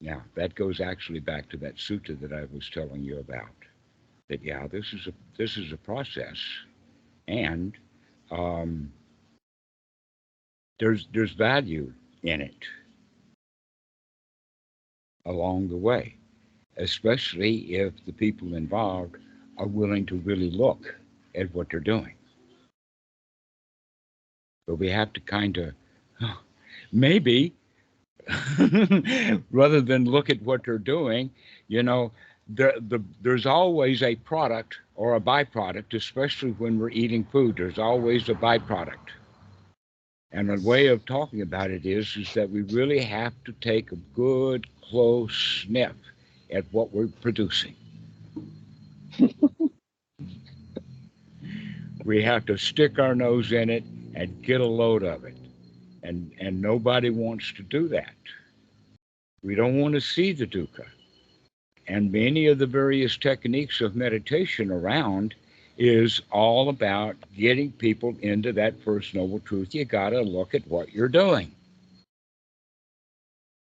[0.00, 3.48] Now, that goes actually back to that sutta that I was telling you about.
[4.28, 6.36] That yeah, this is a this is a process,
[7.28, 7.76] and
[8.30, 8.92] um,
[10.78, 11.92] there's there's value
[12.22, 12.64] in it
[15.26, 16.16] along the way,
[16.76, 19.16] especially if the people involved
[19.58, 20.94] are willing to really look
[21.34, 22.14] at what they're doing.
[24.66, 25.74] But we have to kind of
[26.92, 27.54] maybe
[29.50, 31.30] rather than look at what they're doing,
[31.68, 32.12] you know,
[32.48, 37.56] the, the, there's always a product or a byproduct, especially when we're eating food.
[37.56, 39.10] There's always a byproduct.
[40.32, 43.92] And a way of talking about it is, is that we really have to take
[43.92, 45.94] a good, close sniff
[46.52, 47.74] at what we're producing.
[52.04, 53.84] we have to stick our nose in it
[54.14, 55.35] and get a load of it.
[56.06, 58.14] And, and nobody wants to do that.
[59.42, 60.86] We don't want to see the dukkha.
[61.88, 65.34] And many of the various techniques of meditation around
[65.78, 69.74] is all about getting people into that first noble truth.
[69.74, 71.50] You got to look at what you're doing.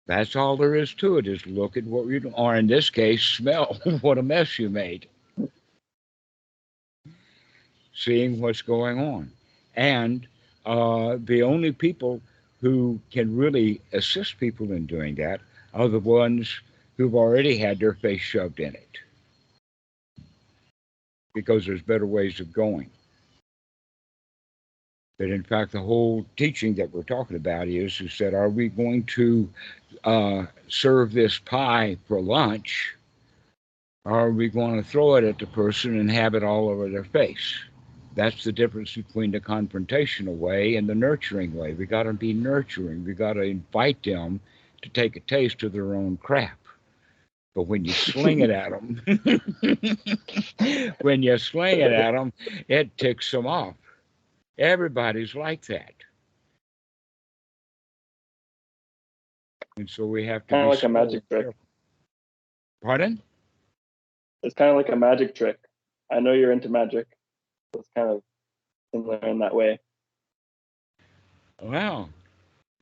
[0.06, 2.88] That's all there is to it is look at what you're doing, or in this
[2.88, 5.06] case, smell what a mess you made.
[7.94, 9.30] Seeing what's going on.
[9.76, 10.26] And
[10.68, 12.20] uh, the only people
[12.60, 15.40] who can really assist people in doing that
[15.72, 16.60] are the ones
[16.96, 18.98] who've already had their face shoved in it
[21.34, 22.90] because there's better ways of going.
[25.18, 28.68] But in fact, the whole teaching that we're talking about is, is that are we
[28.68, 29.48] going to
[30.04, 32.94] uh, serve this pie for lunch?
[34.04, 36.88] Or are we going to throw it at the person and have it all over
[36.88, 37.58] their face?
[38.18, 41.74] That's the difference between the confrontational way and the nurturing way.
[41.74, 43.04] We got to be nurturing.
[43.04, 44.40] We got to invite them
[44.82, 46.58] to take a taste of their own crap.
[47.54, 49.00] But when you sling it at them,
[51.00, 52.32] when you sling it at them,
[52.66, 53.76] it ticks them off.
[54.58, 55.92] Everybody's like that.
[59.76, 61.42] And so we have to Kind of like a magic trick.
[61.42, 61.60] careful.
[62.82, 63.22] Pardon?
[64.42, 65.60] It's kind of like a magic trick.
[66.10, 67.06] I know you're into magic.
[67.74, 68.22] It's kind of
[68.92, 69.78] similar in that way.
[71.60, 72.08] Wow.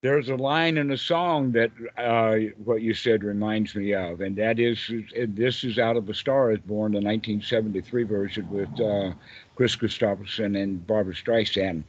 [0.03, 4.37] there's a line in a song that uh, what you said reminds me of, and
[4.37, 4.91] that is
[5.29, 9.13] this is out of A Star Is Born, the 1973 version with uh,
[9.57, 11.83] Kris Kristofferson and Barbra Streisand.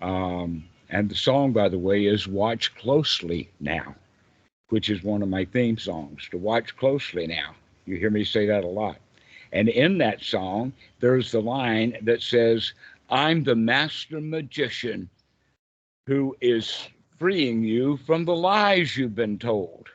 [0.00, 3.94] Um, and the song, by the way, is Watch Closely Now,
[4.70, 7.54] which is one of my theme songs, to watch closely now.
[7.86, 8.96] You hear me say that a lot.
[9.52, 12.72] And in that song, there's the line that says,
[13.08, 15.08] I'm the master magician
[16.06, 19.88] who is freeing you from the lies you've been told.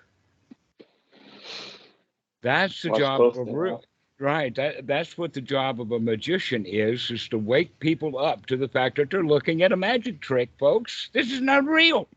[2.41, 3.84] That's the job of a real,
[4.19, 4.53] right.
[4.53, 8.57] That that's what the job of a magician is, is to wake people up to
[8.57, 11.10] the fact that they're looking at a magic trick, folks.
[11.11, 12.07] This is not real.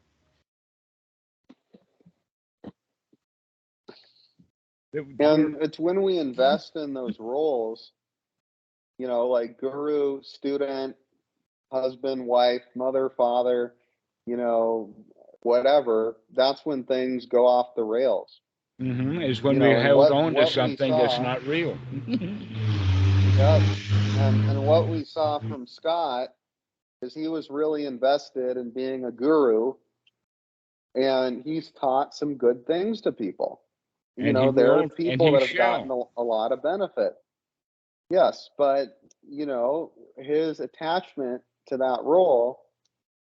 [4.92, 7.92] It- And it's when we invest in those roles,
[8.98, 10.96] you know, like guru, student,
[11.70, 13.74] husband, wife, mother, father,
[14.26, 14.94] you know,
[15.42, 18.40] whatever, that's when things go off the rails.
[18.80, 21.76] Mhm, is when You we know, held what- on to something that's not real.
[23.36, 23.62] Yep.
[24.16, 26.34] And, and what we saw from Scott
[27.02, 29.74] is he was really invested in being a guru
[30.94, 33.60] and he's taught some good things to people.
[34.18, 35.56] You And know, there will, are people that have shall.
[35.56, 37.14] gotten a, a lot of benefit.
[38.10, 42.60] Yes, but you know, his attachment to that role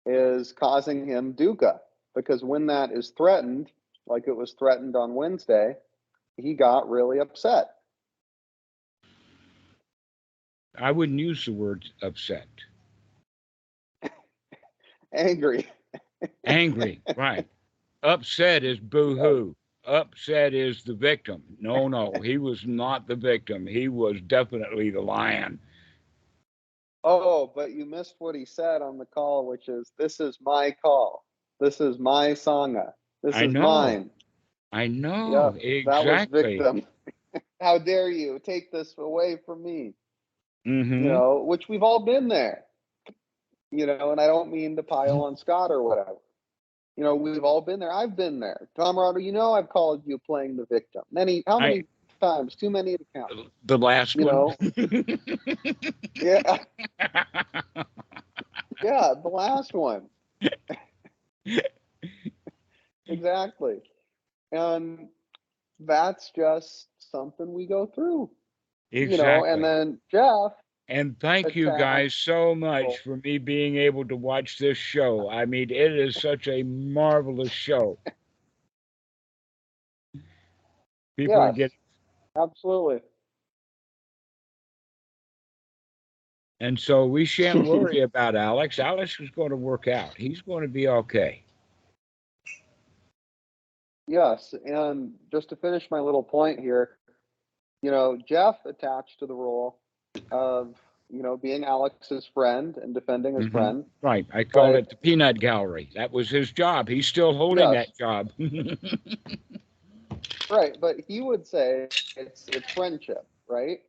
[0.05, 1.79] is causing him dukkha
[2.15, 3.71] because when that is threatened,
[4.07, 5.75] like it was threatened on Wednesday,
[6.37, 7.69] he got really upset.
[10.77, 12.47] I wouldn't use the word upset.
[15.13, 15.67] Angry.
[16.45, 17.47] Angry, right.
[18.03, 19.55] Upset is boo hoo.
[19.85, 21.43] Upset is the victim.
[21.59, 23.65] No, no, he was not the victim.
[23.67, 25.59] He was definitely the lion.
[27.03, 30.71] Oh, but you missed what he said on the call, which is this is my
[30.81, 31.25] call.
[31.59, 32.93] This is my sangha.
[33.21, 33.61] This I is know.
[33.61, 34.09] mine.
[34.71, 35.51] I know,
[35.85, 36.83] That was victim.
[37.61, 39.93] How dare you take this away from me?
[40.65, 41.03] Mhm.
[41.03, 42.65] You know, which we've all been there.
[43.71, 46.17] You know, and I don't mean to pile on Scott or whatever.
[46.95, 47.91] You know, we've all been there.
[47.91, 48.69] I've been there.
[48.75, 51.03] Tom Rotter, you know I've called you playing the victim.
[51.11, 51.83] Many how I- many
[52.21, 52.55] times?
[52.55, 53.31] Too many to count.
[53.65, 54.35] the last You one.
[54.35, 54.55] know.
[56.21, 56.57] Yeah,
[58.83, 60.09] yeah, the last one.
[63.07, 63.81] exactly.
[64.51, 65.09] And
[65.79, 68.29] that's just something we go through.
[68.91, 69.17] exactly.
[69.17, 70.53] You know, and then Jeff,
[70.93, 71.79] And thank you attack.
[71.79, 75.27] guys so much for me being able to watch this show.
[75.27, 77.97] I mean, it is such a marvelous show.
[81.17, 81.55] People Yes.
[81.55, 81.77] getting,
[82.35, 83.01] absolutely.
[86.59, 88.77] and so we shan't worry about Alex.
[88.77, 90.15] Alex is going to work out.
[90.15, 91.43] He's going to be okay.
[94.07, 96.97] yes, and just to finish my little point here,
[97.81, 99.79] you know, Jeff attached to the role
[100.31, 100.75] of
[101.13, 103.51] you know being Alex's friend and defending his Mhm.
[103.51, 103.85] friend.
[104.01, 104.25] Right.
[104.33, 104.75] I call Right.
[104.77, 105.89] it the peanut gallery.
[105.95, 106.89] That was his job.
[106.89, 107.87] He's still holding Yes.
[107.87, 108.31] that job.
[110.49, 113.79] Right, but he would say it's it's friendship, right?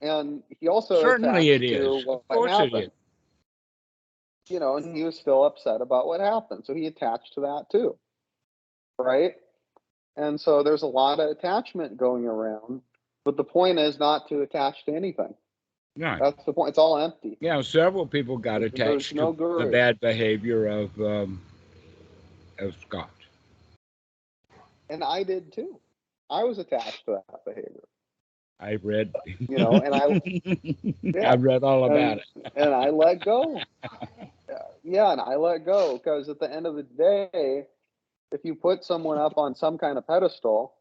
[0.00, 2.04] And he also Certainly it is.
[2.04, 2.84] what Of course it happened.
[2.84, 2.90] is.
[4.50, 7.66] You know, and he was still upset about what happened, so he attached to that
[7.70, 7.98] too,
[8.98, 9.36] right?
[10.16, 12.82] And so there's a lot of attachment going around,
[13.24, 15.34] but the point is not to attach to anything.
[15.98, 16.20] Right.
[16.20, 16.70] That's the point.
[16.70, 17.36] It's all empty.
[17.40, 21.40] Yeah, several people got There's attached no to the bad behavior of um,
[22.60, 23.10] of Scott.
[24.88, 25.80] And I did too.
[26.30, 27.88] I was attached to that behavior,
[28.60, 29.12] I read.
[29.26, 32.52] you know, and I I read all about and, it.
[32.56, 33.60] and I let go.
[34.84, 37.66] Yeah, and I let go because at the end of the day,
[38.32, 40.72] if you put someone up on some kind of pedestal,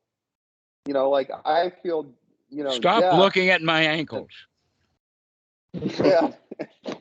[0.85, 2.13] you know, like I feel,
[2.49, 4.29] you know, Stop Jeff- looking at my ankles.
[5.81, 6.31] Yeah.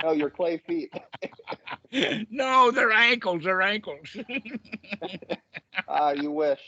[0.04, 0.92] oh, your clay feet.
[2.30, 3.44] no, they're ankles.
[3.44, 4.16] They're ankles.
[5.88, 6.60] Ah, you wish.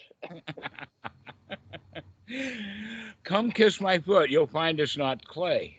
[3.24, 4.30] Come kiss my foot.
[4.30, 5.78] You'll find it's not clay.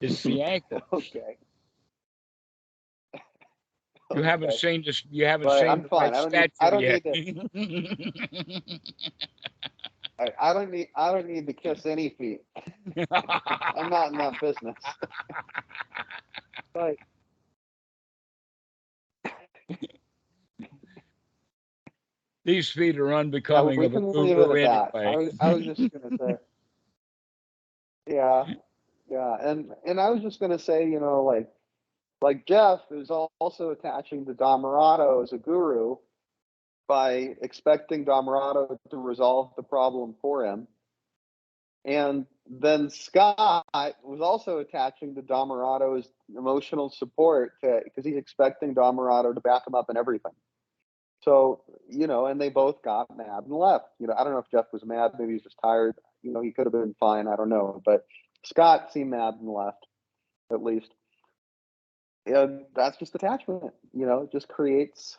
[0.00, 0.82] It's the ankle.
[0.92, 1.38] Okay.
[4.14, 5.02] You haven't seen this.
[5.10, 6.14] You haven't But seen I'm fine.
[6.14, 8.82] I don't need- I statue don't yet.
[10.18, 10.88] I, I don't need.
[10.94, 12.42] I don't need to kiss any feet.
[13.10, 14.76] I'm not in that business.
[16.74, 16.96] But
[22.44, 24.64] These feet are unbecoming of a can leave it guru.
[24.64, 25.24] I anyway.
[25.26, 26.36] was, I was just gonna say.
[28.08, 28.46] Yeah,
[29.08, 31.48] yeah, and and I was just gonna say, you know, like,
[32.20, 35.98] like Jeff is also attaching to Dhammarato as a guru
[36.92, 40.68] by expecting Dhammarato to resolve the problem for him,
[41.86, 43.64] and then Scott
[44.04, 46.04] was also attaching to Dhammarato
[46.36, 50.32] emotional support because he's expecting Dhammarato to back him up in everything.
[51.22, 53.86] So, you know, and they both got mad and left.
[53.98, 55.94] You know, I don't know if Jeff was mad, maybe he's just tired.
[56.22, 57.80] You know, he could have been fine, I don't know.
[57.86, 58.04] But
[58.44, 59.86] Scott seemed mad and left,
[60.52, 60.92] at least.
[62.26, 65.16] And that's just attachment, you know, it just creates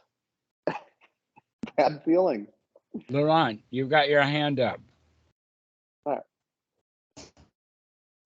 [1.78, 2.48] bad feeling.
[3.10, 4.80] Laurent, you've got your hand up.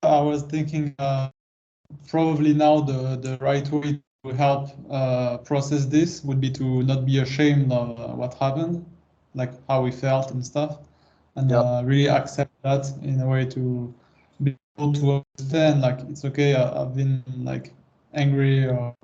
[0.03, 1.29] I was thinking uh,
[2.07, 7.05] probably now the, the right way to help uh, process this would be to not
[7.05, 8.85] be ashamed of uh, what happened,
[9.33, 10.79] like how we felt and stuff,
[11.35, 11.65] and Yep.
[11.65, 13.93] uh, really accept that in a way to
[14.43, 16.55] be able to understand like it's okay.
[16.55, 17.73] I, I've been like
[18.13, 18.95] angry or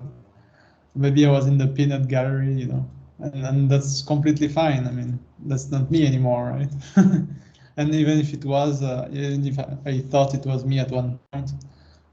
[0.94, 2.88] maybe I was in the peanut gallery, you know,
[3.18, 4.86] and, and that's completely fine.
[4.86, 6.72] I mean, that's not me anymore, right?
[7.76, 10.90] and even if it was, uh, even if I, I thought it was me at
[10.90, 11.50] one point,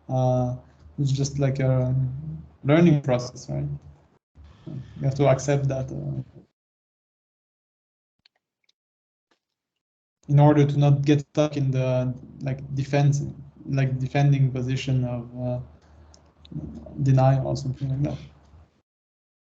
[0.10, 0.56] uh,
[1.00, 1.96] it's just like a
[2.64, 3.68] learning process, right?
[5.00, 6.22] You have to accept that uh,
[10.28, 13.22] in order to not get stuck in the like defense,
[13.70, 15.60] like defending position of uh,
[17.04, 18.31] denial or something like that.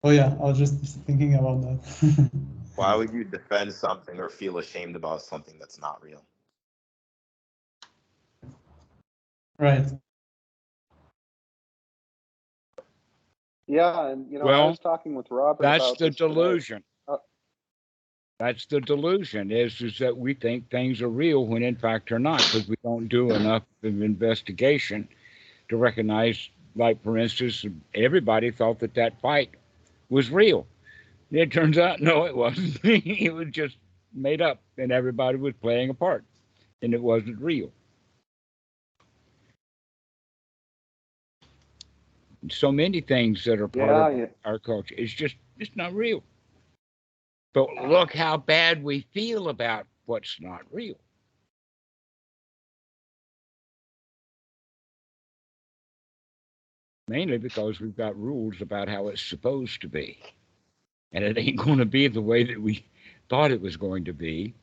[0.05, 2.31] Oh yeah, I was just thinking about that.
[2.75, 6.23] Why would you defend something or feel ashamed about something that's not real?
[9.57, 9.83] right.
[13.65, 15.63] Yeah, and you know, I was talking with Robert.
[15.63, 16.83] That's about the delusion.
[17.07, 17.17] Uh,
[18.37, 22.19] That's the delusion is, is that we think things are real when in fact they're
[22.19, 25.07] not because we don't do enough of investigation
[25.69, 27.65] to recognize, like for instance,
[27.95, 29.49] everybody thought that that fight
[30.09, 30.67] was real.
[31.31, 32.79] It turns out, no, it wasn't.
[32.83, 33.77] it was just
[34.13, 36.23] made up and everybody was playing a part
[36.81, 37.71] and it wasn't real.
[42.49, 44.95] So many things that are part Yeah, of yeah, our culture.
[44.97, 46.23] It's just it's not real.
[47.53, 50.97] But look how bad we feel about what's not real.
[57.07, 60.17] Mainly because we've got rules about how it's supposed to be.
[61.11, 62.85] And it ain't going to be the way that we
[63.29, 64.55] thought it was going to be.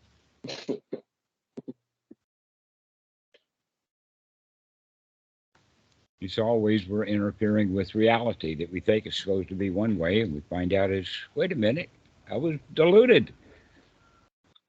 [6.20, 10.20] It's always we're interfering with reality that we think is supposed to be one way,
[10.20, 11.90] and we find out is wait a minute,
[12.30, 13.32] I was deluded.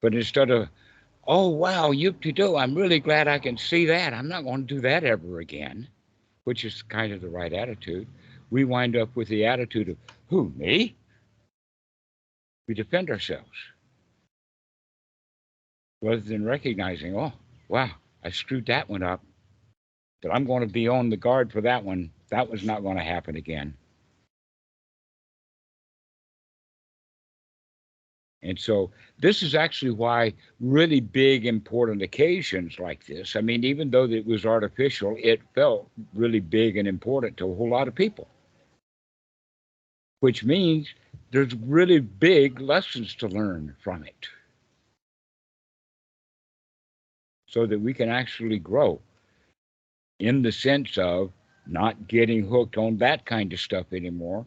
[0.02, 0.70] But instead of,
[1.28, 4.14] oh wow, you do, I'm really glad I can see that.
[4.14, 5.88] I'm not going to do that ever again,
[6.44, 8.08] which is kind of the right attitude.
[8.50, 9.98] We wind up with the attitude of,
[10.28, 10.96] who, me?
[12.68, 13.50] We defend ourselves
[16.02, 17.34] rather than recognizing, oh,
[17.70, 17.90] wow,
[18.24, 19.24] I screwed that one up,
[20.22, 22.12] but I'm going to be on the guard for that one.
[22.30, 23.76] That was not going to happen again.
[28.44, 33.90] And so this is actually why really big important occasions like this, I mean, even
[33.90, 37.96] though it was artificial, it felt really big and important to a whole lot of
[37.96, 38.28] people.
[40.20, 40.94] Which means
[41.32, 44.28] there's really big lessons to learn from it.
[47.48, 49.00] So that we can actually grow
[50.20, 51.32] in the sense of
[51.66, 54.46] not getting hooked on that kind of stuff anymore.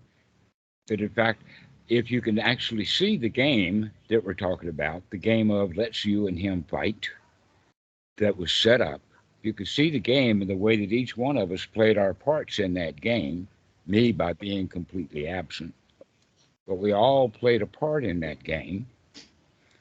[0.89, 1.43] That in fact,
[1.89, 6.05] if you can actually see the game that we're talking about, the game of let's
[6.05, 7.09] you and him fight
[8.19, 9.01] that was set up,
[9.43, 12.15] you could see the game and the way that each one of us played our
[12.15, 13.47] parts in that game,
[13.87, 15.73] me by being completely absent.
[16.67, 18.87] But we all played a part in that game,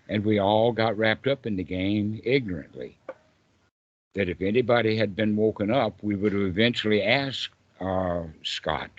[0.07, 2.98] and we all got wrapped up in the game ignorantly.
[4.14, 7.49] That if anybody had been woken up, we would have eventually asked
[7.82, 8.91] uh, Scott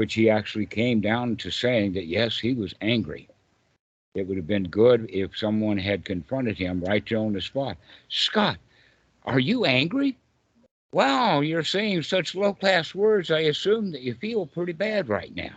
[0.00, 3.28] which he actually came down to saying that yes, he was angry.
[4.14, 7.76] It would have been good if someone had confronted him right there on the spot.
[8.08, 8.56] Scott,
[9.26, 10.16] are you angry?
[10.94, 13.30] Wow, you're saying such low class words.
[13.30, 15.52] I assume that you feel pretty bad right now.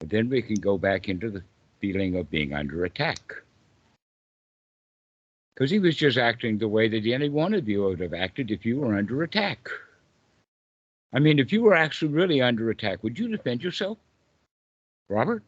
[0.00, 1.42] But then we can go back into the
[1.80, 3.32] feeling of being under attack.
[5.54, 8.50] Because he was just acting the way that any one of you would have acted
[8.50, 9.70] if you were under attack.
[11.12, 13.98] I mean, if you were actually really under attack, would you defend yourself,
[15.08, 15.42] Robert?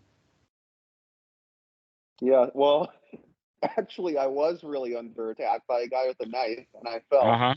[2.20, 2.92] Yeah, well,
[3.62, 7.28] actually, I was really under attack by a guy with a knife, and I fell
[7.28, 7.54] Uh huh.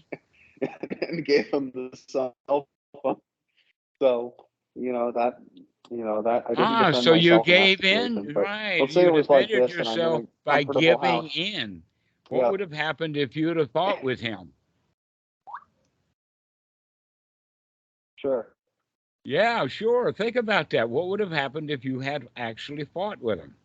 [1.02, 3.18] and gave him the cell phone.
[4.02, 4.36] So,
[4.76, 5.40] you know that,
[5.90, 6.46] you know that.
[6.50, 8.80] I didn't Ah, so you gave in, but right?
[8.80, 11.36] let's say you it was like defended this, yourself by giving house.
[11.36, 11.84] in.
[12.30, 12.48] What Yeah.
[12.48, 14.54] would have happened if you'd have fought with him?
[18.26, 18.48] Sure.
[19.24, 20.12] Yeah, sure.
[20.14, 20.90] Think about that.
[20.90, 23.56] What would have happened if you had actually fought with him?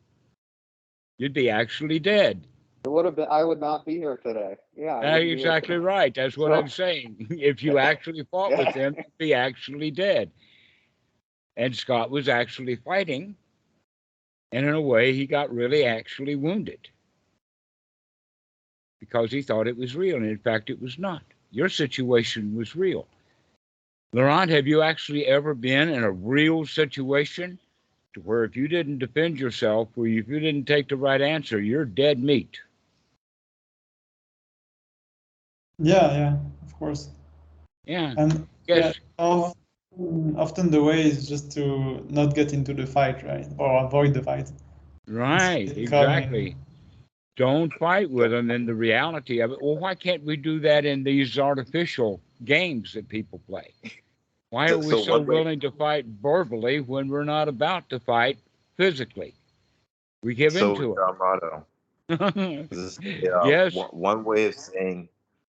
[1.19, 2.47] You'd be actually dead.
[2.85, 3.29] It would have been.
[3.31, 4.57] I would not be here today.
[4.75, 5.01] Yeah.
[5.01, 6.15] That's wouldn't be here exactly right.
[6.15, 7.27] That's what So- I'm saying.
[7.31, 10.31] If you actually fought with him, you'd be actually dead.
[11.57, 13.37] And Scott was actually fighting.
[14.53, 16.89] And in a way, he got really actually wounded
[18.99, 20.17] because he thought it was real.
[20.17, 21.23] And in fact, it was not.
[21.51, 23.07] Your situation was real.
[24.13, 27.59] Laurent, have you actually ever been in a real situation
[28.15, 31.61] to where if you didn't defend yourself, or if you didn't take the right answer,
[31.61, 32.59] you're dead meat?
[35.79, 37.11] Yeah, yeah, of course.
[37.87, 38.15] Yeah.
[38.17, 38.97] And yeah, Yes.
[39.19, 43.47] often, often the way is just to not get into the fight, right?
[43.59, 44.51] Or avoid the fight.
[45.07, 46.57] Right, exactly.
[47.37, 49.63] Don't fight with them in the reality of it.
[49.63, 53.73] Well, why can't we do that in these artificial games that people play?
[54.51, 57.89] Why are we so so one way- willing to fight verbally when we're not about
[57.91, 58.39] to fight
[58.77, 59.35] physically?
[60.23, 62.69] We give so, into it.
[62.71, 63.75] this is, yeah, Yes.
[63.75, 65.09] One, one way of saying,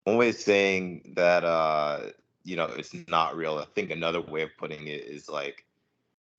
[0.05, 2.11] one way of saying that, uh,
[2.43, 3.59] you know, it's not real.
[3.59, 5.65] I think another way of putting it is like,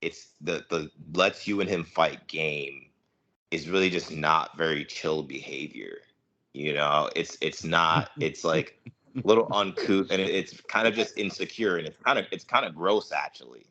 [0.02, 2.87] it's the the lets you and him fight game
[3.52, 5.99] is really just not very chill behavior.
[6.53, 8.11] You know, it's it's not.
[8.19, 8.80] It's like
[9.15, 12.44] a little uncouth, and it, it's kind of just insecure, and it's kind of it's
[12.44, 13.65] kind of gross actually.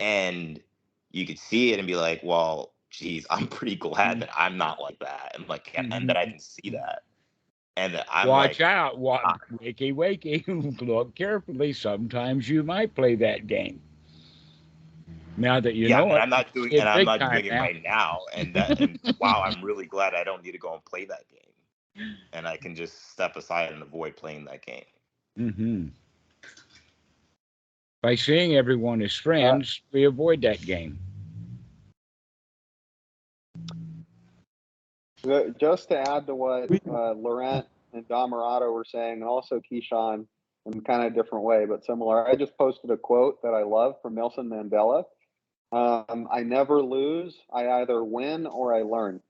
[0.00, 0.60] And
[1.10, 4.80] you could see it and be like, well, geez, I'm pretty glad that I'm not
[4.80, 7.02] like that, and like, and, and that I can see that,
[7.76, 8.98] and that I'm Watch like, out.
[8.98, 9.36] Wa- ah.
[9.54, 10.80] wakey, wakey.
[10.86, 11.72] Look carefully.
[11.72, 13.80] Sometimes you might play that game.
[15.38, 16.20] Now that you yeah, know and it.
[16.20, 17.60] I'm not doing, it's and I'm not doing it now.
[17.60, 20.84] right now, and that, and wow, I'm really glad I don't need to go and
[20.84, 24.84] play that game, and I can just step aside and avoid playing that game.
[25.38, 25.86] Mm-hmm.
[28.02, 30.98] By seeing everyone as friends, we avoid that game.
[35.58, 40.26] Just to add to what uh, Laurent and Dhammarato were saying, and also Keyshawn
[40.66, 42.26] in kind of a different way, but similar.
[42.26, 45.04] I just posted a quote that I love from Nelson Mandela.
[45.72, 47.42] Um, I never lose.
[47.52, 49.22] I either win or I learn.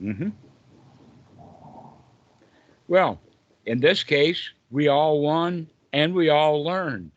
[0.00, 0.28] hmm
[2.88, 3.20] Well,
[3.64, 7.12] in this case, we all won and we all learned.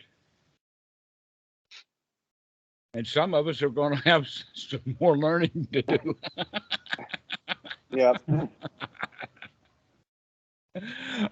[2.93, 6.15] And some of us are going to have some more learning to do.
[7.91, 8.23] Yep.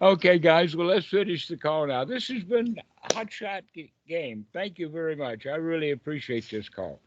[0.02, 0.76] okay, guys.
[0.76, 2.04] Well, let's finish the call now.
[2.06, 3.64] This has been a hot shot
[4.08, 4.46] game.
[4.54, 5.46] Thank you very much.
[5.46, 7.00] I really appreciate this call.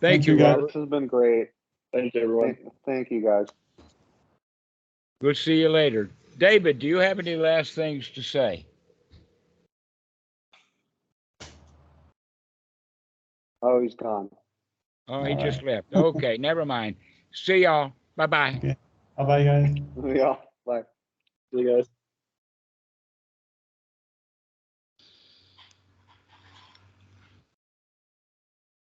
[0.00, 0.56] Thank you, you, guys.
[0.56, 0.66] Robert.
[0.66, 1.48] This has been great.
[1.92, 2.54] Thank you, everyone.
[2.54, 3.46] Thank, thank you guys.
[5.20, 6.10] We'll see you later.
[6.38, 8.64] David, do you have any last things to say?
[13.60, 14.30] Oh, he's gone.
[15.08, 15.92] Oh, he All just left.
[15.92, 16.94] Okay, never mind.
[17.32, 17.92] See y'all.
[18.16, 18.76] Bye bye.
[19.18, 19.76] Bye bye, guys.
[20.04, 20.36] Yeah.
[20.66, 20.82] Bye.
[21.52, 21.88] See you guys.